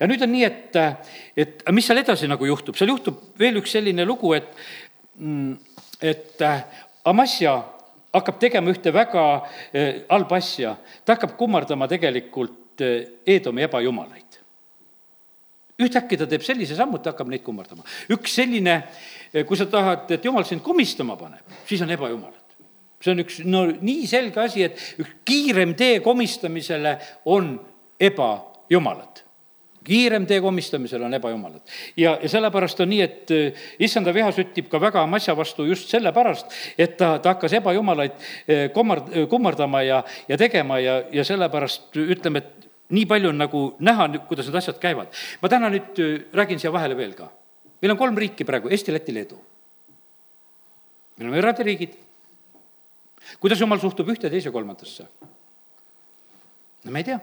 ja 0.00 0.08
nüüd 0.10 0.22
on 0.24 0.32
nii, 0.34 0.44
et, 0.44 0.76
et 1.36 1.64
mis 1.72 1.88
seal 1.88 2.02
edasi 2.02 2.28
nagu 2.28 2.46
juhtub, 2.46 2.76
seal 2.76 2.92
juhtub 2.92 3.22
veel 3.40 3.60
üks 3.62 3.72
selline 3.76 4.04
lugu, 4.08 4.34
et, 4.36 4.52
mm, 5.16 5.54
et 6.12 6.48
Amasja 7.08 7.54
hakkab 8.12 8.40
tegema 8.42 8.72
ühte 8.72 8.92
väga 8.94 9.24
eh, 9.72 10.02
halba 10.10 10.40
asja, 10.40 10.74
ta 11.04 11.16
hakkab 11.16 11.36
kummardama 11.38 11.88
tegelikult 11.90 12.82
eh, 12.84 13.22
Eedomi 13.26 13.64
ebajumalaid. 13.64 14.29
Ühtäkki 15.80 16.18
ta 16.20 16.28
teeb 16.30 16.44
sellise 16.46 16.76
sammu, 16.78 16.98
et 16.98 17.06
ta 17.06 17.14
hakkab 17.14 17.30
neid 17.32 17.44
kummardama. 17.46 17.86
üks 18.12 18.36
selline, 18.40 18.82
eh, 19.32 19.46
kui 19.46 19.56
sa 19.56 19.66
tahad, 19.66 20.10
et 20.10 20.24
jumal 20.24 20.44
sind 20.44 20.62
komistama 20.62 21.16
paneb, 21.16 21.58
siis 21.66 21.82
on 21.82 21.90
ebajumal 21.90 22.36
see 23.00 23.14
on 23.14 23.22
üks 23.22 23.40
no 23.48 23.64
nii 23.64 24.04
selge 24.08 24.42
asi, 24.42 24.66
et 24.68 24.76
üks 25.00 25.14
kiirem 25.24 25.72
tee 25.78 26.02
komistamisele 26.04 26.98
on 27.32 27.54
ebajumalad 27.96 29.22
kiirem 29.84 30.26
tee 30.26 30.40
komistamisel 30.40 31.02
on 31.02 31.14
ebajumalad. 31.14 31.60
ja, 31.96 32.18
ja 32.22 32.28
sellepärast 32.28 32.80
on 32.80 32.90
nii, 32.92 33.00
et 33.02 33.32
äh, 33.34 33.62
issanda 33.78 34.14
viha 34.14 34.30
süttib 34.36 34.68
ka 34.70 34.80
väga 34.80 35.02
Amasja 35.02 35.36
vastu 35.36 35.64
just 35.64 35.88
sellepärast, 35.92 36.52
et 36.78 36.96
ta, 37.00 37.14
ta 37.18 37.34
hakkas 37.34 37.56
ebajumalaid 37.60 38.12
äh, 38.12 38.68
kummard-, 38.74 39.12
kummardama 39.30 39.82
ja, 39.82 40.02
ja 40.28 40.38
tegema 40.38 40.78
ja, 40.80 41.00
ja 41.12 41.24
sellepärast 41.24 41.96
ütleme, 41.96 42.44
et 42.44 42.69
nii 42.90 43.06
palju 43.06 43.30
on 43.30 43.38
nagu 43.38 43.62
näha, 43.78 44.08
kuidas 44.28 44.48
need 44.48 44.58
asjad 44.60 44.78
käivad. 44.82 45.08
ma 45.42 45.48
täna 45.48 45.70
nüüd 45.70 45.98
räägin 46.34 46.58
siia 46.58 46.72
vahele 46.72 46.96
veel 46.96 47.14
ka. 47.14 47.30
meil 47.82 47.92
on 47.92 47.98
kolm 47.98 48.16
riiki 48.16 48.44
praegu, 48.44 48.68
Eesti, 48.68 48.92
Läti, 48.92 49.14
Leedu. 49.14 49.40
meil 51.18 51.30
on 51.30 51.38
eraldi 51.38 51.62
riigid 51.62 51.98
kuidas 53.40 53.60
jumal 53.60 53.80
suhtub 53.80 54.08
ühte, 54.08 54.30
teise, 54.30 54.50
kolmandasse? 54.50 55.06
no 56.84 56.90
me 56.90 57.00
ei 57.00 57.04
tea. 57.04 57.20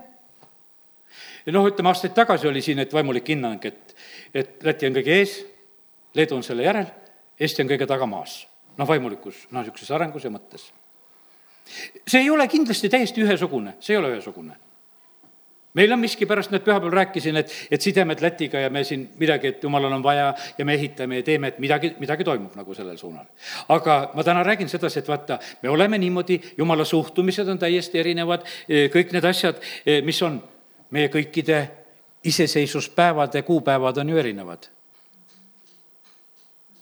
noh, 1.52 1.68
ütleme 1.68 1.92
aastaid 1.92 2.16
tagasi 2.16 2.48
oli 2.48 2.62
siin, 2.62 2.80
et 2.80 2.94
vaimulik 2.94 3.30
hinnang, 3.34 3.64
et, 3.66 3.96
et 4.34 4.64
Läti 4.64 4.88
on 4.88 4.96
kõige 4.98 5.20
ees, 5.20 5.40
Leedu 6.16 6.38
on 6.38 6.46
selle 6.46 6.66
järel, 6.66 6.88
Eesti 7.40 7.64
on 7.64 7.72
kõige 7.72 7.88
tagamaas. 7.90 8.46
noh, 8.78 8.88
vaimulikus, 8.88 9.48
noh, 9.52 9.64
niisuguses 9.64 9.92
arengus 9.92 10.24
ja 10.24 10.32
mõttes. 10.32 10.72
see 12.08 12.22
ei 12.22 12.30
ole 12.30 12.48
kindlasti 12.48 12.90
täiesti 12.90 13.26
ühesugune, 13.26 13.76
see 13.80 13.96
ei 13.96 14.02
ole 14.04 14.16
ühesugune 14.16 14.56
meil 15.74 15.92
on 15.94 16.00
miskipärast, 16.00 16.52
nüüd 16.52 16.64
pühapäeval 16.66 16.94
rääkisin, 17.02 17.38
et, 17.42 17.52
et 17.72 17.82
sidemed 17.82 18.22
Lätiga 18.24 18.60
ja 18.60 18.70
me 18.74 18.84
siin 18.88 19.08
midagi, 19.20 19.52
et 19.54 19.64
jumalal 19.64 19.94
on 19.94 20.04
vaja 20.04 20.32
ja 20.58 20.66
me 20.66 20.74
ehitame 20.74 21.22
ja 21.22 21.26
teeme, 21.28 21.52
et 21.54 21.60
midagi, 21.64 21.94
midagi 22.00 22.26
toimub 22.28 22.56
nagu 22.58 22.74
sellel 22.78 22.98
suunal. 22.98 23.26
aga 23.70 23.98
ma 24.16 24.24
täna 24.24 24.44
räägin 24.44 24.70
sedasi, 24.70 25.00
et 25.00 25.08
vaata, 25.08 25.40
me 25.64 25.70
oleme 25.70 25.98
niimoodi, 25.98 26.40
jumala 26.58 26.86
suhtumised 26.86 27.48
on 27.48 27.60
täiesti 27.60 28.00
erinevad, 28.00 28.48
eh, 28.70 28.88
kõik 28.94 29.14
need 29.14 29.26
asjad, 29.26 29.62
eh, 29.86 30.02
mis 30.02 30.22
on 30.22 30.42
meie 30.92 31.12
kõikide 31.14 31.62
iseseisvuspäevade 32.24 33.42
kuupäevad 33.42 33.98
on 33.98 34.10
ju 34.10 34.18
erinevad. 34.18 34.68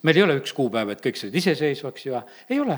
meil 0.05 0.17
ei 0.17 0.23
ole 0.23 0.35
üks 0.37 0.53
kuupäev, 0.53 0.89
et 0.89 1.01
kõik 1.01 1.17
said 1.17 1.35
iseseisvaks 1.35 2.05
ja 2.05 2.21
ei 2.49 2.59
ole 2.59 2.77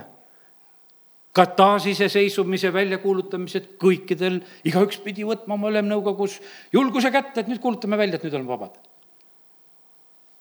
ka 1.38 1.46
taasiseseisvumise 1.58 2.72
väljakuulutamised 2.74 3.74
kõikidel, 3.82 4.40
igaüks 4.68 5.00
pidi 5.04 5.26
võtma 5.28 5.58
oma 5.58 5.70
Ülemnõukogus 5.72 6.40
julguse 6.74 7.12
kätte, 7.14 7.44
et 7.44 7.52
nüüd 7.52 7.62
kuulutame 7.62 8.00
välja, 8.00 8.18
et 8.18 8.26
nüüd 8.26 8.38
oleme 8.38 8.54
vabad. 8.54 8.80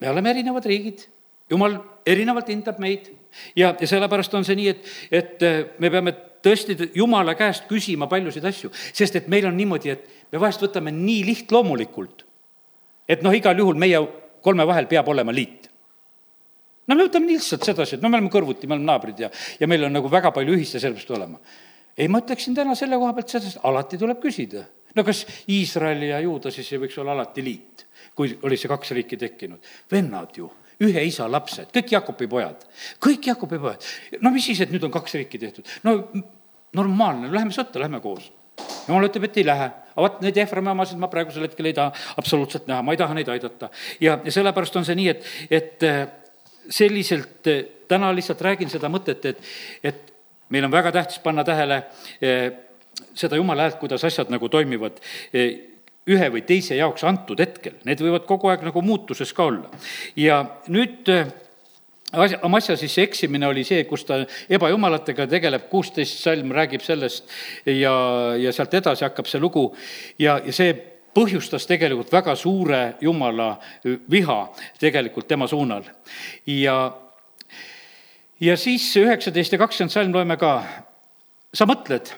me 0.00 0.10
oleme 0.10 0.30
erinevad 0.30 0.66
riigid, 0.68 1.06
jumal 1.50 1.78
erinevalt 2.06 2.48
hindab 2.52 2.80
meid. 2.82 3.10
Ja, 3.56 3.74
ja 3.80 3.86
sellepärast 3.88 4.34
on 4.34 4.44
see 4.44 4.56
nii, 4.56 4.68
et, 4.72 4.90
et 5.10 5.44
äh, 5.44 5.62
me 5.78 5.90
peame 5.92 6.12
tõesti 6.44 6.90
jumala 6.94 7.34
käest 7.36 7.66
küsima 7.68 8.08
paljusid 8.08 8.44
asju, 8.44 8.70
sest 8.72 9.16
et 9.16 9.28
meil 9.28 9.48
on 9.48 9.56
niimoodi, 9.56 9.92
et 9.92 10.32
me 10.32 10.40
vahest 10.40 10.62
võtame 10.62 10.92
nii 10.94 11.24
lihtloomulikult, 11.26 12.26
et 13.08 13.24
noh, 13.24 13.34
igal 13.34 13.58
juhul 13.58 13.78
meie 13.78 14.00
kolme 14.44 14.66
vahel 14.68 14.88
peab 14.90 15.08
olema 15.12 15.34
liit 15.34 15.70
no 16.86 16.96
me 16.96 17.06
võtame 17.06 17.30
lihtsalt 17.30 17.66
sedasi, 17.66 17.96
et 17.96 18.04
no 18.04 18.10
me 18.10 18.18
oleme 18.18 18.32
kõrvuti, 18.32 18.68
me 18.68 18.76
oleme 18.76 18.90
naabrid 18.90 19.24
ja, 19.26 19.30
ja 19.60 19.68
meil 19.70 19.86
on 19.88 19.96
nagu 19.98 20.10
väga 20.12 20.32
palju 20.34 20.56
ühist 20.56 20.78
ja 20.78 20.82
sellepärast 20.82 21.14
olema. 21.16 21.40
ei, 21.96 22.08
ma 22.08 22.20
ütleksin 22.22 22.54
täna 22.56 22.76
selle 22.78 22.98
koha 23.00 23.14
pealt 23.16 23.34
sedasi, 23.34 23.58
alati 23.66 23.98
tuleb 24.00 24.20
küsida. 24.22 24.66
no 24.94 25.04
kas 25.06 25.24
Iisraeli 25.52 26.12
ja 26.12 26.20
juuda 26.24 26.52
siis 26.54 26.70
ei 26.72 26.82
võiks 26.82 26.98
olla 27.02 27.16
alati 27.16 27.44
liit, 27.44 27.86
kui 28.14 28.38
oli 28.42 28.60
see 28.60 28.70
kaks 28.72 28.94
riiki 28.98 29.18
tekkinud? 29.20 29.74
vennad 29.92 30.38
ju 30.38 30.50
ühe 30.84 31.06
isa 31.08 31.24
lapsed, 31.30 31.70
kõik 31.72 31.92
Jakobi 31.94 32.26
pojad, 32.28 32.64
kõik 33.02 33.30
Jakobi 33.32 33.58
pojad. 33.60 33.84
no 34.20 34.32
mis 34.34 34.44
siis, 34.44 34.60
et 34.60 34.72
nüüd 34.72 34.84
on 34.84 34.92
kaks 34.94 35.16
riiki 35.20 35.40
tehtud? 35.40 35.76
no 35.86 35.98
normaalne, 36.76 37.30
läheme 37.32 37.54
sõtta, 37.54 37.80
lähme 37.80 38.00
koos. 38.04 38.30
jumal 38.86 39.08
ütleb, 39.08 39.26
et 39.28 39.40
ei 39.40 39.46
lähe. 39.46 39.70
aga 39.96 40.04
vot 40.04 40.20
neid 40.24 40.36
Eframi 40.38 40.70
omasid 40.72 41.00
ma 41.00 41.08
praegusel 41.12 41.48
hetkel 41.48 41.70
ei 41.70 41.76
taha 41.76 41.92
absoluutselt 42.20 42.68
näha, 42.68 42.84
ma 42.84 42.92
ei 42.92 43.00
taha 43.00 43.16
neid 43.16 43.28
aidata. 43.32 43.70
ja, 44.00 44.18
ja 44.24 44.32
sellepärast 44.32 44.76
on 44.76 44.84
see 44.84 44.98
nii, 45.00 45.08
et, 45.14 45.26
et 45.50 45.88
selliselt 46.70 47.46
eh, 47.46 47.64
täna 47.88 48.10
lihtsalt 48.14 48.42
räägin 48.42 48.70
seda 48.72 48.90
mõtet, 48.92 49.24
et, 49.24 49.40
et 49.84 50.12
meil 50.50 50.66
on 50.66 50.74
väga 50.74 50.92
tähtis 50.94 51.22
panna 51.24 51.44
tähele 51.46 51.82
eh, 52.20 52.50
seda 53.14 53.38
jumala 53.38 53.66
häält, 53.66 53.80
kuidas 53.80 54.04
asjad 54.06 54.30
nagu 54.32 54.48
toimivad 54.52 55.00
eh, 55.32 55.56
ühe 56.06 56.28
või 56.30 56.44
teise 56.46 56.76
jaoks 56.78 57.04
antud 57.06 57.40
hetkel, 57.42 57.80
need 57.84 58.02
võivad 58.02 58.28
kogu 58.28 58.52
aeg 58.52 58.62
nagu 58.66 58.82
muutuses 58.82 59.32
ka 59.34 59.48
olla. 59.50 59.70
ja 60.16 60.44
nüüd 60.70 61.10
asja, 62.12 62.38
Amasja 62.46 62.76
siis 62.78 62.94
see 62.94 63.06
eksimine 63.06 63.48
oli 63.48 63.64
see, 63.66 63.84
kus 63.88 64.04
ta 64.06 64.20
ebajumalatega 64.52 65.26
tegeleb, 65.30 65.66
kuusteist 65.70 66.20
salm 66.22 66.52
räägib 66.54 66.84
sellest 66.86 67.26
ja, 67.66 67.94
ja 68.38 68.52
sealt 68.54 68.74
edasi 68.78 69.06
hakkab 69.06 69.26
see 69.30 69.42
lugu 69.42 69.68
ja, 70.22 70.38
ja 70.44 70.54
see 70.54 70.74
põhjustas 71.16 71.66
tegelikult 71.68 72.12
väga 72.12 72.34
suure 72.36 72.80
jumala 73.00 73.54
viha 74.10 74.38
tegelikult 74.80 75.28
tema 75.28 75.48
suunal. 75.48 75.82
ja, 76.46 76.76
ja 78.40 78.56
siis 78.56 78.90
üheksateist 79.00 79.52
ja 79.52 79.58
kakskümmend 79.58 79.94
salm 79.94 80.12
loeme 80.14 80.36
ka, 80.36 80.52
sa 81.54 81.66
mõtled, 81.68 82.12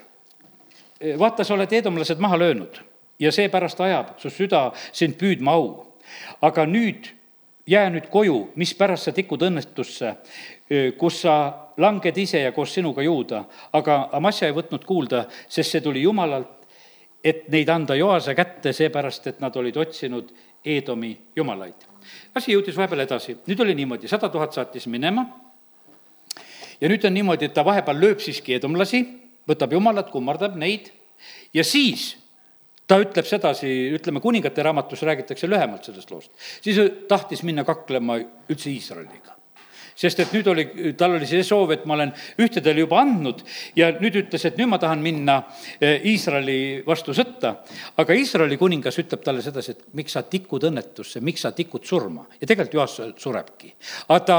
vaata, 1.18 1.44
sa 1.44 1.54
oled 1.54 1.72
eedomlased 1.72 2.18
maha 2.18 2.38
löönud 2.38 2.82
ja 3.18 3.32
seepärast 3.32 3.80
ajab 3.80 4.16
su 4.18 4.30
süda 4.30 4.68
sind 4.92 5.18
püüdma 5.18 5.54
au. 5.54 5.86
aga 6.42 6.64
nüüd 6.66 7.10
jää 7.68 7.90
nüüd 7.92 8.06
koju, 8.10 8.52
mispärast 8.56 9.08
sa 9.08 9.12
tikud 9.12 9.42
õnnetusse, 9.44 10.14
kus 10.98 11.22
sa 11.22 11.34
langed 11.76 12.16
ise 12.16 12.40
ja 12.40 12.52
koos 12.52 12.72
sinuga 12.74 13.02
juuda. 13.02 13.44
aga 13.72 14.08
Amasja 14.12 14.48
ei 14.48 14.56
võtnud 14.56 14.84
kuulda, 14.84 15.26
sest 15.48 15.70
see 15.70 15.84
tuli 15.84 16.02
Jumalalt 16.02 16.57
et 17.24 17.48
neid 17.52 17.68
anda 17.68 17.96
Joase 17.98 18.34
kätte, 18.34 18.72
seepärast 18.72 19.26
et 19.26 19.40
nad 19.40 19.56
olid 19.56 19.76
otsinud 19.76 20.30
Eedomi 20.64 21.12
jumalaid. 21.36 21.86
asi 22.34 22.52
jõudis 22.52 22.76
vahepeal 22.76 23.04
edasi, 23.04 23.36
nüüd 23.46 23.60
oli 23.60 23.74
niimoodi, 23.74 24.08
sada 24.08 24.28
tuhat 24.28 24.52
saatis 24.52 24.86
minema. 24.86 25.26
Ja 26.80 26.88
nüüd 26.88 27.04
on 27.04 27.14
niimoodi, 27.14 27.48
et 27.48 27.54
ta 27.54 27.64
vahepeal 27.66 27.98
lööb 28.00 28.22
siiski 28.22 28.54
eedomlasi, 28.54 29.02
võtab 29.48 29.72
jumalat, 29.74 30.10
kummardab 30.10 30.56
neid. 30.56 30.92
Ja 31.54 31.64
siis 31.64 32.12
ta 32.86 33.00
ütleb 33.02 33.26
sedasi, 33.26 33.70
ütleme, 33.98 34.22
kuningate 34.24 34.62
raamatus 34.62 35.02
räägitakse 35.02 35.50
lühemalt 35.50 35.84
sellest 35.84 36.10
loost, 36.10 36.30
siis 36.62 36.78
tahtis 37.08 37.42
minna 37.42 37.64
kaklema 37.66 38.20
üldse 38.48 38.70
Iisraeliga 38.70 39.37
sest 39.98 40.20
et 40.22 40.34
nüüd 40.34 40.46
oli, 40.52 40.64
tal 40.98 41.16
oli 41.16 41.26
see 41.26 41.42
soov, 41.46 41.72
et 41.74 41.86
ma 41.88 41.96
olen 41.96 42.12
ühtedele 42.38 42.84
juba 42.84 43.00
andnud 43.02 43.42
ja 43.78 43.90
nüüd 43.96 44.20
ütles, 44.22 44.44
et 44.46 44.58
nüüd 44.60 44.70
ma 44.70 44.78
tahan 44.80 45.02
minna 45.02 45.40
eh, 45.80 46.04
Iisraeli 46.12 46.84
vastu 46.86 47.14
sõtta. 47.16 47.56
aga 47.98 48.14
Iisraeli 48.14 48.58
kuningas 48.60 49.00
ütleb 49.02 49.24
talle 49.26 49.42
sedasi, 49.42 49.74
et 49.74 49.98
miks 49.98 50.14
sa 50.14 50.22
tikud 50.22 50.68
õnnetusse, 50.70 51.22
miks 51.24 51.42
sa 51.42 51.52
tikud 51.56 51.86
surma 51.88 52.28
ja 52.38 52.46
tegelikult 52.46 52.78
Joas 52.78 52.96
surebki. 53.18 53.74
aga 54.08 54.20
ta, 54.24 54.38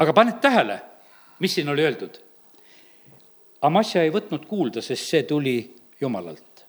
aga 0.00 0.16
paned 0.16 0.40
tähele, 0.40 0.80
mis 1.44 1.58
siin 1.58 1.68
oli 1.68 1.84
öeldud? 1.84 2.20
Amasja 3.62 4.02
ei 4.02 4.10
võtnud 4.10 4.48
kuulda, 4.48 4.82
sest 4.82 5.06
see 5.06 5.22
tuli 5.28 5.56
Jumalalt. 6.00 6.64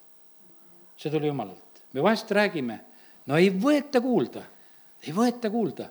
see 0.97 1.11
tuli 1.11 1.31
Jumalalt. 1.31 1.83
me 1.93 2.03
vahest 2.03 2.31
räägime, 2.31 2.79
no 3.25 3.39
ei 3.39 3.49
võeta 3.49 4.01
kuulda, 4.03 4.43
ei 5.07 5.15
võeta 5.15 5.49
kuulda 5.49 5.87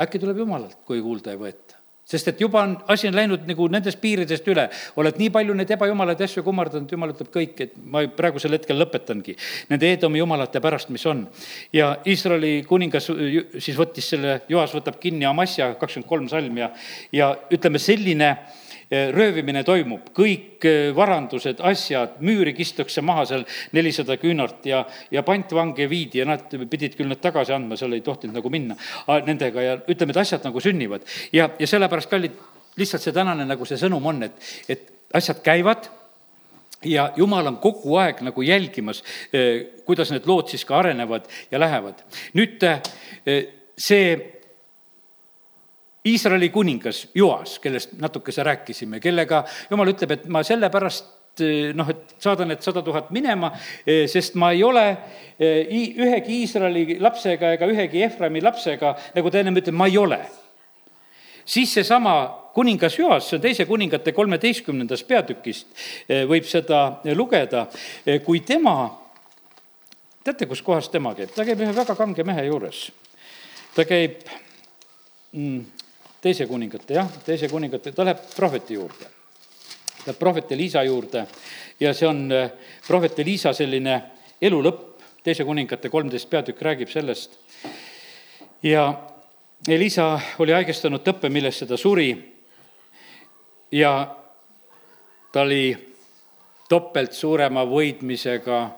äkki 0.00 0.20
tuleb 0.22 0.42
jumalalt, 0.44 0.80
kui 0.88 1.02
kuulda 1.04 1.34
ei 1.34 1.40
võeta 1.40 1.82
sest 2.12 2.28
et 2.32 2.40
juba 2.42 2.62
on, 2.66 2.72
asi 2.90 3.08
on 3.08 3.16
läinud 3.16 3.44
nagu 3.48 3.66
nendest 3.70 4.00
piiridest 4.02 4.48
üle, 4.50 4.66
oled 5.00 5.18
nii 5.20 5.30
palju 5.32 5.54
neid 5.56 5.70
ebajumalaid 5.76 6.20
asju 6.26 6.42
kummardanud, 6.44 6.90
jumal 6.90 7.12
ütleb 7.14 7.30
kõik, 7.32 7.60
et 7.64 7.76
ma 7.78 8.02
praegusel 8.16 8.56
hetkel 8.56 8.76
lõpetangi 8.80 9.36
nende 9.70 9.88
Eedomi 9.88 10.20
jumalate 10.20 10.60
pärast, 10.64 10.90
mis 10.92 11.06
on. 11.08 11.24
ja 11.72 11.94
Iisraeli 12.06 12.64
kuningas 12.68 13.08
siis 13.08 13.78
võttis 13.78 14.10
selle, 14.12 14.40
Joas 14.50 14.74
võtab 14.76 14.98
kinni 15.02 15.28
Amasja, 15.28 15.72
kakskümmend 15.80 16.10
kolm 16.10 16.28
salm 16.32 16.58
ja, 16.58 16.72
ja 17.14 17.32
ütleme, 17.54 17.80
selline 17.82 18.32
äh, 18.32 18.61
röövimine 18.92 19.62
toimub, 19.64 20.10
kõik 20.16 20.66
eh, 20.68 20.90
varandused, 20.96 21.62
asjad, 21.64 22.18
müüri 22.24 22.52
kistakse 22.56 23.00
maha 23.04 23.24
seal 23.28 23.44
nelisada 23.72 24.18
küünart 24.20 24.66
ja, 24.68 24.82
ja 25.12 25.22
pantvange 25.24 25.86
viidi 25.88 26.20
ja 26.20 26.26
nad 26.28 26.44
pidid 26.70 26.98
küll 26.98 27.08
need 27.08 27.22
tagasi 27.24 27.54
andma, 27.56 27.78
seal 27.80 27.96
ei 27.96 28.04
tohtinud 28.04 28.36
nagu 28.36 28.52
minna 28.52 28.76
nendega 29.24 29.64
ja 29.64 29.78
ütleme, 29.80 30.12
et 30.12 30.20
asjad 30.20 30.44
nagu 30.44 30.60
sünnivad. 30.60 31.06
ja, 31.32 31.48
ja 31.58 31.70
sellepärast, 31.70 32.10
kallid, 32.10 32.36
lihtsalt 32.76 33.06
see 33.06 33.16
tänane 33.16 33.46
nagu 33.48 33.64
see 33.68 33.80
sõnum 33.80 34.04
on, 34.12 34.22
et, 34.28 34.52
et 34.68 34.92
asjad 35.16 35.40
käivad 35.44 35.88
ja 36.84 37.08
jumal 37.16 37.48
on 37.48 37.56
kogu 37.62 37.96
aeg 38.02 38.20
nagu 38.26 38.44
jälgimas, 38.44 39.00
eh, 39.32 39.80
kuidas 39.88 40.12
need 40.12 40.28
lood 40.28 40.52
siis 40.52 40.66
ka 40.68 40.82
arenevad 40.82 41.32
ja 41.50 41.60
lähevad. 41.64 42.04
nüüd 42.36 42.60
see 43.80 44.14
Iisraeli 46.06 46.48
kuningas 46.50 47.08
Joas, 47.14 47.58
kellest 47.62 47.92
natukese 48.02 48.42
rääkisime, 48.42 48.98
kellega 49.00 49.44
jumal 49.70 49.92
ütleb, 49.92 50.16
et 50.16 50.24
ma 50.26 50.40
sellepärast 50.42 51.42
eh, 51.44 51.68
noh, 51.78 51.90
et 51.92 52.14
saadan 52.18 52.48
need 52.50 52.62
sada 52.64 52.80
tuhat 52.82 53.12
minema, 53.14 53.52
eh, 53.86 54.08
sest 54.10 54.34
ma 54.34 54.48
ei 54.50 54.64
ole 54.66 54.82
eh, 55.38 55.68
ühegi 55.70 56.40
Iisraeli 56.42 56.96
lapsega 56.98 57.52
ega 57.54 57.68
ühegi 57.70 58.02
Efraimi 58.02 58.42
lapsega, 58.42 58.96
nagu 59.14 59.30
ta 59.30 59.38
ennem 59.38 59.60
ütles, 59.60 59.76
ma 59.78 59.86
ei 59.86 59.98
ole. 60.00 60.18
siis 61.44 61.70
seesama 61.74 62.14
kuningas 62.54 62.98
Joas, 62.98 63.28
see 63.28 63.38
on 63.38 63.44
teise 63.44 63.66
kuningate 63.66 64.12
kolmeteistkümnendast 64.12 65.06
peatükist, 65.06 65.70
võib 66.28 66.44
seda 66.46 66.80
lugeda, 67.14 67.64
kui 68.26 68.40
tema, 68.46 68.74
teate, 70.24 70.46
kus 70.50 70.62
kohas 70.62 70.90
tema 70.90 71.14
käib? 71.14 71.30
ta 71.34 71.46
käib 71.46 71.62
ühe 71.62 71.74
väga 71.74 71.94
kange 71.98 72.26
mehe 72.26 72.44
juures. 72.46 72.90
ta 73.74 73.86
käib 73.88 74.26
mm, 75.32 75.81
teise 76.22 76.46
kuningate, 76.46 76.94
jah, 76.94 77.08
teise 77.26 77.48
kuningate, 77.50 77.92
ta 77.92 78.06
läheb 78.06 78.22
prohveti 78.36 78.78
juurde. 78.78 79.10
Läheb 80.06 80.18
prohvet 80.18 80.52
Elisa 80.52 80.82
juurde 80.86 81.26
ja 81.80 81.92
see 81.94 82.08
on 82.08 82.28
prohvet 82.86 83.18
Elisa 83.18 83.52
selline 83.54 83.98
elu 84.42 84.60
lõpp, 84.62 85.02
teise 85.22 85.44
kuningate 85.46 85.90
kolmteist 85.90 86.30
peatükk 86.30 86.62
räägib 86.62 86.90
sellest. 86.90 87.38
ja 88.62 89.08
Elisa 89.68 90.20
oli 90.38 90.52
haigestanud 90.52 91.02
tõppe, 91.02 91.28
millesse 91.30 91.66
ta 91.66 91.76
suri 91.76 92.10
ja 93.72 94.16
ta 95.32 95.40
oli 95.40 95.76
topelt 96.68 97.12
suurema 97.12 97.64
võidmisega 97.66 98.70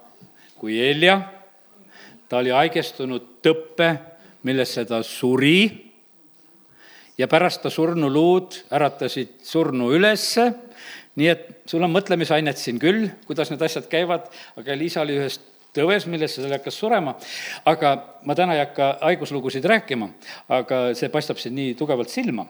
kui 0.59 0.79
Helja, 0.79 1.21
ta 2.29 2.39
oli 2.41 2.51
haigestunud 2.51 3.41
tõppe, 3.45 3.95
millesse 4.43 4.85
ta 4.85 5.03
suri 5.03 5.84
ja 7.19 7.29
pärast 7.31 7.62
ta 7.62 7.71
surnuluud 7.71 8.57
äratasid 8.75 9.41
surnu 9.47 9.91
ülesse, 9.95 10.51
nii 11.15 11.29
et 11.31 11.45
sul 11.71 11.83
on 11.87 11.93
mõtlemisainet 11.95 12.59
siin 12.59 12.81
küll, 12.83 13.07
kuidas 13.29 13.53
need 13.53 13.62
asjad 13.62 13.87
käivad, 13.91 14.27
aga 14.59 14.77
Liisa 14.79 15.05
oli 15.05 15.19
ühest 15.21 15.45
tõves, 15.75 16.07
millesse 16.11 16.43
ta 16.43 16.51
hakkas 16.53 16.79
surema. 16.79 17.17
aga 17.65 17.95
ma 18.27 18.35
täna 18.35 18.55
ei 18.55 18.62
hakka 18.62 18.99
haiguslugusid 19.03 19.65
rääkima, 19.65 20.09
aga 20.49 20.87
see 20.95 21.11
paistab 21.11 21.39
siin 21.39 21.55
nii 21.55 21.75
tugevalt 21.79 22.11
silma. 22.11 22.47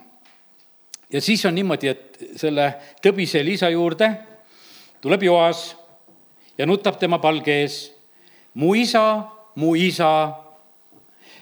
ja 1.13 1.21
siis 1.21 1.45
on 1.45 1.55
niimoodi, 1.55 1.89
et 1.89 2.19
selle 2.37 2.75
tõbise 3.03 3.45
Liisa 3.45 3.69
juurde 3.71 4.11
tuleb 5.01 5.23
Joas 5.23 5.77
ja 6.59 6.67
nutab 6.67 6.99
tema 6.99 7.19
palge 7.19 7.61
ees. 7.63 7.93
mu 8.55 8.75
isa, 8.75 9.25
mu 9.55 9.75
isa, 9.75 10.44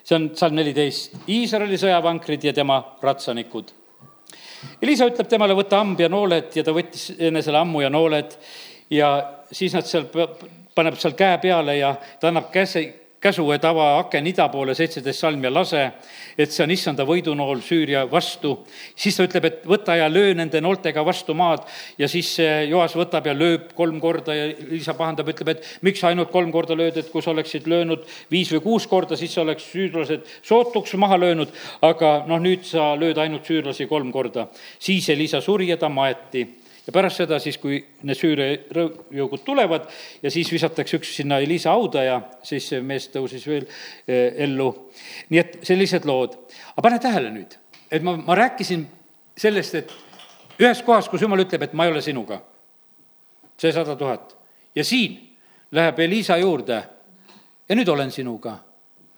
see 0.02 0.16
on 0.18 0.30
salm 0.38 0.56
neliteist, 0.58 1.16
Iisraeli 1.30 1.78
sõjavankrid 1.80 2.44
ja 2.44 2.52
tema 2.56 2.80
ratsanikud. 3.02 3.70
Elisa 4.82 5.06
ütleb 5.10 5.28
temale, 5.30 5.56
võta 5.58 5.80
hamb 5.80 6.00
ja 6.00 6.08
nooled 6.10 6.54
ja 6.56 6.64
ta 6.66 6.74
võttis 6.74 7.12
enesele 7.18 7.58
ammu 7.58 7.82
ja 7.82 7.90
nooled 7.90 8.36
ja 8.90 9.12
siis 9.50 9.74
nad 9.74 9.86
seal 9.88 10.06
paneb 10.74 10.98
seal 11.00 11.16
käe 11.18 11.38
peale 11.42 11.76
ja 11.78 11.94
ta 12.20 12.30
annab 12.30 12.50
käse, 12.54 12.84
käsu, 13.22 13.44
et 13.54 13.64
ava 13.64 13.98
aken 14.00 14.26
ida 14.26 14.48
poole, 14.50 14.74
seitseteist 14.74 15.22
salm 15.22 15.44
ja 15.44 15.52
lase, 15.52 15.82
et 16.38 16.50
see 16.50 16.64
on 16.64 16.72
issanda 16.74 17.04
võidunool 17.06 17.60
Süüria 17.62 18.02
vastu. 18.10 18.56
siis 18.96 19.16
ta 19.16 19.26
ütleb, 19.28 19.44
et 19.46 19.66
võta 19.68 19.96
ja 19.96 20.08
löö 20.10 20.34
nende 20.34 20.60
nooltega 20.60 21.04
vastu 21.06 21.34
maad 21.34 21.62
ja 21.98 22.08
siis 22.08 22.34
Joas 22.68 22.96
võtab 22.98 23.26
ja 23.26 23.34
lööb 23.34 23.72
kolm 23.78 24.00
korda 24.00 24.34
ja 24.34 24.48
Liisa 24.70 24.94
pahandab, 24.98 25.28
ütleb, 25.28 25.48
et 25.54 25.68
miks 25.82 26.02
ainult 26.04 26.32
kolm 26.32 26.50
korda 26.52 26.74
lööd, 26.78 26.96
et 26.98 27.10
kui 27.12 27.22
sa 27.22 27.30
oleksid 27.30 27.68
löönud 27.70 28.06
viis 28.30 28.50
või 28.56 28.64
kuus 28.64 28.88
korda, 28.90 29.16
siis 29.16 29.36
oleks 29.38 29.68
süürlased 29.70 30.26
sootuks 30.42 30.96
maha 30.98 31.20
löönud, 31.20 31.52
aga 31.82 32.24
noh, 32.26 32.42
nüüd 32.42 32.66
sa 32.66 32.92
lööd 32.98 33.18
ainult 33.22 33.46
süürlasi 33.46 33.86
kolm 33.86 34.12
korda. 34.12 34.48
siis 34.78 35.08
Elisa 35.08 35.40
suri 35.40 35.68
ja 35.68 35.76
ta 35.76 35.88
maeti 35.88 36.61
ja 36.86 36.92
pärast 36.94 37.20
seda 37.22 37.38
siis, 37.42 37.58
kui 37.62 37.78
need 38.02 38.18
Süüria 38.18 38.56
jõugud 39.14 39.44
tulevad 39.46 39.86
ja 40.22 40.30
siis 40.34 40.50
visatakse 40.52 40.98
üks 40.98 41.12
sinna 41.16 41.38
Elisa 41.42 41.74
hauda 41.76 42.04
ja 42.04 42.16
siis 42.46 42.66
see 42.72 42.82
mees 42.84 43.08
tõusis 43.12 43.44
veel 43.46 43.66
eh, 43.66 44.32
ellu. 44.46 44.70
nii 45.30 45.42
et 45.42 45.58
sellised 45.66 46.06
lood. 46.08 46.34
aga 46.74 46.86
pane 46.88 46.98
tähele 47.02 47.30
nüüd, 47.34 47.54
et 47.90 48.02
ma, 48.02 48.16
ma 48.16 48.38
rääkisin 48.38 48.86
sellest, 49.36 49.74
et 49.78 49.94
ühes 50.60 50.82
kohas, 50.82 51.08
kus 51.08 51.22
jumal 51.22 51.44
ütleb, 51.44 51.62
et 51.62 51.76
ma 51.78 51.86
ei 51.86 51.94
ole 51.94 52.02
sinuga, 52.02 52.42
see 53.58 53.72
sada 53.72 53.96
tuhat, 53.96 54.34
ja 54.74 54.84
siin 54.84 55.16
läheb 55.72 56.02
Elisa 56.02 56.36
juurde 56.36 56.82
ja 57.68 57.78
nüüd 57.78 57.88
olen 57.88 58.10
sinuga 58.12 58.58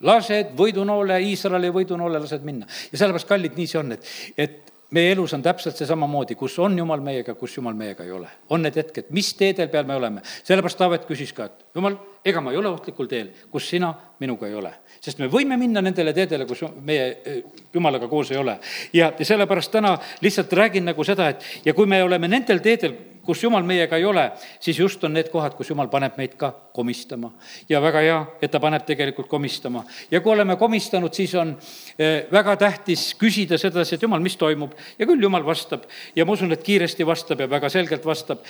lased 0.04 0.52
võidunoole, 0.58 1.16
Iisraeli 1.30 1.70
võidunoole 1.72 2.20
lased 2.20 2.44
minna. 2.44 2.68
ja 2.92 2.98
sellepärast, 2.98 3.28
kallid, 3.28 3.56
nii 3.56 3.70
see 3.70 3.80
on, 3.80 3.96
et, 3.96 4.08
et 4.36 4.73
meie 4.94 5.12
elus 5.14 5.34
on 5.36 5.42
täpselt 5.42 5.78
see 5.78 5.88
samamoodi, 5.88 6.36
kus 6.38 6.56
on 6.62 6.78
Jumal 6.78 7.02
meiega, 7.04 7.34
kus 7.38 7.56
Jumal 7.58 7.76
meiega 7.78 8.06
ei 8.06 8.12
ole. 8.14 8.30
on 8.50 8.62
need 8.62 8.76
hetked, 8.78 9.10
mis 9.10 9.32
teedel 9.38 9.68
peal 9.72 9.86
me 9.88 9.96
oleme. 9.98 10.22
sellepärast 10.44 10.78
Taavet 10.78 11.08
küsis 11.08 11.34
ka, 11.34 11.50
et 11.50 11.66
Jumal, 11.74 11.98
ega 12.24 12.40
ma 12.40 12.52
ei 12.52 12.56
ole 12.56 12.68
ohtlikul 12.72 13.08
teel, 13.08 13.30
kus 13.52 13.68
sina 13.68 13.92
minuga 14.20 14.48
ei 14.48 14.54
ole. 14.54 14.72
sest 15.04 15.18
me 15.20 15.28
võime 15.28 15.58
minna 15.60 15.82
nendele 15.84 16.14
teedele, 16.16 16.46
kus 16.48 16.62
meie 16.80 17.08
eh, 17.24 17.42
Jumalaga 17.74 18.08
koos 18.08 18.30
ei 18.32 18.38
ole. 18.40 18.58
ja, 18.92 19.12
ja 19.18 19.24
sellepärast 19.24 19.72
täna 19.72 19.98
lihtsalt 20.24 20.52
räägin 20.52 20.88
nagu 20.88 21.04
seda, 21.04 21.28
et 21.28 21.44
ja 21.64 21.74
kui 21.74 21.86
me 21.86 22.02
oleme 22.02 22.28
nendel 22.28 22.62
teedel, 22.64 22.96
kus 23.24 23.42
Jumal 23.42 23.64
meiega 23.68 23.96
ei 24.00 24.04
ole, 24.04 24.24
siis 24.60 24.78
just 24.78 25.04
on 25.04 25.12
need 25.16 25.28
kohad, 25.32 25.56
kus 25.56 25.68
Jumal 25.70 25.88
paneb 25.92 26.16
meid 26.16 26.38
ka 26.40 26.50
komistama. 26.72 27.32
ja 27.68 27.82
väga 27.82 28.00
hea, 28.00 28.18
et 28.40 28.50
ta 28.50 28.60
paneb 28.60 28.86
tegelikult 28.88 29.28
komistama. 29.28 29.84
ja 30.10 30.20
kui 30.20 30.32
oleme 30.32 30.56
komistanud, 30.56 31.12
siis 31.12 31.34
on 31.34 31.56
eh, 31.98 32.24
väga 32.32 32.56
tähtis 32.56 33.12
küsida 33.20 33.60
sedasi, 33.60 33.94
et 33.94 34.02
Jumal, 34.02 34.24
mis 34.24 34.40
toimub. 34.40 34.72
ja 34.98 35.06
küll 35.06 35.22
Jumal 35.22 35.44
vastab 35.44 35.84
ja 36.16 36.24
ma 36.24 36.32
usun, 36.32 36.52
et 36.52 36.64
kiiresti 36.64 37.06
vastab 37.06 37.44
ja 37.44 37.50
väga 37.50 37.68
selgelt 37.68 38.06
vastab. 38.06 38.40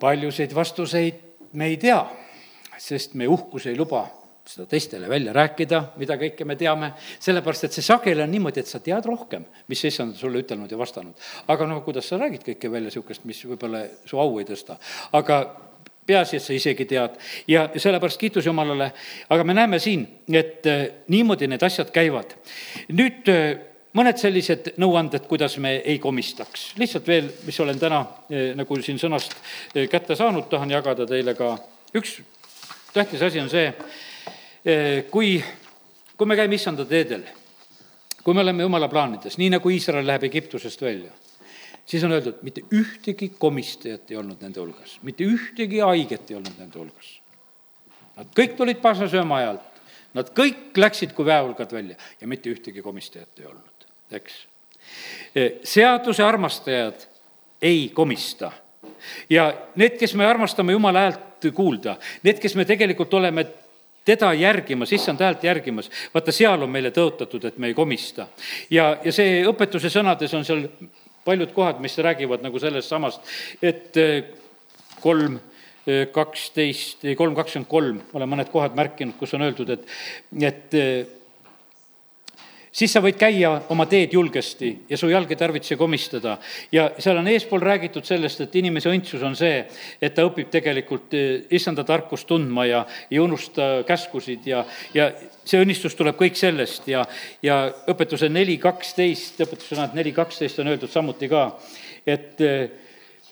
paljusid 0.00 0.54
vastuseid 0.54 1.14
me 1.52 1.66
ei 1.66 1.76
tea 1.76 2.25
sest 2.78 3.14
meie 3.14 3.28
uhkus 3.28 3.66
ei 3.66 3.76
luba 3.76 4.06
seda 4.46 4.66
teistele 4.70 5.08
välja 5.10 5.32
rääkida, 5.34 5.80
mida 5.98 6.16
kõike 6.20 6.46
me 6.46 6.56
teame, 6.58 6.92
sellepärast 7.22 7.66
et 7.66 7.76
see 7.76 7.84
sageli 7.84 8.22
on 8.22 8.30
niimoodi, 8.30 8.62
et 8.62 8.70
sa 8.70 8.78
tead 8.82 9.06
rohkem, 9.08 9.44
mis 9.70 9.82
issand 9.88 10.14
sulle 10.18 10.44
ütelnud 10.44 10.70
ja 10.70 10.78
vastanud. 10.78 11.14
aga 11.48 11.66
no 11.66 11.80
kuidas 11.82 12.08
sa 12.08 12.18
räägid 12.20 12.44
kõike 12.46 12.70
välja 12.70 12.90
niisugust, 12.90 13.24
mis 13.24 13.42
võib-olla 13.44 13.82
su 14.06 14.20
au 14.22 14.38
ei 14.38 14.46
tõsta, 14.46 14.78
aga 15.12 15.40
peaasi, 16.06 16.38
et 16.38 16.44
sa 16.44 16.54
isegi 16.54 16.86
tead 16.86 17.16
ja 17.50 17.66
sellepärast 17.74 18.20
kiitus 18.20 18.46
Jumalale, 18.46 18.92
aga 19.28 19.44
me 19.44 19.54
näeme 19.54 19.80
siin, 19.82 20.06
et 20.30 20.66
äh, 20.70 20.84
niimoodi 21.08 21.50
need 21.50 21.62
asjad 21.66 21.90
käivad. 21.90 22.36
nüüd 22.94 23.32
äh, 23.32 23.58
mõned 23.98 24.20
sellised 24.20 24.74
nõuanded, 24.78 25.26
kuidas 25.26 25.58
me 25.58 25.80
ei 25.82 25.98
komistaks. 25.98 26.72
lihtsalt 26.78 27.06
veel, 27.06 27.32
mis 27.46 27.60
olen 27.60 27.82
täna 27.82 28.04
äh, 28.30 28.54
nagu 28.54 28.78
siin 28.82 29.02
sõnast 29.02 29.34
kätte 29.90 30.16
saanud, 30.16 30.46
tahan 30.50 30.70
jagada 30.70 31.06
teile 31.06 31.34
ka 31.34 31.56
üks 31.96 32.20
tähtis 32.96 33.22
asi 33.22 33.40
on 33.40 33.50
see, 33.52 33.66
eh, 34.64 35.04
kui, 35.10 35.36
kui 36.16 36.28
me 36.28 36.36
käime 36.38 36.56
issanda 36.56 36.86
teedel, 36.88 37.26
kui 38.24 38.34
me 38.34 38.42
oleme 38.44 38.64
jumala 38.64 38.88
plaanides, 38.92 39.36
nii 39.40 39.52
nagu 39.56 39.70
Iisrael 39.70 40.06
läheb 40.08 40.26
Egiptusest 40.30 40.82
välja, 40.82 41.12
siis 41.86 42.04
on 42.06 42.16
öeldud, 42.16 42.40
mitte 42.46 42.64
ühtegi 42.74 43.30
komistajat 43.38 44.10
ei 44.10 44.20
olnud 44.20 44.42
nende 44.42 44.62
hulgas, 44.62 44.98
mitte 45.06 45.28
ühtegi 45.28 45.82
haiget 45.84 46.32
ei 46.32 46.40
olnud 46.40 46.58
nende 46.58 46.80
hulgas. 46.80 47.14
Nad 48.16 48.32
kõik 48.36 48.56
tulid 48.56 48.80
pasasööma 48.80 49.42
ajalt, 49.42 49.80
nad 50.16 50.30
kõik 50.36 50.78
läksid 50.80 51.12
kui 51.12 51.28
väehulgad 51.28 51.72
välja 51.76 51.98
ja 52.20 52.28
mitte 52.28 52.48
ühtegi 52.50 52.82
komistajat 52.82 53.42
ei 53.42 53.50
olnud, 53.50 53.90
eks. 54.16 54.38
Eh, 55.34 55.58
seaduse 55.66 56.24
armastajad 56.24 57.08
ei 57.62 57.90
komista 57.94 58.52
ja 59.30 59.50
need, 59.74 59.96
kes 60.00 60.14
me 60.14 60.26
armastame 60.26 60.72
Jumala 60.72 61.06
häält 61.06 61.48
kuulda, 61.54 61.96
need, 62.22 62.40
kes 62.42 62.54
me 62.56 62.64
tegelikult 62.64 63.14
oleme 63.14 63.46
teda 64.06 64.30
järgimas, 64.38 64.92
issand 64.94 65.20
häält 65.20 65.44
järgimas, 65.44 65.90
vaata, 66.14 66.32
seal 66.32 66.62
on 66.62 66.70
meile 66.70 66.92
tõotatud, 66.94 67.44
et 67.48 67.58
me 67.58 67.72
ei 67.72 67.74
komista. 67.74 68.28
ja, 68.70 68.96
ja 69.04 69.12
see 69.12 69.42
õpetuse 69.48 69.90
sõnades 69.90 70.34
on 70.38 70.46
seal 70.46 70.66
paljud 71.26 71.52
kohad, 71.52 71.82
mis 71.82 71.98
räägivad 71.98 72.44
nagu 72.46 72.58
sellest 72.62 72.92
samast, 72.92 73.26
et 73.62 73.96
eh, 73.98 74.30
kolm 75.02 75.40
eh, 75.86 76.06
kaksteist, 76.14 77.02
kolm 77.18 77.34
kakskümmend 77.34 77.70
kolm, 77.70 78.00
olen 78.14 78.30
mõned 78.30 78.52
kohad 78.52 78.78
märkinud, 78.78 79.18
kus 79.18 79.34
on 79.34 79.46
öeldud, 79.48 79.74
et, 79.74 79.90
et 80.38 80.78
eh, 80.78 81.15
siis 82.76 82.92
sa 82.92 83.00
võid 83.04 83.16
käia 83.18 83.52
oma 83.72 83.86
teed 83.88 84.12
julgesti 84.12 84.72
ja 84.90 84.98
su 85.00 85.08
jalg 85.08 85.30
ei 85.32 85.38
tarvitse 85.40 85.78
komistada. 85.80 86.36
ja 86.72 86.90
seal 86.98 87.18
on 87.18 87.28
eespool 87.28 87.62
räägitud 87.64 88.04
sellest, 88.04 88.40
et 88.40 88.56
inimese 88.60 88.90
õndsus 88.92 89.22
on 89.24 89.36
see, 89.36 89.64
et 90.00 90.14
ta 90.14 90.26
õpib 90.26 90.50
tegelikult 90.52 91.14
eh, 91.16 91.46
issanda 91.56 91.84
tarkust 91.84 92.28
tundma 92.28 92.66
ja 92.66 92.84
ei 93.10 93.18
unusta 93.22 93.82
käskusid 93.86 94.46
ja, 94.46 94.64
ja 94.94 95.10
see 95.44 95.62
õnnistus 95.62 95.96
tuleb 95.96 96.18
kõik 96.20 96.36
sellest 96.36 96.88
ja, 96.88 97.06
ja 97.42 97.62
õpetuse 97.88 98.28
neli 98.28 98.58
kaksteist, 98.60 99.40
õpetussõnad 99.46 99.96
neli 99.96 100.12
kaksteist 100.12 100.60
on 100.60 100.72
öeldud 100.74 100.92
samuti 100.92 101.30
ka, 101.32 101.48
et 102.06 102.40
eh, 102.44 102.66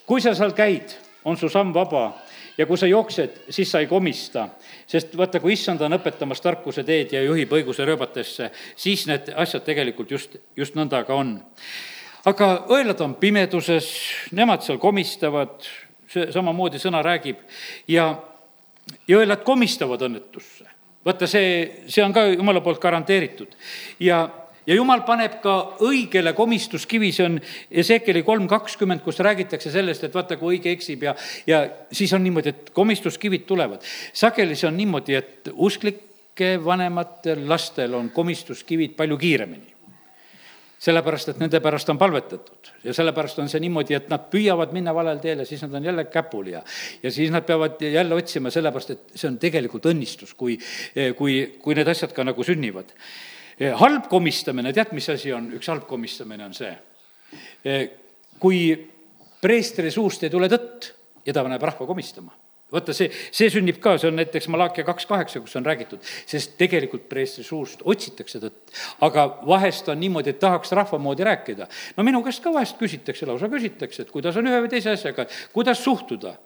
kui 0.07 0.25
sa 0.25 0.35
seal 0.37 0.57
käid, 0.57 0.97
on 1.25 1.37
su 1.41 1.49
samm 1.49 1.73
vaba 1.73 2.11
ja 2.59 2.67
kui 2.67 2.79
sa 2.79 2.87
jooksed, 2.87 3.41
siis 3.51 3.71
sa 3.71 3.81
ei 3.83 3.87
komista. 3.87 4.49
sest 4.87 5.17
vaata, 5.17 5.41
kui 5.41 5.53
issand 5.53 5.81
on 5.81 5.97
õpetamas 5.97 6.43
tarkuse 6.43 6.85
teed 6.85 7.13
ja 7.13 7.23
juhib 7.23 7.53
õiguse 7.53 7.85
rööbatesse, 7.85 8.51
siis 8.77 9.07
need 9.07 9.33
asjad 9.37 9.65
tegelikult 9.65 10.11
just, 10.11 10.37
just 10.57 10.75
nõnda 10.75 11.05
ka 11.05 11.15
on. 11.15 11.39
aga 12.25 12.67
õelad 12.69 13.01
on 13.01 13.15
pimeduses, 13.15 13.91
nemad 14.33 14.63
seal 14.63 14.79
komistavad, 14.79 15.67
see 16.09 16.31
samamoodi 16.33 16.79
sõna 16.79 17.03
räägib, 17.03 17.43
ja, 17.89 18.15
ja 19.09 19.19
õelad 19.19 19.43
komistavad 19.45 20.03
õnnetusse. 20.03 20.65
vaata, 21.05 21.27
see, 21.27 21.85
see 21.87 22.05
on 22.05 22.13
ka 22.13 22.27
jumala 22.27 22.61
poolt 22.61 22.81
garanteeritud. 22.81 23.57
ja, 24.01 24.29
ja 24.67 24.77
jumal 24.77 25.05
paneb 25.07 25.39
ka 25.43 25.57
õigele 25.85 26.35
komistuskivi, 26.37 27.11
see 27.15 27.27
on 27.29 27.39
Ezekeli 27.71 28.25
kolm 28.27 28.49
kakskümmend, 28.51 29.05
kus 29.05 29.21
räägitakse 29.25 29.73
sellest, 29.75 30.07
et 30.07 30.15
vaata, 30.15 30.39
kui 30.41 30.57
õige 30.57 30.73
eksib 30.75 31.05
ja, 31.09 31.15
ja 31.49 31.65
siis 31.93 32.13
on 32.17 32.25
niimoodi, 32.25 32.55
et 32.55 32.73
komistuskivid 32.77 33.47
tulevad. 33.49 33.85
sageli 34.13 34.57
see 34.57 34.69
on 34.71 34.77
niimoodi, 34.81 35.19
et 35.21 35.53
usklike 35.55 36.57
vanematel 36.65 37.47
lastel 37.49 37.95
on 37.95 38.11
komistuskivid 38.15 38.97
palju 38.97 39.21
kiiremini. 39.21 39.71
Sellepärast, 40.85 41.31
et 41.33 41.39
nende 41.41 41.63
pärast 41.65 41.89
on 41.89 41.97
palvetatud. 41.97 42.69
Ja 42.85 42.93
sellepärast 42.93 43.39
on 43.41 43.47
see 43.49 43.61
niimoodi, 43.63 43.95
et 43.97 44.11
nad 44.13 44.27
püüavad 44.29 44.75
minna 44.77 44.93
valel 44.93 45.23
teel 45.23 45.41
ja 45.41 45.47
siis 45.49 45.63
nad 45.65 45.79
on 45.79 45.87
jälle 45.87 46.05
käpuli 46.13 46.53
ja, 46.53 46.61
ja 47.03 47.13
siis 47.15 47.31
nad 47.33 47.47
peavad 47.49 47.81
jälle 47.81 48.15
otsima, 48.15 48.53
sellepärast 48.53 48.91
et 48.93 49.15
see 49.15 49.31
on 49.31 49.39
tegelikult 49.41 49.87
õnnistus, 49.89 50.35
kui, 50.37 50.59
kui, 51.17 51.39
kui 51.63 51.79
need 51.79 51.89
asjad 51.89 52.13
ka 52.13 52.27
nagu 52.27 52.45
sünnivad 52.45 52.93
halb 53.59 54.09
komistamine, 54.11 54.73
tead, 54.75 54.93
mis 54.97 55.09
asi 55.13 55.33
on, 55.33 55.53
üks 55.59 55.69
halb 55.71 55.87
komistamine 55.91 56.47
on 56.49 56.55
see, 56.57 56.73
kui 58.43 58.63
preestri 59.41 59.91
suust 59.95 60.25
ei 60.25 60.33
tule 60.33 60.49
tõtt 60.51 60.91
ja 61.27 61.33
ta 61.33 61.45
paneb 61.45 61.63
rahva 61.63 61.87
komistama 61.87 62.35
vaata, 62.73 62.95
see, 62.97 63.11
see 63.35 63.51
sünnib 63.53 63.79
ka, 63.83 63.95
see 64.01 64.09
on 64.09 64.17
näiteks 64.19 64.49
Malakia 64.53 64.85
kaks 64.87 65.07
kaheksa, 65.09 65.43
kus 65.45 65.55
on 65.59 65.67
räägitud, 65.67 66.03
sest 66.31 66.57
tegelikult 66.61 67.07
preestri 67.11 67.45
suust 67.47 67.83
otsitakse 67.85 68.41
tõtt. 68.43 68.73
aga 69.05 69.27
vahest 69.47 69.89
on 69.93 70.01
niimoodi, 70.01 70.33
et 70.33 70.41
tahaks 70.43 70.73
rahva 70.77 70.99
moodi 70.99 71.27
rääkida. 71.27 71.69
no 71.97 72.05
minu 72.07 72.23
käest 72.25 72.43
ka 72.43 72.53
vahest 72.55 72.79
küsitakse, 72.81 73.27
lausa 73.29 73.51
küsitakse, 73.53 74.03
et 74.03 74.11
kuidas 74.11 74.37
on 74.41 74.49
ühe 74.49 74.61
või 74.65 74.73
teise 74.73 74.95
asjaga, 74.95 75.27
kuidas 75.53 75.83
suhtuda. 75.85 76.37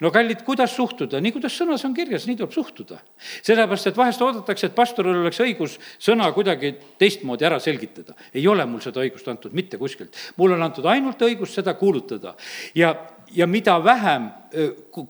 no 0.00 0.10
kallid, 0.14 0.42
kuidas 0.46 0.74
suhtuda, 0.76 1.22
nii 1.24 1.32
kuidas 1.36 1.56
sõnas 1.56 1.84
on 1.86 1.94
kirjas, 1.94 2.26
nii 2.26 2.40
tuleb 2.42 2.56
suhtuda. 2.56 2.98
sellepärast, 3.42 3.92
et 3.92 3.96
vahest 3.96 4.22
oodatakse, 4.22 4.66
et 4.66 4.74
pastoril 4.74 5.22
oleks 5.22 5.40
õigus 5.44 5.78
sõna 5.98 6.32
kuidagi 6.34 6.74
teistmoodi 6.98 7.46
ära 7.48 7.60
selgitada. 7.62 8.18
ei 8.34 8.46
ole 8.48 8.66
mul 8.66 8.82
seda 8.84 9.00
õigust 9.04 9.30
antud 9.30 9.54
mitte 9.54 9.78
kuskilt. 9.78 10.16
mulle 10.36 10.58
on 10.58 10.68
antud 10.68 10.84
ainult 10.84 11.22
õigus 11.22 11.54
seda 11.54 11.74
kuulutada 11.74 12.34
ja 12.74 12.96
ja 13.34 13.46
mida 13.46 13.78
vähem 13.84 14.30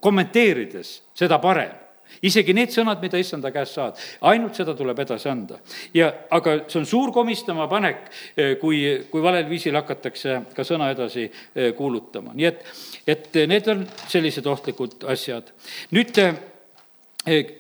kommenteerides, 0.01 1.03
seda 1.15 1.39
parem 1.39 1.77
isegi 2.25 2.55
need 2.57 2.73
sõnad, 2.73 3.01
mida 3.03 3.21
issanda 3.21 3.51
käest 3.55 3.77
saad, 3.77 3.99
ainult 4.31 4.57
seda 4.59 4.75
tuleb 4.77 4.99
edasi 5.05 5.29
anda. 5.31 5.59
ja 5.95 6.11
aga 6.35 6.59
see 6.67 6.81
on 6.81 6.87
suur 6.89 7.13
komistama 7.15 7.69
panek, 7.71 8.09
kui, 8.61 8.83
kui 9.11 9.23
valel 9.23 9.49
viisil 9.51 9.77
hakatakse 9.79 10.41
ka 10.55 10.67
sõna 10.67 10.91
edasi 10.95 11.29
kuulutama, 11.77 12.35
nii 12.35 12.49
et, 12.49 12.65
et 13.07 13.43
need 13.51 13.69
on 13.69 13.85
sellised 14.09 14.47
ohtlikud 14.47 15.05
asjad. 15.13 15.53
nüüd 15.95 16.23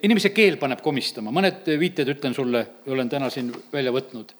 inimese 0.02 0.32
keel 0.32 0.56
paneb 0.56 0.80
komistama, 0.82 1.32
mõned 1.34 1.68
viited 1.78 2.08
ütlen 2.16 2.34
sulle, 2.34 2.64
olen 2.88 3.08
täna 3.08 3.30
siin 3.30 3.52
välja 3.72 3.92
võtnud 3.94 4.34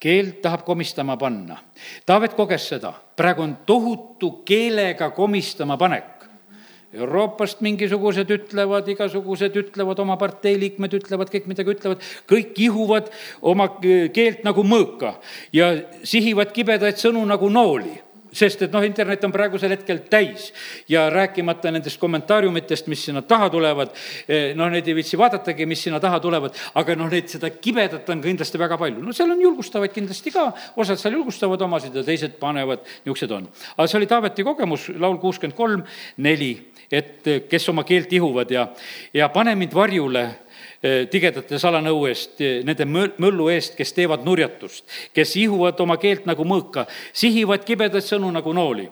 keel 0.00 0.34
tahab 0.42 0.64
komistama 0.64 1.16
panna. 1.16 1.58
Taavet 2.06 2.34
koges 2.36 2.68
seda, 2.74 2.92
praegu 3.16 3.42
on 3.42 3.56
tohutu 3.66 4.30
keelega 4.44 5.10
komistama 5.10 5.76
panek. 5.80 6.10
Euroopast 6.94 7.58
mingisugused 7.64 8.30
ütlevad, 8.30 8.86
igasugused 8.92 9.56
ütlevad, 9.58 9.98
oma 9.98 10.14
partei 10.16 10.54
liikmed 10.60 10.92
ütlevad, 10.94 11.32
kõik 11.32 11.48
midagi 11.50 11.74
ütlevad, 11.74 12.04
kõik 12.30 12.54
ihuvad 12.62 13.10
oma 13.42 13.66
keelt 13.82 14.44
nagu 14.46 14.62
mõõka 14.62 15.16
ja 15.52 15.72
sihivad 16.06 16.54
kibedaid 16.54 17.00
sõnu 17.02 17.24
nagu 17.26 17.50
nooli 17.50 17.96
sest 18.34 18.64
et 18.66 18.74
noh, 18.74 18.84
internet 18.84 19.24
on 19.26 19.32
praegusel 19.34 19.72
hetkel 19.74 20.02
täis 20.10 20.50
ja 20.90 21.06
rääkimata 21.12 21.72
nendest 21.74 22.00
kommentaariumitest, 22.02 22.88
mis 22.92 23.04
sinna 23.08 23.22
taha 23.22 23.48
tulevad, 23.52 23.94
eh, 24.28 24.52
noh, 24.58 24.70
neid 24.72 24.88
ei 24.88 24.96
viitsi 24.98 25.18
vaadatagi, 25.20 25.66
mis 25.70 25.84
sinna 25.86 26.00
taha 26.02 26.20
tulevad, 26.24 26.58
aga 26.74 26.98
noh, 26.98 27.10
neid, 27.12 27.30
seda 27.30 27.50
kibedat 27.54 28.10
on 28.10 28.22
kindlasti 28.24 28.60
väga 28.60 28.78
palju. 28.80 29.02
no 29.04 29.12
seal 29.12 29.30
on 29.30 29.40
julgustavaid 29.40 29.94
kindlasti 29.94 30.34
ka, 30.34 30.50
osad 30.76 31.00
seal 31.00 31.18
julgustavad 31.18 31.62
omasid 31.62 31.94
ja 31.94 32.04
teised 32.06 32.38
panevad, 32.40 32.84
niisugused 33.04 33.30
on. 33.30 33.48
aga 33.76 33.88
see 33.88 34.00
oli 34.00 34.10
Taaveti 34.10 34.44
kogemus, 34.44 34.88
laul 34.98 35.18
kuuskümmend 35.22 35.56
kolm, 35.56 35.84
neli, 36.16 36.52
et 36.90 37.26
eh, 37.26 37.44
kes 37.48 37.68
oma 37.72 37.86
keelt 37.86 38.12
ihuvad 38.12 38.50
ja, 38.50 38.68
ja 39.14 39.28
pane 39.32 39.54
mind 39.58 39.74
varjule 39.74 40.28
tigedate 41.10 41.58
salanõu 41.60 42.02
eest, 42.10 42.40
eh, 42.40 42.60
nende 42.66 42.84
möllu 42.84 43.48
eest, 43.48 43.76
kes 43.78 43.94
teevad 43.96 44.24
nurjatust, 44.26 44.84
kes 45.16 45.36
ihuvad 45.40 45.80
oma 45.80 45.96
keelt 45.96 46.26
nagu 46.28 46.44
mõõka, 46.44 46.86
sihivad 47.12 47.64
kibedaid 47.64 48.04
sõnu 48.04 48.28
nagu 48.34 48.52
nooli 48.52 48.84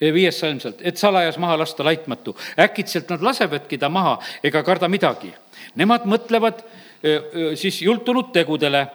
eh, 0.00 0.12
viies 0.14 0.38
salm 0.38 0.60
sealt, 0.62 0.78
et 0.86 1.00
salajas 1.00 1.38
maha 1.42 1.58
lasta 1.58 1.84
laitmatu. 1.84 2.36
äkitselt 2.58 3.10
nad 3.10 3.22
lasevadki 3.22 3.78
ta 3.78 3.88
maha 3.88 4.18
ega 4.42 4.62
karda 4.62 4.88
midagi. 4.88 5.32
Nemad 5.74 6.06
mõtlevad 6.06 6.62
siis 7.56 7.80
jultunud 7.82 8.32
tegudele. 8.32 8.86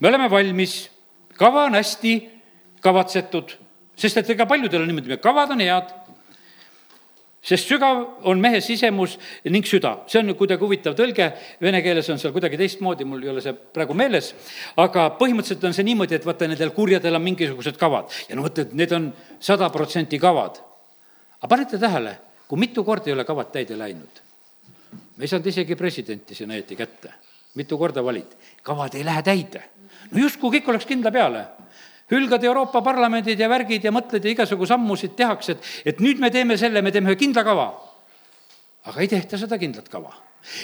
me 0.00 0.08
oleme 0.08 0.30
valmis, 0.30 0.90
kava 1.36 1.64
on 1.64 1.74
hästi 1.74 2.30
kavatsetud, 2.80 3.52
sest 3.96 4.16
et 4.16 4.30
ega 4.30 4.46
paljudel 4.46 4.82
on 4.82 4.88
niimoodi, 4.88 5.16
kavad 5.22 5.50
on 5.50 5.60
head 5.60 6.01
sest 7.42 7.66
sügav 7.66 8.02
on 8.30 8.40
mehe 8.40 8.60
sisemus 8.62 9.16
ning 9.50 9.66
süda. 9.66 9.96
see 10.06 10.20
on 10.20 10.34
kuidagi 10.38 10.62
huvitav 10.62 10.94
tõlge, 10.98 11.28
vene 11.60 11.82
keeles 11.82 12.08
on 12.14 12.18
seal 12.22 12.32
kuidagi 12.32 12.58
teistmoodi, 12.60 13.04
mul 13.04 13.22
ei 13.22 13.32
ole 13.32 13.42
see 13.42 13.52
praegu 13.52 13.94
meeles, 13.98 14.32
aga 14.78 15.08
põhimõtteliselt 15.18 15.66
on 15.66 15.74
see 15.74 15.86
niimoodi, 15.88 16.14
et 16.20 16.26
vaata, 16.26 16.46
nendel 16.46 16.70
kurjadel 16.76 17.18
on 17.18 17.24
mingisugused 17.26 17.78
kavad 17.80 18.14
ja 18.28 18.38
no 18.38 18.46
et 18.46 18.74
need 18.78 18.94
on 18.94 19.10
sada 19.40 19.70
protsenti 19.74 20.20
kavad. 20.22 20.62
aga 21.40 21.50
panete 21.50 21.78
tähele, 21.78 22.16
kui 22.46 22.58
mitu 22.58 22.84
korda 22.84 23.10
ei 23.10 23.16
ole 23.16 23.24
kavad 23.24 23.50
täide 23.50 23.78
läinud? 23.78 24.22
me 25.16 25.24
ei 25.24 25.28
saanud 25.28 25.46
isegi 25.46 25.74
presidenti 25.76 26.34
sinna 26.38 26.54
õieti 26.54 26.78
kätte. 26.78 27.10
mitu 27.54 27.78
korda 27.78 28.04
valiti, 28.04 28.36
kavad 28.62 28.94
ei 28.94 29.04
lähe 29.04 29.22
täide. 29.22 29.64
no 30.12 30.22
justkui 30.22 30.60
kõik 30.60 30.70
oleks 30.70 30.86
kindla 30.86 31.10
peale 31.10 31.46
hülgad 32.12 32.44
Euroopa 32.44 32.82
Parlamendid 32.82 33.40
ja 33.40 33.48
värgid 33.48 33.84
ja 33.84 33.92
mõtted 33.94 34.24
ja 34.24 34.34
igasugu 34.34 34.66
sammusid 34.68 35.16
tehakse, 35.16 35.56
et, 35.56 35.70
et 35.92 36.04
nüüd 36.04 36.20
me 36.20 36.30
teeme 36.30 36.58
selle, 36.60 36.82
me 36.82 36.92
teeme 36.92 37.10
ühe 37.10 37.18
kindla 37.18 37.44
kava. 37.46 37.72
aga 38.84 39.00
ei 39.00 39.08
tehta 39.08 39.38
seda 39.38 39.58
kindlat 39.58 39.88
kava. 39.88 40.12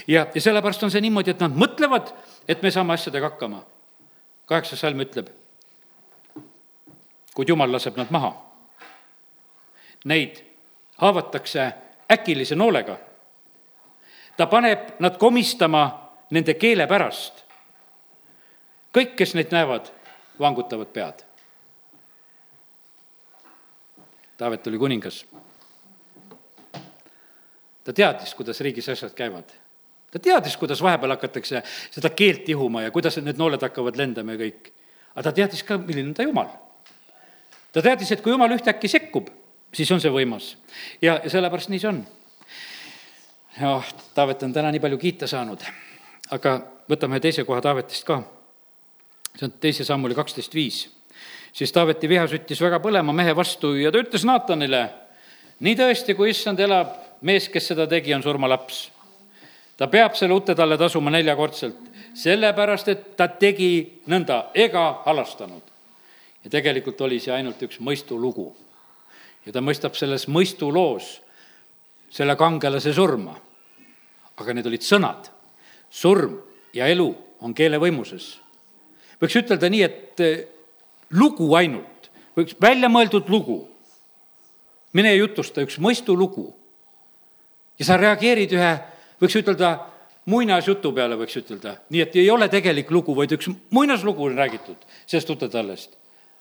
ja, 0.07 0.27
ja 0.35 0.41
sellepärast 0.41 0.83
on 0.83 0.93
see 0.93 1.03
niimoodi, 1.05 1.33
et 1.33 1.41
nad 1.41 1.55
mõtlevad, 1.55 2.13
et 2.49 2.63
me 2.63 2.71
saame 2.71 2.95
asjadega 2.95 3.31
hakkama. 3.33 3.65
kaheksas 4.47 4.81
salm 4.81 5.01
ütleb, 5.01 5.31
kuid 7.35 7.49
jumal 7.49 7.73
laseb 7.73 7.97
nad 7.97 8.11
maha. 8.11 8.33
Neid 10.05 10.43
haavatakse 10.99 11.73
äkilise 12.13 12.57
noolega. 12.57 12.99
ta 14.37 14.47
paneb 14.47 15.01
nad 15.01 15.17
komistama 15.19 16.11
nende 16.31 16.55
keele 16.55 16.87
pärast. 16.87 17.45
kõik, 18.93 19.17
kes 19.17 19.35
neid 19.35 19.53
näevad, 19.53 19.89
vangutavad 20.39 20.93
pead 20.93 21.28
Taavet 24.39 24.67
oli 24.67 24.79
kuningas. 24.79 25.27
ta 27.85 27.93
teadis, 27.93 28.35
kuidas 28.35 28.61
riigis 28.61 28.89
asjad 28.89 29.11
käivad. 29.11 29.51
ta 30.11 30.19
teadis, 30.19 30.57
kuidas 30.57 30.83
vahepeal 30.83 31.11
hakatakse 31.11 31.63
seda 31.91 32.11
keelt 32.11 32.49
ihuma 32.49 32.83
ja 32.83 32.91
kuidas 32.91 33.17
need 33.19 33.37
nooled 33.39 33.63
hakkavad 33.63 33.97
lendama 33.97 34.33
ja 34.33 34.39
kõik. 34.39 34.71
aga 35.15 35.23
ta 35.23 35.33
teadis 35.33 35.63
ka, 35.63 35.79
milline 35.79 36.09
on 36.09 36.15
ta 36.15 36.23
jumal. 36.23 36.47
ta 37.73 37.83
teadis, 37.83 38.13
et 38.13 38.23
kui 38.23 38.33
jumal 38.33 38.55
ühtäkki 38.55 38.89
sekkub, 38.89 39.29
siis 39.75 39.91
on 39.91 40.01
see 40.01 40.11
võimas. 40.11 40.55
ja, 41.03 41.19
ja 41.25 41.31
sellepärast 41.31 41.75
nii 41.75 41.83
see 41.83 41.89
on. 41.91 42.07
jah, 43.61 43.91
Taavet 44.15 44.43
on 44.43 44.53
täna 44.53 44.71
nii 44.71 44.81
palju 44.81 44.99
kiita 44.99 45.27
saanud, 45.27 45.67
aga 46.31 46.61
võtame 46.91 47.19
teise 47.21 47.45
koha 47.45 47.61
Taavetist 47.61 48.07
ka. 48.07 48.23
see 49.35 49.51
on 49.51 49.59
teise 49.59 49.85
samm 49.85 50.05
oli 50.05 50.15
kaksteist 50.15 50.55
viis 50.55 50.87
siis 51.53 51.73
Taaveti 51.73 52.09
viha 52.09 52.27
süttis 52.31 52.61
väga 52.63 52.81
põlema 52.83 53.13
mehe 53.15 53.35
vastu 53.37 53.75
ja 53.79 53.93
ta 53.93 54.03
ütles 54.03 54.25
Naatanile, 54.29 54.83
nii 55.65 55.77
tõesti, 55.79 56.15
kui 56.15 56.31
issand 56.31 56.61
elab, 56.63 56.95
mees, 57.27 57.49
kes 57.51 57.73
seda 57.73 57.89
tegi, 57.91 58.15
on 58.15 58.23
surmalaps. 58.23 58.91
ta 59.77 59.87
peab 59.87 60.15
selle 60.19 60.35
ute 60.35 60.55
talle 60.55 60.79
tasuma 60.79 61.11
neljakordselt, 61.11 61.79
sellepärast 62.15 62.89
et 62.89 63.05
ta 63.17 63.29
tegi 63.29 64.03
nõnda 64.07 64.51
ega 64.55 65.03
halastanud. 65.07 65.63
ja 66.45 66.51
tegelikult 66.51 67.01
oli 67.01 67.21
see 67.21 67.35
ainult 67.35 67.63
üks 67.63 67.81
mõistulugu. 67.81 68.53
ja 69.47 69.53
ta 69.53 69.61
mõistab 69.61 69.95
selles 69.95 70.29
mõistuloos 70.29 71.21
selle 72.11 72.37
kangelase 72.37 72.93
surma. 72.93 73.35
aga 74.39 74.55
need 74.55 74.67
olid 74.67 74.83
sõnad, 74.83 75.31
surm 75.91 76.39
ja 76.73 76.87
elu 76.87 77.15
on 77.41 77.55
keele 77.55 77.79
võimuses. 77.79 78.39
võiks 79.21 79.37
ütelda 79.37 79.69
nii, 79.69 79.83
et 79.83 80.58
lugu 81.11 81.55
ainult, 81.55 82.11
üks 82.37 82.57
väljamõeldud 82.61 83.29
lugu. 83.29 83.69
mine 84.93 85.15
jutusta 85.15 85.63
üks 85.63 85.79
mõistulugu. 85.79 86.55
ja 87.79 87.85
sa 87.85 87.97
reageerid 87.97 88.53
ühe, 88.53 88.73
võiks 89.21 89.37
ütelda, 89.37 89.79
muinasjutu 90.29 90.93
peale 90.93 91.17
võiks 91.17 91.37
ütelda, 91.41 91.79
nii 91.91 92.03
et 92.05 92.17
ei 92.17 92.31
ole 92.31 92.49
tegelik 92.49 92.91
lugu, 92.91 93.15
vaid 93.17 93.33
üks 93.33 93.49
muinaslugu 93.71 94.25
on 94.25 94.37
räägitud 94.37 94.85
sellest 95.07 95.29
tutetallest. 95.29 95.97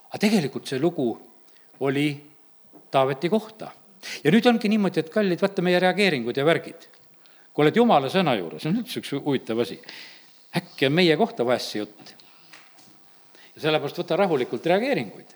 aga 0.10 0.18
tegelikult 0.18 0.68
see 0.68 0.80
lugu 0.80 1.18
oli 1.80 2.08
Taaveti 2.92 3.30
kohta. 3.30 3.72
ja 4.24 4.32
nüüd 4.32 4.46
ongi 4.48 4.70
niimoodi, 4.70 5.00
et 5.00 5.10
kallid, 5.12 5.42
vaata 5.42 5.62
meie 5.62 5.80
reageeringud 5.80 6.38
ja 6.38 6.46
värgid. 6.46 6.88
kui 7.54 7.64
oled 7.64 7.76
jumala 7.76 8.10
sõna 8.10 8.38
juures, 8.38 8.62
see 8.62 8.70
on 8.72 8.80
üldse 8.82 9.02
üks 9.02 9.12
huvitav 9.16 9.60
asi. 9.60 9.80
äkki 10.56 10.88
on 10.88 10.94
meie 10.94 11.18
kohta 11.18 11.46
vahest 11.46 11.72
see 11.72 11.84
jutt. 11.84 12.17
Sellepärast 13.62 14.02
võta 14.04 14.18
rahulikult 14.20 14.66
reageeringuid 14.72 15.36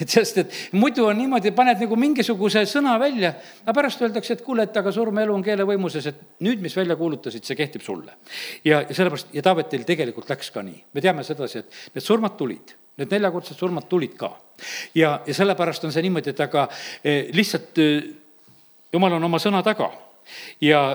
et 0.00 0.10
sest, 0.10 0.38
et 0.42 0.54
muidu 0.78 1.06
on 1.06 1.18
niimoodi, 1.18 1.52
paned 1.54 1.80
nagu 1.84 1.96
mingisuguse 1.98 2.64
sõna 2.70 2.94
välja, 3.00 3.34
aga 3.64 3.74
pärast 3.76 4.02
öeldakse, 4.02 4.36
et 4.36 4.44
kuule, 4.46 4.66
et 4.66 4.76
aga 4.76 4.92
surm 4.94 5.20
ja 5.20 5.26
elu 5.26 5.36
on 5.36 5.44
keele 5.44 5.66
võimuses, 5.68 6.08
et 6.10 6.22
nüüd, 6.46 6.62
mis 6.64 6.74
välja 6.76 6.96
kuulutasid, 6.98 7.44
see 7.46 7.58
kehtib 7.58 7.84
sulle. 7.84 8.16
ja, 8.64 8.82
ja 8.82 8.96
sellepärast, 8.96 9.30
ja 9.34 9.44
Taavetil 9.44 9.86
tegelikult 9.86 10.30
läks 10.30 10.50
ka 10.54 10.64
nii. 10.66 10.80
me 10.94 11.04
teame 11.04 11.24
sedasi, 11.26 11.62
et 11.62 11.80
need 11.94 12.06
surmad 12.06 12.36
tulid, 12.38 12.74
need 12.98 13.14
neljakordsed 13.14 13.58
surmad 13.58 13.88
tulid 13.90 14.16
ka. 14.18 14.32
ja, 14.94 15.20
ja 15.26 15.34
sellepärast 15.34 15.86
on 15.86 15.94
see 15.94 16.04
niimoodi, 16.06 16.34
et 16.34 16.44
aga 16.46 16.68
eh, 17.02 17.30
lihtsalt 17.34 17.82
eh, 17.82 18.10
jumal 18.92 19.18
on 19.18 19.30
oma 19.30 19.42
sõna 19.42 19.62
taga 19.66 19.92
ja 20.62 20.86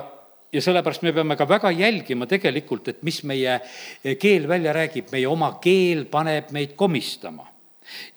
ja 0.53 0.61
sellepärast 0.61 1.03
me 1.05 1.13
peame 1.13 1.37
ka 1.37 1.47
väga 1.49 1.71
jälgima 1.71 2.27
tegelikult, 2.29 2.87
et 2.87 3.03
mis 3.03 3.21
meie 3.23 3.59
eh, 3.59 4.17
keel 4.17 4.47
välja 4.49 4.73
räägib, 4.73 5.11
meie 5.11 5.27
oma 5.29 5.53
keel 5.61 6.05
paneb 6.11 6.51
meid 6.55 6.75
komistama 6.79 7.47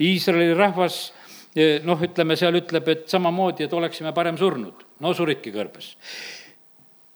Iisraeli 0.00 0.54
rahvas 0.56 0.98
eh, 1.56 1.80
noh, 1.84 2.00
ütleme 2.00 2.36
seal 2.36 2.56
ütleb, 2.60 2.88
et 2.92 3.08
samamoodi, 3.12 3.66
et 3.66 3.72
oleksime 3.72 4.12
parem 4.16 4.38
surnud. 4.40 4.84
no 5.00 5.14
suridki 5.14 5.52
kõrbes. 5.52 5.94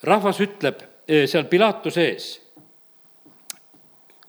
rahvas 0.04 0.40
ütleb 0.40 0.82
eh, 1.08 1.26
seal 1.28 1.48
Pilatuse 1.50 2.08
ees, 2.10 2.32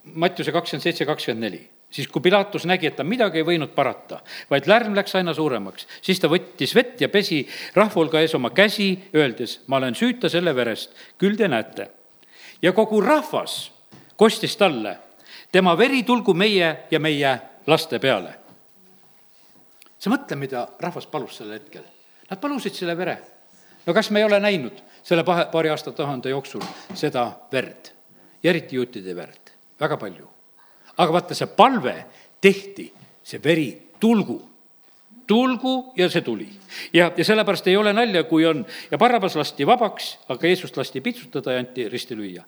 Mattiuse 0.07 0.53
kakskümmend 0.55 0.83
seitse, 0.83 1.05
kakskümmend 1.05 1.43
neli 1.43 1.65
siis 1.91 2.07
kui 2.07 2.21
Pilatus 2.21 2.65
nägi, 2.65 2.87
et 2.87 2.95
ta 2.95 3.03
midagi 3.07 3.41
ei 3.41 3.47
võinud 3.47 3.71
parata, 3.75 4.19
vaid 4.49 4.67
lärm 4.67 4.95
läks 4.97 5.15
aina 5.15 5.33
suuremaks, 5.33 5.87
siis 6.01 6.19
ta 6.19 6.29
võttis 6.31 6.75
vett 6.75 7.01
ja 7.01 7.09
pesi 7.09 7.41
rahva 7.75 8.01
hulga 8.01 8.21
ees 8.21 8.35
oma 8.35 8.51
käsi, 8.55 8.89
öeldes, 9.15 9.61
ma 9.67 9.79
olen 9.79 9.95
süüta 9.95 10.29
selle 10.29 10.55
verest, 10.55 10.95
küll 11.17 11.37
te 11.37 11.47
näete. 11.47 11.89
ja 12.61 12.73
kogu 12.73 13.01
rahvas 13.01 13.71
kostis 14.17 14.57
talle, 14.57 14.97
tema 15.51 15.77
veri 15.77 16.03
tulgu 16.03 16.33
meie 16.33 16.75
ja 16.91 16.99
meie 16.99 17.37
laste 17.67 17.99
peale. 17.99 18.33
sa 19.99 20.09
mõtle, 20.09 20.35
mida 20.35 20.67
rahvas 20.79 21.07
palus 21.07 21.37
sel 21.37 21.51
hetkel. 21.51 21.83
Nad 22.29 22.39
palusid 22.39 22.75
selle 22.75 22.97
vere. 22.97 23.17
no 23.85 23.93
kas 23.93 24.11
me 24.11 24.19
ei 24.19 24.25
ole 24.25 24.39
näinud 24.39 24.83
selle 25.03 25.23
pahe, 25.23 25.45
paari 25.51 25.69
aastatuhande 25.69 26.29
jooksul 26.29 26.61
seda 26.93 27.31
verd 27.51 27.93
ja 28.43 28.49
eriti 28.49 28.75
juutide 28.75 29.15
verd, 29.15 29.53
väga 29.79 29.97
palju. 29.97 30.36
Aga 30.97 31.13
vaata, 31.13 31.35
see 31.37 31.47
palve 31.47 31.95
tehti, 32.41 32.91
see 33.23 33.41
veri 33.43 33.71
tulgu 33.99 34.41
tulgu 35.27 35.91
ja 35.95 36.09
see 36.09 36.21
tuli. 36.21 36.47
ja, 36.93 37.11
ja 37.17 37.25
sellepärast 37.25 37.67
ei 37.67 37.77
ole 37.77 37.93
nalja, 37.93 38.23
kui 38.23 38.45
on, 38.45 38.63
ja 38.91 38.97
Barrabas 38.97 39.35
lasti 39.35 39.67
vabaks, 39.67 40.13
aga 40.29 40.47
Jeesust 40.47 40.77
lasti 40.77 41.01
pitsutada 41.01 41.53
ja 41.53 41.59
anti 41.59 41.89
risti 41.89 42.15
lüüa. 42.15 42.43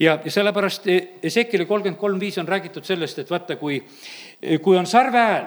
ja, 0.00 0.18
ja 0.24 0.30
sellepärast 0.30 0.86
Ezekili 1.22 1.66
kolmkümmend 1.66 2.00
kolm 2.00 2.20
viis 2.20 2.38
on 2.38 2.48
räägitud 2.48 2.86
sellest, 2.86 3.18
et 3.18 3.30
vaata, 3.30 3.56
kui, 3.56 3.82
kui 4.62 4.78
on 4.78 4.86
sarve 4.86 5.18
hääl, 5.18 5.46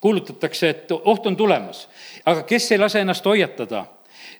kuulutatakse, 0.00 0.68
et 0.68 0.92
oht 0.92 1.26
on 1.26 1.36
tulemas, 1.36 1.88
aga 2.26 2.42
kes 2.42 2.72
ei 2.72 2.78
lase 2.78 3.00
ennast 3.00 3.24
hoiatada, 3.24 3.86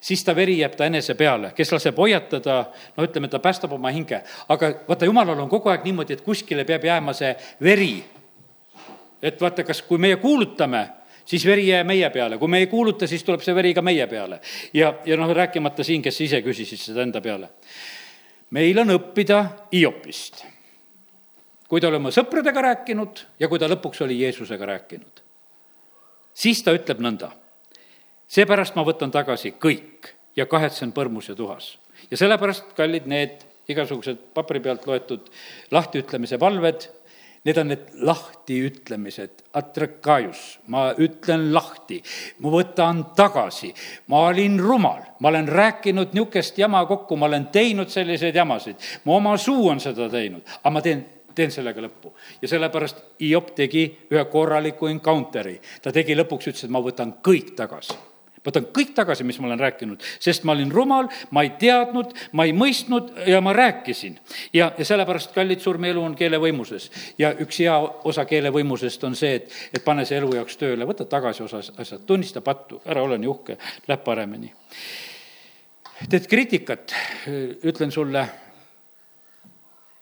siis 0.01 0.25
ta 0.25 0.35
veri 0.37 0.59
jääb 0.59 0.75
ta 0.77 0.87
enese 0.87 1.15
peale, 1.15 1.53
kes 1.57 1.73
laseb 1.73 1.99
hoiatada, 1.99 2.65
no 2.97 3.05
ütleme, 3.05 3.29
ta 3.29 3.39
päästab 3.39 3.73
oma 3.73 3.93
hinge. 3.95 4.23
aga 4.49 4.73
vaata, 4.89 5.05
jumalal 5.05 5.39
on 5.39 5.49
kogu 5.49 5.69
aeg 5.69 5.85
niimoodi, 5.85 6.13
et 6.13 6.27
kuskile 6.27 6.65
peab 6.65 6.85
jääma 6.85 7.13
see 7.13 7.37
veri. 7.63 8.05
et 9.23 9.41
vaata, 9.41 9.65
kas, 9.65 9.83
kui 9.83 9.99
meie 9.99 10.17
kuulutame 10.17 10.89
siis 11.25 11.47
veri 11.47 11.69
jääb 11.69 11.87
meie 11.87 12.11
peale, 12.11 12.39
kui 12.39 12.49
me 12.49 12.59
ei 12.63 12.67
kuuluta, 12.67 13.07
siis 13.07 13.25
tuleb 13.25 13.43
see 13.45 13.55
veri 13.55 13.75
ka 13.75 13.83
meie 13.83 14.07
peale. 14.07 14.41
ja, 14.75 14.95
ja 15.05 15.17
noh, 15.17 15.31
rääkimata 15.35 15.85
siin, 15.85 16.03
kes 16.03 16.21
ise 16.21 16.41
küsisid 16.43 16.81
seda 16.81 17.03
enda 17.03 17.21
peale. 17.21 17.49
meil 18.51 18.79
on 18.79 18.97
õppida 18.97 19.45
Hiopist. 19.73 20.45
kui 21.69 21.81
ta 21.81 21.89
oli 21.89 21.97
oma 21.97 22.13
sõpradega 22.15 22.63
rääkinud 22.63 23.25
ja 23.41 23.49
kui 23.49 23.59
ta 23.59 23.69
lõpuks 23.69 24.05
oli 24.05 24.21
Jeesusega 24.21 24.67
rääkinud, 24.67 25.25
siis 26.35 26.63
ta 26.63 26.75
ütleb 26.77 27.01
nõnda. 27.01 27.33
Seepärast 28.29 28.77
ma 28.77 28.85
võtan 28.87 29.13
tagasi 29.15 29.55
kõik 29.61 30.13
ja 30.37 30.47
kahetsen 30.47 30.93
põrmus 30.93 31.29
ja 31.29 31.35
tuhas. 31.35 31.79
ja 32.11 32.17
sellepärast, 32.17 32.75
kallid, 32.77 33.07
need 33.07 33.45
igasugused 33.69 34.19
paberi 34.35 34.61
pealt 34.61 34.87
loetud 34.87 35.31
lahtiütlemise 35.73 36.39
palved 36.39 36.89
Need 37.45 37.59
on 37.61 37.69
need 37.69 37.89
lahtiütlemised, 38.09 39.43
atrakaius, 39.53 40.39
ma 40.73 40.87
ütlen 40.97 41.51
lahti, 41.53 41.99
ma 42.41 42.53
võtan 42.55 43.03
tagasi, 43.17 43.69
ma 44.09 44.23
olin 44.31 44.57
rumal, 44.65 45.03
ma 45.21 45.29
olen 45.29 45.51
rääkinud 45.53 46.17
niisugust 46.17 46.57
jama 46.59 46.81
kokku, 46.89 47.19
ma 47.21 47.29
olen 47.29 47.51
teinud 47.53 47.93
selliseid 47.93 48.41
jamasid, 48.41 48.81
mu 49.05 49.19
oma 49.19 49.37
suu 49.37 49.69
on 49.75 49.85
seda 49.85 50.09
teinud, 50.09 50.41
aga 50.63 50.73
ma 50.73 50.85
teen 50.89 51.05
teen 51.35 51.53
sellega 51.53 51.83
lõppu. 51.85 52.15
ja 52.41 52.49
sellepärast 52.49 53.05
Hiop 53.21 53.53
tegi 53.55 53.85
ühe 54.09 54.25
korraliku 54.33 54.87
encounter'i. 54.87 55.61
ta 55.83 55.93
tegi 55.93 56.17
lõpuks, 56.17 56.49
ütles, 56.49 56.65
et 56.65 56.71
ma 56.71 56.81
võtan 56.81 57.19
kõik 57.21 57.53
tagasi 57.59 58.14
võtan 58.45 58.67
kõik 58.77 58.93
tagasi, 58.97 59.25
mis 59.25 59.39
ma 59.41 59.49
olen 59.49 59.61
rääkinud, 59.61 60.03
sest 60.23 60.45
ma 60.45 60.53
olin 60.53 60.73
rumal, 60.73 61.09
ma 61.35 61.45
ei 61.47 61.55
teadnud, 61.61 62.13
ma 62.37 62.47
ei 62.49 62.53
mõistnud 62.57 63.13
ja 63.29 63.41
ma 63.45 63.55
rääkisin. 63.57 64.19
ja, 64.53 64.73
ja 64.79 64.85
sellepärast, 64.85 65.33
kallid, 65.35 65.63
surm 65.65 65.85
ja 65.85 65.95
elu 65.95 66.05
on 66.05 66.17
keele 66.19 66.41
võimuses. 66.41 66.91
ja 67.19 67.33
üks 67.41 67.59
hea 67.65 67.79
osa 68.05 68.25
keele 68.29 68.53
võimusest 68.53 69.05
on 69.05 69.17
see, 69.17 69.35
et, 69.41 69.51
et 69.73 69.85
pane 69.85 70.05
see 70.05 70.19
elu 70.19 70.35
jaoks 70.37 70.57
tööle, 70.61 70.87
võta 70.87 71.09
tagasi 71.09 71.43
osa 71.43 71.63
asjad, 71.77 72.05
tunnista 72.07 72.41
pattu, 72.45 72.83
ära 72.85 73.03
ole 73.03 73.19
nii 73.19 73.33
uhke, 73.33 73.59
läheb 73.89 74.05
paremini. 74.05 74.53
teed 76.11 76.27
kriitikat, 76.29 76.95
ütlen 77.65 77.93
sulle, 77.93 78.27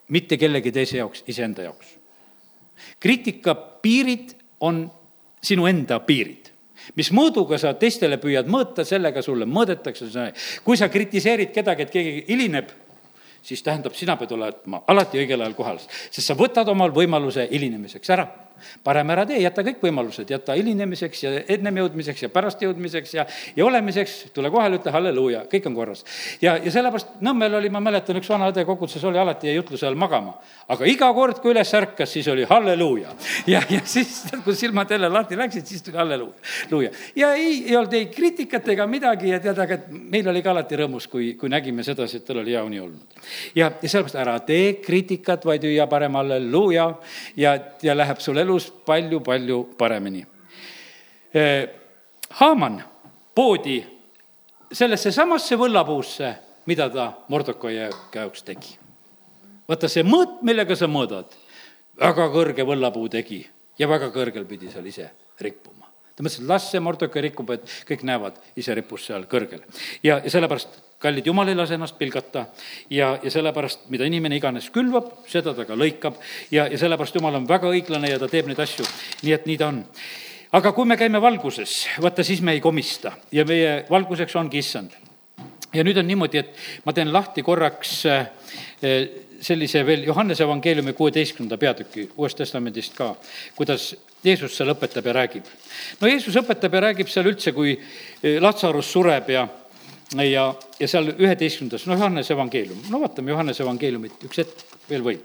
mitte 0.09 0.37
kellegi 0.37 0.73
teise 0.73 0.99
jaoks, 0.99 1.25
iseenda 1.27 1.63
jaoks. 1.71 1.99
kriitika 3.01 3.55
piirid 3.55 4.35
on 4.61 4.89
sinu 5.43 5.67
enda 5.67 6.01
piirid 6.01 6.42
mis 6.97 7.13
mõõduga 7.15 7.59
sa 7.59 7.75
teistele 7.75 8.19
püüad 8.23 8.49
mõõta, 8.51 8.85
sellega 8.85 9.23
sulle 9.23 9.47
mõõdetakse. 9.47 10.33
kui 10.65 10.77
sa 10.77 10.89
kritiseerid 10.89 11.53
kedagi, 11.53 11.83
et 11.83 11.91
keegi 11.91 12.25
hilineb, 12.29 12.71
siis 13.43 13.63
tähendab, 13.63 13.95
sina 13.95 14.17
pead 14.17 14.33
olema 14.33 14.83
alati 14.87 15.19
õigel 15.19 15.41
ajal 15.41 15.55
kohal, 15.55 15.79
sest 16.11 16.27
sa 16.27 16.35
võtad 16.35 16.69
omal 16.69 16.91
võimaluse 16.91 17.49
hilinemiseks 17.51 18.11
ära 18.11 18.29
parem 18.85 19.11
ära 19.15 19.27
tee, 19.29 19.41
jäta 19.43 19.65
kõik 19.67 19.83
võimalused, 19.83 20.31
jäta 20.31 20.57
hilinemiseks 20.59 21.23
ja 21.25 21.35
ennem 21.57 21.83
jõudmiseks 21.83 22.27
ja 22.27 22.31
pärast 22.33 22.63
jõudmiseks 22.63 23.15
ja, 23.15 23.27
ja 23.57 23.67
olemiseks, 23.67 24.19
tule 24.35 24.51
kohale, 24.53 24.81
ütle 24.81 24.93
halleluuja, 24.95 25.45
kõik 25.53 25.69
on 25.71 25.77
korras. 25.77 26.05
ja, 26.43 26.57
ja 26.57 26.73
sellepärast 26.75 27.21
Nõmmel 27.23 27.55
oli, 27.55 27.71
ma 27.71 27.81
mäletan, 27.83 28.17
üks 28.19 28.31
vana 28.31 28.49
õde 28.51 28.65
koguduses 28.67 29.05
oli 29.07 29.19
alati 29.21 29.47
jäi 29.47 29.57
jutluse 29.57 29.87
ajal 29.87 29.99
magama. 29.99 30.35
aga 30.69 30.87
iga 30.89 31.09
kord, 31.15 31.39
kui 31.43 31.53
üles 31.53 31.75
ärkas, 31.75 32.13
siis 32.13 32.29
oli 32.29 32.47
halleluuja. 32.49 33.15
ja, 33.47 33.63
ja 33.71 33.81
siis, 33.85 34.25
kui 34.45 34.57
silmad 34.59 34.91
jälle 34.91 35.09
lahti 35.13 35.39
läksid, 35.39 35.67
siis 35.67 35.83
tuli 35.83 35.97
halleluuja, 35.97 36.35
luuja. 36.71 36.91
ja 37.17 37.33
ei, 37.35 37.65
ei 37.69 37.77
olnud 37.77 37.95
ei 37.99 38.07
kriitikat 38.13 38.69
ega 38.75 38.87
midagi 38.87 39.31
ja 39.33 39.41
tead, 39.43 39.59
aga 39.59 39.79
meil 39.91 40.29
oli 40.33 40.43
ka 40.43 40.53
alati 40.55 40.81
rõõmus, 40.83 41.09
kui, 41.11 41.33
kui 41.39 41.53
nägime 41.53 41.85
sedasi, 41.87 42.21
et 42.21 42.27
tal 42.27 42.43
oli 42.43 42.57
hea 42.57 42.65
uni 42.65 42.81
olnud. 42.81 43.19
ja, 43.55 43.71
ja 43.71 43.89
sellepärast 43.89 44.19
ära 44.23 44.39
tee 44.47 44.75
kriitikat, 44.83 45.47
vaid 45.49 45.65
hüüa 45.67 45.87
parem 45.91 46.19
halleluuja 46.21 46.89
ja, 47.37 47.57
ja 47.83 47.97
läheb 47.97 48.21
sul 48.25 48.41
elu 48.43 48.52
elus 48.53 48.69
palju-palju 48.87 49.63
paremini. 49.79 50.27
Eh, 51.35 51.69
Haaman 52.33 52.83
poodi 53.35 53.81
sellesse 54.73 55.13
samasse 55.13 55.57
võllapuusse, 55.57 56.35
mida 56.67 56.89
ta 56.91 57.13
Mordokai 57.29 57.75
jaoks 58.15 58.43
tegi. 58.45 58.79
vaata 59.69 59.89
see 59.89 60.03
mõõt, 60.05 60.43
millega 60.43 60.77
sa 60.77 60.87
mõõdad, 60.87 61.33
väga 61.97 62.29
kõrge 62.29 62.65
võllapuu 62.67 63.09
tegi 63.09 63.47
ja 63.79 63.89
väga 63.89 64.11
kõrgel 64.13 64.45
pidi 64.45 64.71
seal 64.71 64.87
ise 64.87 65.11
rippuma. 65.41 65.72
Ta 66.23 66.29
mõtles, 66.29 66.41
et 66.41 66.49
las 66.49 66.71
see 66.71 66.81
Mordokai 66.81 67.23
rikub, 67.23 67.51
et 67.51 67.67
kõik 67.89 68.05
näevad, 68.07 68.39
ise 68.57 68.75
rippus 68.75 69.07
seal 69.07 69.27
kõrgel. 69.27 69.63
ja, 70.03 70.21
ja 70.23 70.31
sellepärast 70.31 70.69
kallid, 71.03 71.27
jumal 71.27 71.49
ei 71.49 71.55
lase 71.55 71.75
ennast 71.75 71.99
pilgata 71.99 72.47
ja, 72.91 73.19
ja 73.23 73.31
sellepärast, 73.31 73.89
mida 73.91 74.07
inimene 74.07 74.37
iganes 74.39 74.71
külvab, 74.71 75.11
seda 75.27 75.55
ta 75.55 75.67
ka 75.67 75.75
lõikab 75.75 76.19
ja, 76.51 76.69
ja 76.69 76.79
sellepärast 76.79 77.19
jumal 77.19 77.41
on 77.41 77.49
väga 77.49 77.71
õiglane 77.73 78.13
ja 78.13 78.21
ta 78.23 78.29
teeb 78.31 78.47
neid 78.47 78.61
asju, 78.63 78.87
nii 79.23 79.35
et 79.35 79.49
nii 79.51 79.59
ta 79.59 79.73
on. 79.73 79.83
aga 80.53 80.73
kui 80.73 80.87
me 80.87 80.97
käime 81.01 81.21
valguses, 81.23 81.87
vaata 82.03 82.25
siis 82.25 82.41
me 82.41 82.55
ei 82.55 82.61
komista 82.61 83.17
ja 83.33 83.45
meie 83.49 83.83
valguseks 83.91 84.37
ongi 84.37 84.63
issand. 84.63 84.95
ja 85.75 85.83
nüüd 85.83 85.99
on 85.99 86.07
niimoodi, 86.07 86.39
et 86.39 86.55
ma 86.85 86.93
teen 86.93 87.13
lahti 87.13 87.43
korraks 87.43 88.07
eh, 88.07 88.27
sellise 89.43 89.83
veel 89.87 90.05
Johannese 90.07 90.45
evangeeliumi 90.47 90.93
kuueteistkümnenda 90.93 91.59
peatüki 91.59 92.09
Uuest 92.17 92.39
Testamendist 92.39 92.95
ka, 92.97 93.13
kuidas 93.57 93.93
Jeesus 94.25 94.55
seal 94.57 94.71
õpetab 94.75 95.07
ja 95.11 95.17
räägib. 95.17 95.49
no 96.01 96.11
Jeesus 96.11 96.37
õpetab 96.39 96.75
ja 96.79 96.85
räägib 96.87 97.11
seal 97.11 97.27
üldse, 97.27 97.53
kui 97.53 97.75
eh, 97.75 98.39
Latsarus 98.41 98.93
sureb 98.93 99.31
ja 99.35 99.49
ja, 100.21 100.55
ja 100.81 100.89
seal 100.89 101.13
üheteistkümnendas, 101.17 101.87
no 101.89 101.97
Johannese 101.97 102.35
evangeelium, 102.35 102.81
no 102.93 103.01
vaatame 103.01 103.33
Johannese 103.33 103.65
evangeeliumit, 103.65 104.19
üks 104.29 104.43
hetk 104.43 104.65
veel 104.91 105.05
võib. 105.05 105.25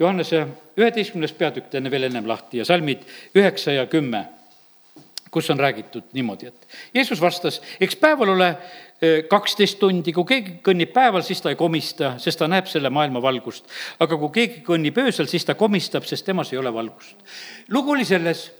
Johannese 0.00 0.44
üheteistkümnes 0.78 1.34
peatükk 1.38 1.70
teeme 1.70 1.92
veel 1.92 2.08
ennem 2.08 2.26
lahti 2.28 2.58
ja 2.58 2.66
salmid 2.66 3.04
üheksa 3.36 3.76
ja 3.76 3.86
kümme, 3.90 4.24
kus 5.34 5.50
on 5.50 5.58
räägitud 5.58 6.12
niimoodi, 6.14 6.50
et 6.50 6.68
Jeesus 6.94 7.20
vastas, 7.22 7.60
eks 7.82 7.96
päeval 7.98 8.34
ole 8.36 8.52
kaksteist 9.30 9.78
tundi, 9.80 10.12
kui 10.12 10.26
keegi 10.28 10.58
kõnnib 10.64 10.92
päeval, 10.94 11.24
siis 11.26 11.42
ta 11.42 11.52
ei 11.52 11.60
komista, 11.60 12.14
sest 12.22 12.40
ta 12.40 12.48
näeb 12.50 12.68
selle 12.70 12.90
maailma 12.90 13.22
valgust. 13.22 13.64
aga 14.00 14.18
kui 14.18 14.34
keegi 14.40 14.62
kõnnib 14.66 14.98
öösel, 15.04 15.28
siis 15.30 15.44
ta 15.44 15.54
komistab, 15.54 16.04
sest 16.08 16.26
temas 16.26 16.52
ei 16.52 16.58
ole 16.58 16.72
valgust. 16.74 17.16
lugu 17.68 17.92
oli 17.96 18.04
selles 18.04 18.50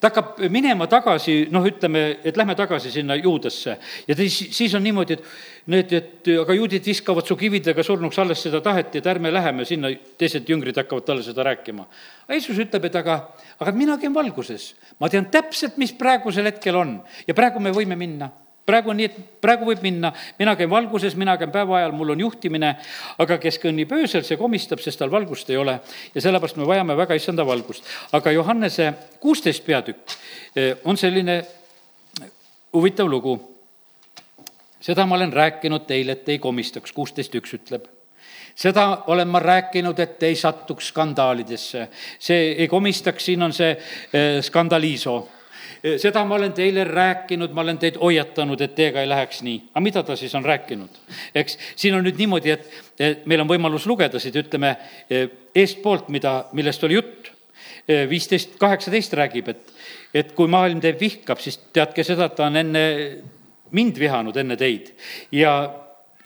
ta 0.00 0.08
hakkab 0.08 0.38
minema 0.48 0.86
tagasi, 0.88 1.48
noh, 1.52 1.64
ütleme, 1.68 2.02
et 2.24 2.36
lähme 2.40 2.54
tagasi 2.56 2.90
sinna 2.92 3.14
juudesse 3.20 3.76
ja 4.08 4.16
siis, 4.16 4.38
siis 4.56 4.74
on 4.74 4.82
niimoodi, 4.84 5.18
et 5.18 5.68
need, 5.70 5.92
et 5.92 6.30
aga 6.40 6.56
juudid 6.56 6.86
viskavad 6.88 7.28
su 7.28 7.36
kividega 7.36 7.84
surnuks, 7.84 8.18
alles 8.22 8.40
seda 8.46 8.62
taheti, 8.64 9.02
et 9.02 9.10
ärme 9.12 9.32
läheme 9.32 9.66
sinna, 9.68 9.92
teised 10.18 10.48
jüngrid 10.48 10.80
hakkavad 10.80 11.04
talle 11.04 11.24
seda 11.26 11.44
rääkima. 11.50 11.84
Jeesus 12.32 12.62
ütleb, 12.64 12.88
et 12.88 12.96
aga, 12.96 13.18
aga 13.60 13.74
mina 13.76 13.98
käin 14.00 14.16
valguses, 14.16 14.72
ma 15.00 15.12
tean 15.12 15.28
täpselt, 15.32 15.76
mis 15.80 15.92
praegusel 15.92 16.48
hetkel 16.48 16.80
on 16.80 16.96
ja 17.28 17.36
praegu 17.36 17.60
me 17.60 17.74
võime 17.76 17.98
minna 18.00 18.30
praegu 18.70 18.92
on 18.92 18.98
nii, 19.00 19.08
et 19.10 19.42
praegu 19.42 19.66
võib 19.68 19.82
minna, 19.84 20.12
mina 20.38 20.54
käin 20.58 20.70
valguses, 20.70 21.16
mina 21.18 21.36
käin 21.40 21.52
päeva 21.54 21.78
ajal, 21.80 21.94
mul 21.96 22.14
on 22.14 22.24
juhtimine, 22.24 22.72
aga 23.22 23.38
kes 23.42 23.58
kõnnib 23.62 23.92
öösel, 23.96 24.24
see 24.26 24.38
komistab, 24.40 24.82
sest 24.84 25.00
tal 25.02 25.12
valgust 25.12 25.50
ei 25.50 25.58
ole. 25.60 25.78
ja 26.14 26.22
sellepärast 26.22 26.60
me 26.60 26.68
vajame 26.68 26.96
väga 26.96 27.18
issanda 27.18 27.46
valgust. 27.46 27.84
aga 28.12 28.32
Johannese 28.32 28.92
kuusteist 29.20 29.66
peatükk 29.66 30.16
eh, 30.56 30.76
on 30.84 30.96
selline 30.96 31.42
huvitav 32.72 33.08
lugu. 33.10 33.38
seda 34.80 35.06
ma 35.06 35.16
olen 35.16 35.32
rääkinud 35.32 35.86
teile, 35.86 36.12
et 36.12 36.28
ei 36.28 36.38
komistaks, 36.38 36.92
kuusteist 36.92 37.34
üks 37.34 37.58
ütleb 37.58 37.88
seda 38.60 39.04
olen 39.06 39.28
ma 39.28 39.38
rääkinud, 39.38 39.98
et 39.98 40.22
ei 40.22 40.36
satuks 40.36 40.88
skandaalidesse. 40.88 41.88
see 42.18 42.52
ei 42.52 42.68
komistaks, 42.68 43.24
siin 43.24 43.42
on 43.42 43.52
see 43.52 43.70
eh, 43.70 44.42
skandaliiso 44.42 45.20
Eh, 45.22 45.39
seda 45.80 46.24
ma 46.28 46.36
olen 46.36 46.52
teile 46.56 46.84
rääkinud, 46.84 47.52
ma 47.56 47.64
olen 47.64 47.78
teid 47.80 47.96
hoiatanud, 48.00 48.60
et 48.60 48.74
teiega 48.76 49.02
ei 49.02 49.08
läheks 49.08 49.42
nii. 49.46 49.58
aga 49.72 49.82
mida 49.84 50.02
ta 50.02 50.16
siis 50.16 50.34
on 50.34 50.44
rääkinud? 50.44 51.00
eks 51.34 51.58
siin 51.76 51.96
on 51.96 52.04
nüüd 52.04 52.20
niimoodi, 52.20 52.54
et, 52.54 52.70
meil 53.24 53.44
on 53.44 53.48
võimalus 53.48 53.86
lugeda 53.88 54.20
siit, 54.20 54.36
ütleme, 54.36 54.74
eh, 55.10 55.28
eestpoolt, 55.54 56.08
mida, 56.08 56.44
millest 56.52 56.84
oli 56.84 56.98
jutt. 56.98 57.32
Eh, 57.88 58.04
viisteist, 58.08 58.54
kaheksateist 58.60 59.12
räägib, 59.16 59.48
et, 59.48 59.72
et 60.14 60.32
kui 60.36 60.48
maailm 60.48 60.80
teid 60.80 61.00
vihkab, 61.00 61.40
siis 61.40 61.58
teadke 61.72 62.04
seda, 62.04 62.28
et 62.28 62.36
ta 62.36 62.46
on 62.46 62.56
enne 62.60 62.82
mind 63.74 63.98
vihanud, 63.98 64.36
enne 64.36 64.56
teid. 64.60 64.92
ja 65.32 65.54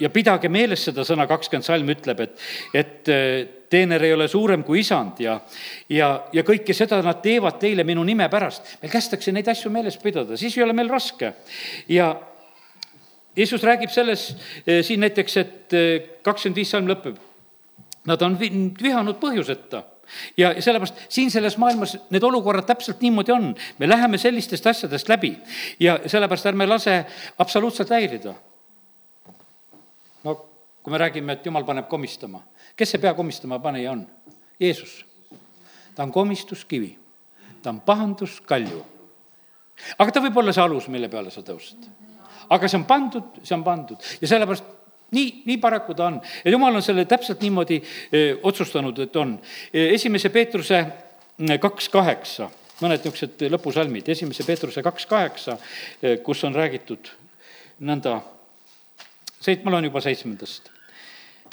ja 0.01 0.11
pidage 0.11 0.49
meeles 0.51 0.83
seda 0.89 1.05
sõna 1.07 1.27
kakskümmend 1.31 1.67
salm 1.67 1.91
ütleb, 1.95 2.25
et, 2.25 2.41
et 2.75 3.11
teener 3.75 4.05
ei 4.07 4.14
ole 4.14 4.29
suurem 4.31 4.62
kui 4.66 4.83
isand 4.85 5.20
ja, 5.25 5.39
ja, 5.93 6.11
ja 6.33 6.45
kõike 6.47 6.77
seda 6.77 7.01
nad 7.05 7.22
teevad 7.25 7.59
teile 7.62 7.87
minu 7.87 8.05
nime 8.07 8.29
pärast. 8.33 8.77
meil 8.83 8.93
kästakse 8.93 9.35
neid 9.35 9.49
asju 9.51 9.72
meeles 9.75 9.99
pidada, 10.03 10.39
siis 10.41 10.57
ei 10.59 10.64
ole 10.66 10.77
meil 10.77 10.93
raske. 10.93 11.35
ja 11.89 12.14
Jeesus 13.37 13.64
räägib 13.66 13.91
selles 13.91 14.29
äh, 14.31 14.79
siin 14.87 15.03
näiteks, 15.03 15.37
et 15.37 15.75
äh, 15.75 15.89
kakskümmend 16.22 16.61
viis 16.61 16.70
salm 16.70 16.87
lõpeb. 16.87 17.18
Nad 18.07 18.22
on 18.22 18.37
vihanud 18.39 19.18
põhjuseta 19.18 19.81
ja 20.37 20.51
sellepärast 20.61 21.07
siin 21.09 21.31
selles 21.33 21.57
maailmas 21.59 21.97
need 22.12 22.22
olukorrad 22.22 22.66
täpselt 22.68 23.01
niimoodi 23.01 23.33
on. 23.33 23.55
me 23.79 23.89
läheme 23.89 24.18
sellistest 24.18 24.66
asjadest 24.66 25.09
läbi 25.09 25.33
ja 25.81 25.99
sellepärast 26.07 26.47
ärme 26.53 26.66
lase 26.68 26.99
absoluutselt 27.39 27.91
häirida 27.91 28.35
kui 30.85 30.93
me 30.93 31.01
räägime, 31.01 31.32
et 31.32 31.47
jumal 31.47 31.64
paneb 31.64 31.89
komistama, 31.89 32.43
kes 32.76 32.95
see 32.95 33.01
pea 33.01 33.14
komistama 33.16 33.59
panija 33.64 33.95
on? 33.95 34.05
Jeesus. 34.61 35.05
ta 35.95 36.03
on 36.03 36.12
komistuskivi, 36.12 36.99
ta 37.62 37.70
on 37.70 37.80
pahanduskalju. 37.80 38.85
aga 39.99 40.12
ta 40.12 40.20
võib 40.20 40.37
olla 40.43 40.53
see 40.53 40.62
alus, 40.62 40.89
mille 40.93 41.09
peale 41.09 41.32
sa 41.32 41.41
tõused. 41.43 41.89
aga 42.51 42.68
see 42.68 42.78
on 42.78 42.85
pandud, 42.85 43.41
see 43.43 43.57
on 43.57 43.64
pandud 43.64 44.11
ja 44.20 44.28
sellepärast 44.28 44.64
nii, 45.14 45.30
nii 45.47 45.57
paraku 45.62 45.95
ta 45.95 46.11
on. 46.12 46.20
ja 46.45 46.51
jumal 46.51 46.74
on 46.74 46.82
selle 46.82 47.05
täpselt 47.05 47.41
niimoodi 47.41 47.80
öö, 48.12 48.37
otsustanud, 48.43 48.99
et 48.99 49.16
on. 49.16 49.39
esimese 49.72 50.28
Peetruse 50.28 50.85
kaks 51.61 51.89
kaheksa, 51.89 52.51
mõned 52.82 53.03
niisugused 53.03 53.49
lõpusalmid, 53.51 54.09
esimese 54.12 54.45
Peetruse 54.47 54.82
kaks 54.82 55.07
kaheksa, 55.07 55.59
kus 56.22 56.45
on 56.45 56.55
räägitud 56.55 57.11
nõnda, 57.80 58.20
seit-, 59.41 59.64
ma 59.64 59.74
loen 59.74 59.89
juba 59.91 60.03
seitsmendast. 60.05 60.74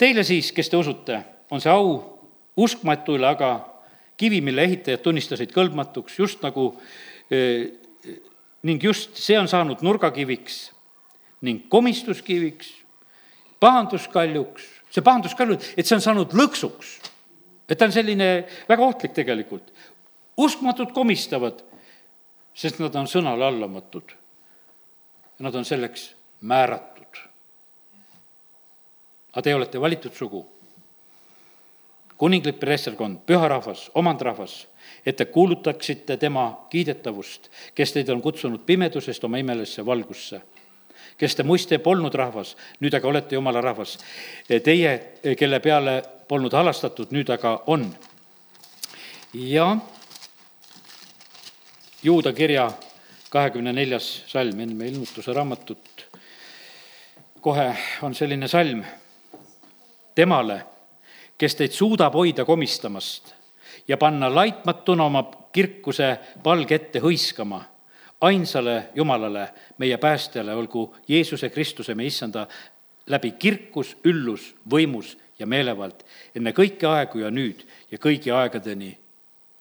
Teile 0.02 0.24
siis, 0.26 0.48
kes 0.50 0.66
te 0.66 0.74
usute, 0.74 1.20
on 1.54 1.60
see 1.62 1.70
au 1.70 1.92
uskmatule 2.58 3.22
aga 3.28 3.52
kivi, 4.18 4.40
mille 4.42 4.64
ehitajad 4.66 5.04
tunnistasid 5.04 5.52
kõlbmatuks, 5.54 6.16
just 6.18 6.42
nagu 6.42 6.72
eh, 7.30 7.68
ning 8.66 8.82
just 8.82 9.14
see 9.22 9.38
on 9.38 9.46
saanud 9.50 9.84
nurgakiviks 9.86 10.56
ning 11.46 11.68
komistuskiviks, 11.70 12.72
pahanduskaljuks, 13.62 14.66
see 14.90 15.06
pahanduskalju, 15.06 15.60
et 15.78 15.86
see 15.86 15.94
on 15.94 16.02
saanud 16.02 16.34
lõksuks. 16.34 16.96
et 17.70 17.78
ta 17.78 17.86
on 17.86 17.94
selline 17.94 18.28
väga 18.68 18.82
ohtlik 18.82 19.14
tegelikult. 19.14 19.70
uskmatud 20.36 20.90
komistavad, 20.92 21.62
sest 22.54 22.82
nad 22.82 22.94
on 22.98 23.06
sõnale 23.06 23.46
allamatud. 23.46 24.18
Nad 25.38 25.54
on 25.54 25.64
selleks 25.64 26.14
määratud 26.40 26.91
aga 29.32 29.42
teie 29.42 29.56
olete 29.56 29.80
valitud 29.80 30.14
sugu, 30.14 30.44
kuninglik 32.16 32.60
preesterkond, 32.60 33.24
püha 33.26 33.48
rahvas, 33.48 33.88
omandrahvas, 33.98 34.66
et 35.06 35.16
te 35.16 35.24
kuulutaksite 35.24 36.16
tema 36.16 36.66
kiidetavust, 36.70 37.48
kes 37.74 37.92
teid 37.92 38.12
on 38.12 38.22
kutsunud 38.22 38.62
pimedusest 38.66 39.24
oma 39.24 39.40
imelisse 39.42 39.86
valgusse 39.86 40.42
kes 41.18 41.36
te 41.36 41.44
muiste 41.46 41.78
polnud 41.78 42.14
rahvas, 42.14 42.56
nüüd 42.82 42.94
aga 42.96 43.08
olete 43.08 43.36
jumala 43.36 43.60
rahvas. 43.62 43.96
Teie, 44.48 44.92
kelle 45.38 45.60
peale 45.62 46.00
polnud 46.28 46.54
halastatud, 46.56 47.12
nüüd 47.14 47.30
aga 47.30 47.62
on. 47.66 47.84
ja 49.34 49.76
juuda 52.02 52.32
kirja 52.32 52.72
kahekümne 53.30 53.72
neljas 53.72 54.08
salm, 54.26 54.60
enne 54.60 54.88
ilmutuse 54.88 55.32
raamatut, 55.32 56.08
kohe 57.40 57.70
on 58.02 58.14
selline 58.14 58.48
salm 58.48 58.82
temale, 60.14 60.62
kes 61.38 61.54
teid 61.54 61.72
suudab 61.72 62.14
hoida 62.14 62.44
komistamast 62.44 63.34
ja 63.88 63.96
panna 63.96 64.34
laitmatuna 64.34 65.04
oma 65.04 65.24
kirkuse 65.52 66.18
palge 66.42 66.74
ette 66.74 67.00
hõiskama. 67.00 67.64
ainsale 68.20 68.90
Jumalale, 68.94 69.48
meie 69.78 69.96
päästjale, 69.98 70.54
olgu 70.54 70.94
Jeesuse 71.08 71.48
Kristuse, 71.50 71.94
meie 71.94 72.06
issanda, 72.06 72.46
läbi 73.06 73.32
kirkus, 73.32 73.96
üllus, 74.04 74.54
võimus 74.70 75.16
ja 75.38 75.46
meelevald 75.46 76.04
enne 76.34 76.52
kõiki 76.52 76.86
aegu 76.86 77.18
ja 77.18 77.30
nüüd 77.30 77.66
ja 77.90 77.98
kõigi 77.98 78.30
aegadeni. 78.30 78.98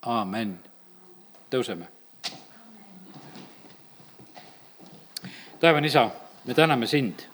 aamen. 0.02 0.60
tõuseme. 1.50 1.86
taevane 5.60 5.88
isa, 5.88 6.10
me 6.46 6.54
täname 6.54 6.88
sind 6.88 7.31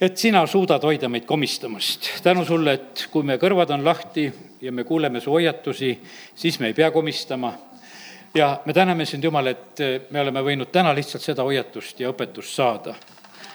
et 0.00 0.16
sina 0.16 0.44
suudad 0.46 0.82
hoida 0.82 1.08
meid 1.08 1.26
komistamast. 1.26 2.10
tänu 2.22 2.44
sulle, 2.44 2.72
et 2.72 3.08
kui 3.10 3.22
meie 3.26 3.38
kõrvad 3.38 3.72
on 3.74 3.84
lahti 3.84 4.30
ja 4.60 4.72
me 4.72 4.84
kuuleme 4.84 5.20
su 5.20 5.30
hoiatusi, 5.30 5.98
siis 6.34 6.60
me 6.60 6.66
ei 6.66 6.74
pea 6.74 6.90
komistama. 6.90 7.52
ja 8.34 8.60
me 8.64 8.72
täname 8.72 9.06
sind, 9.06 9.24
Jumal, 9.24 9.46
et 9.46 9.80
me 10.10 10.20
oleme 10.20 10.42
võinud 10.42 10.70
täna 10.72 10.94
lihtsalt 10.94 11.22
seda 11.22 11.42
hoiatust 11.42 12.00
ja 12.00 12.10
õpetust 12.10 12.54
saada. 12.54 12.94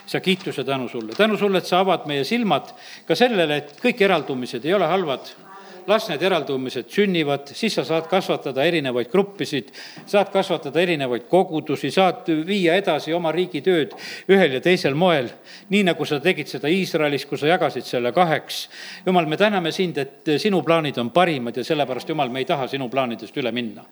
sa 0.06 0.20
kiituse 0.20 0.64
tänu 0.64 0.90
sulle, 0.90 1.14
tänu 1.16 1.38
sulle, 1.38 1.58
et 1.58 1.66
sa 1.66 1.80
avad 1.80 2.06
meie 2.06 2.24
silmad 2.24 2.74
ka 3.08 3.16
sellele, 3.16 3.58
et 3.58 3.80
kõik 3.80 4.02
eraldumised 4.02 4.66
ei 4.66 4.74
ole 4.74 4.86
halvad 4.86 5.32
las 5.88 6.08
need 6.10 6.22
eraldumised 6.24 6.90
sünnivad, 6.92 7.52
siis 7.56 7.76
sa 7.78 7.84
saad 7.88 8.08
kasvatada 8.12 8.64
erinevaid 8.68 9.10
gruppisid, 9.12 9.72
saad 10.10 10.32
kasvatada 10.34 10.82
erinevaid 10.82 11.26
kogudusi, 11.30 11.92
saad 11.92 12.30
viia 12.48 12.76
edasi 12.80 13.14
oma 13.14 13.32
riigi 13.36 13.62
tööd 13.66 13.94
ühel 14.32 14.58
ja 14.58 14.62
teisel 14.64 14.96
moel, 14.96 15.30
nii 15.74 15.84
nagu 15.90 16.06
sa 16.08 16.20
tegid 16.24 16.50
seda 16.52 16.72
Iisraelis, 16.72 17.26
kus 17.30 17.44
sa 17.44 17.52
jagasid 17.52 17.88
selle 17.88 18.12
kaheks. 18.16 18.70
jumal, 19.06 19.26
me 19.26 19.38
täname 19.38 19.72
sind, 19.72 19.98
et 19.98 20.34
sinu 20.38 20.62
plaanid 20.64 20.98
on 21.02 21.12
parimad 21.12 21.58
ja 21.58 21.64
sellepärast, 21.64 22.10
Jumal, 22.10 22.30
me 22.30 22.44
ei 22.44 22.46
taha 22.46 22.68
sinu 22.68 22.90
plaanidest 22.90 23.38
üle 23.38 23.52
minna. 23.52 23.86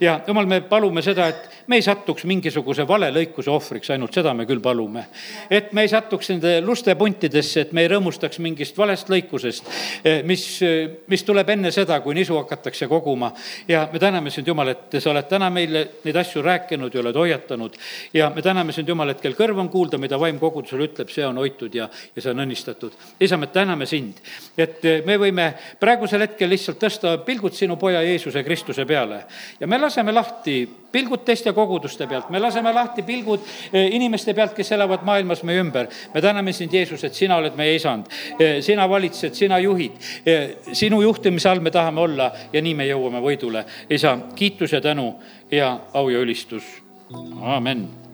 ja 0.00 0.20
Jumal, 0.26 0.46
me 0.46 0.60
palume 0.60 1.02
seda, 1.02 1.28
et 1.28 1.66
me 1.66 1.76
ei 1.76 1.82
satuks 1.82 2.24
mingisuguse 2.24 2.86
vale 2.88 3.10
lõikuse 3.14 3.50
ohvriks, 3.52 3.90
ainult 3.94 4.14
seda 4.14 4.34
me 4.34 4.46
küll 4.46 4.62
palume. 4.64 5.06
et 5.50 5.72
me 5.72 5.82
ei 5.82 5.88
satuks 5.88 6.30
nende 6.34 6.60
lustepuntidesse, 6.64 7.60
et 7.60 7.72
me 7.72 7.84
ei 7.84 7.92
rõõmustaks 7.92 8.38
mingist 8.42 8.78
valest 8.78 9.08
lõikusest, 9.08 9.70
mis, 10.24 10.44
mis 11.06 11.24
tuleb 11.28 11.52
enne 11.52 11.72
seda, 11.74 12.00
kui 12.04 12.16
nisu 12.16 12.36
hakatakse 12.40 12.88
koguma. 12.88 13.32
ja 13.68 13.88
me 13.92 13.98
täname 13.98 14.30
sind, 14.30 14.48
Jumal, 14.48 14.72
et 14.72 14.98
sa 14.98 15.10
oled 15.12 15.28
täna 15.28 15.50
meile 15.52 15.84
neid 16.04 16.16
asju 16.16 16.42
rääkinud 16.42 16.94
ja 16.94 17.00
oled 17.02 17.16
hoiatanud. 17.16 17.76
ja 18.14 18.30
me 18.34 18.42
täname 18.42 18.72
sind, 18.72 18.88
Jumal, 18.88 19.12
et 19.12 19.20
kel 19.20 19.36
kõrv 19.36 19.60
on 19.60 19.68
kuulda, 19.68 19.98
mida 19.98 20.18
vaim 20.20 20.38
kogudusele 20.40 20.88
ütleb, 20.88 21.12
see 21.12 21.26
on 21.26 21.40
hoitud 21.40 21.74
ja, 21.74 21.88
ja 22.16 22.22
see 22.22 22.32
on 22.32 22.44
õnnistatud. 22.46 22.96
isa, 23.20 23.36
me 23.36 23.50
täname 23.52 23.86
sind, 23.86 24.22
et 24.56 24.82
me 25.06 25.18
võime 25.20 25.52
praegusel 25.80 26.24
hetkel 26.24 26.50
lihtsalt 26.50 26.80
tõsta 26.80 27.16
pilgud 27.26 27.54
sinu 27.54 27.76
poja 27.76 28.02
Jeesuse 28.02 28.44
Kristuse 28.44 28.86
peale 28.86 29.24
ja 29.60 29.66
me 29.66 29.78
laseme 29.78 30.12
lahti 30.12 30.62
pilgud 30.92 31.24
teiste 31.24 31.52
koguduste 31.52 32.06
pealt, 32.08 32.30
me 32.32 32.40
laseme 32.40 32.72
lahti 32.72 33.02
pilgud 33.04 33.44
inimeste 33.72 34.32
pealt, 34.34 34.54
kes 34.56 34.72
elavad 34.72 35.04
maailmas 35.04 35.42
meie 35.44 35.60
ümber. 35.60 35.88
me 36.14 36.20
täname 36.20 36.52
sind, 36.52 36.72
Jeesus, 36.72 37.04
et 37.04 37.14
sina 37.14 37.36
oled 37.36 37.56
meie 37.56 37.74
isand, 37.76 38.08
sina 38.64 38.88
valitsed, 38.88 39.34
sina 39.34 39.58
juhid, 39.58 39.98
sinu 40.72 41.02
juhtimise 41.18 41.48
all 41.48 41.60
me 41.60 41.70
tahame 41.70 42.00
olla 42.00 42.30
ja 42.52 42.62
nii 42.62 42.74
me 42.74 42.86
jõuame 42.86 43.22
võidule. 43.22 43.64
isa, 43.90 44.18
kiitus 44.34 44.72
ja 44.72 44.80
tänu 44.80 45.14
ja 45.50 45.80
au 45.92 46.08
ja 46.08 46.18
ülistus, 46.18 46.64
amen 47.42 47.88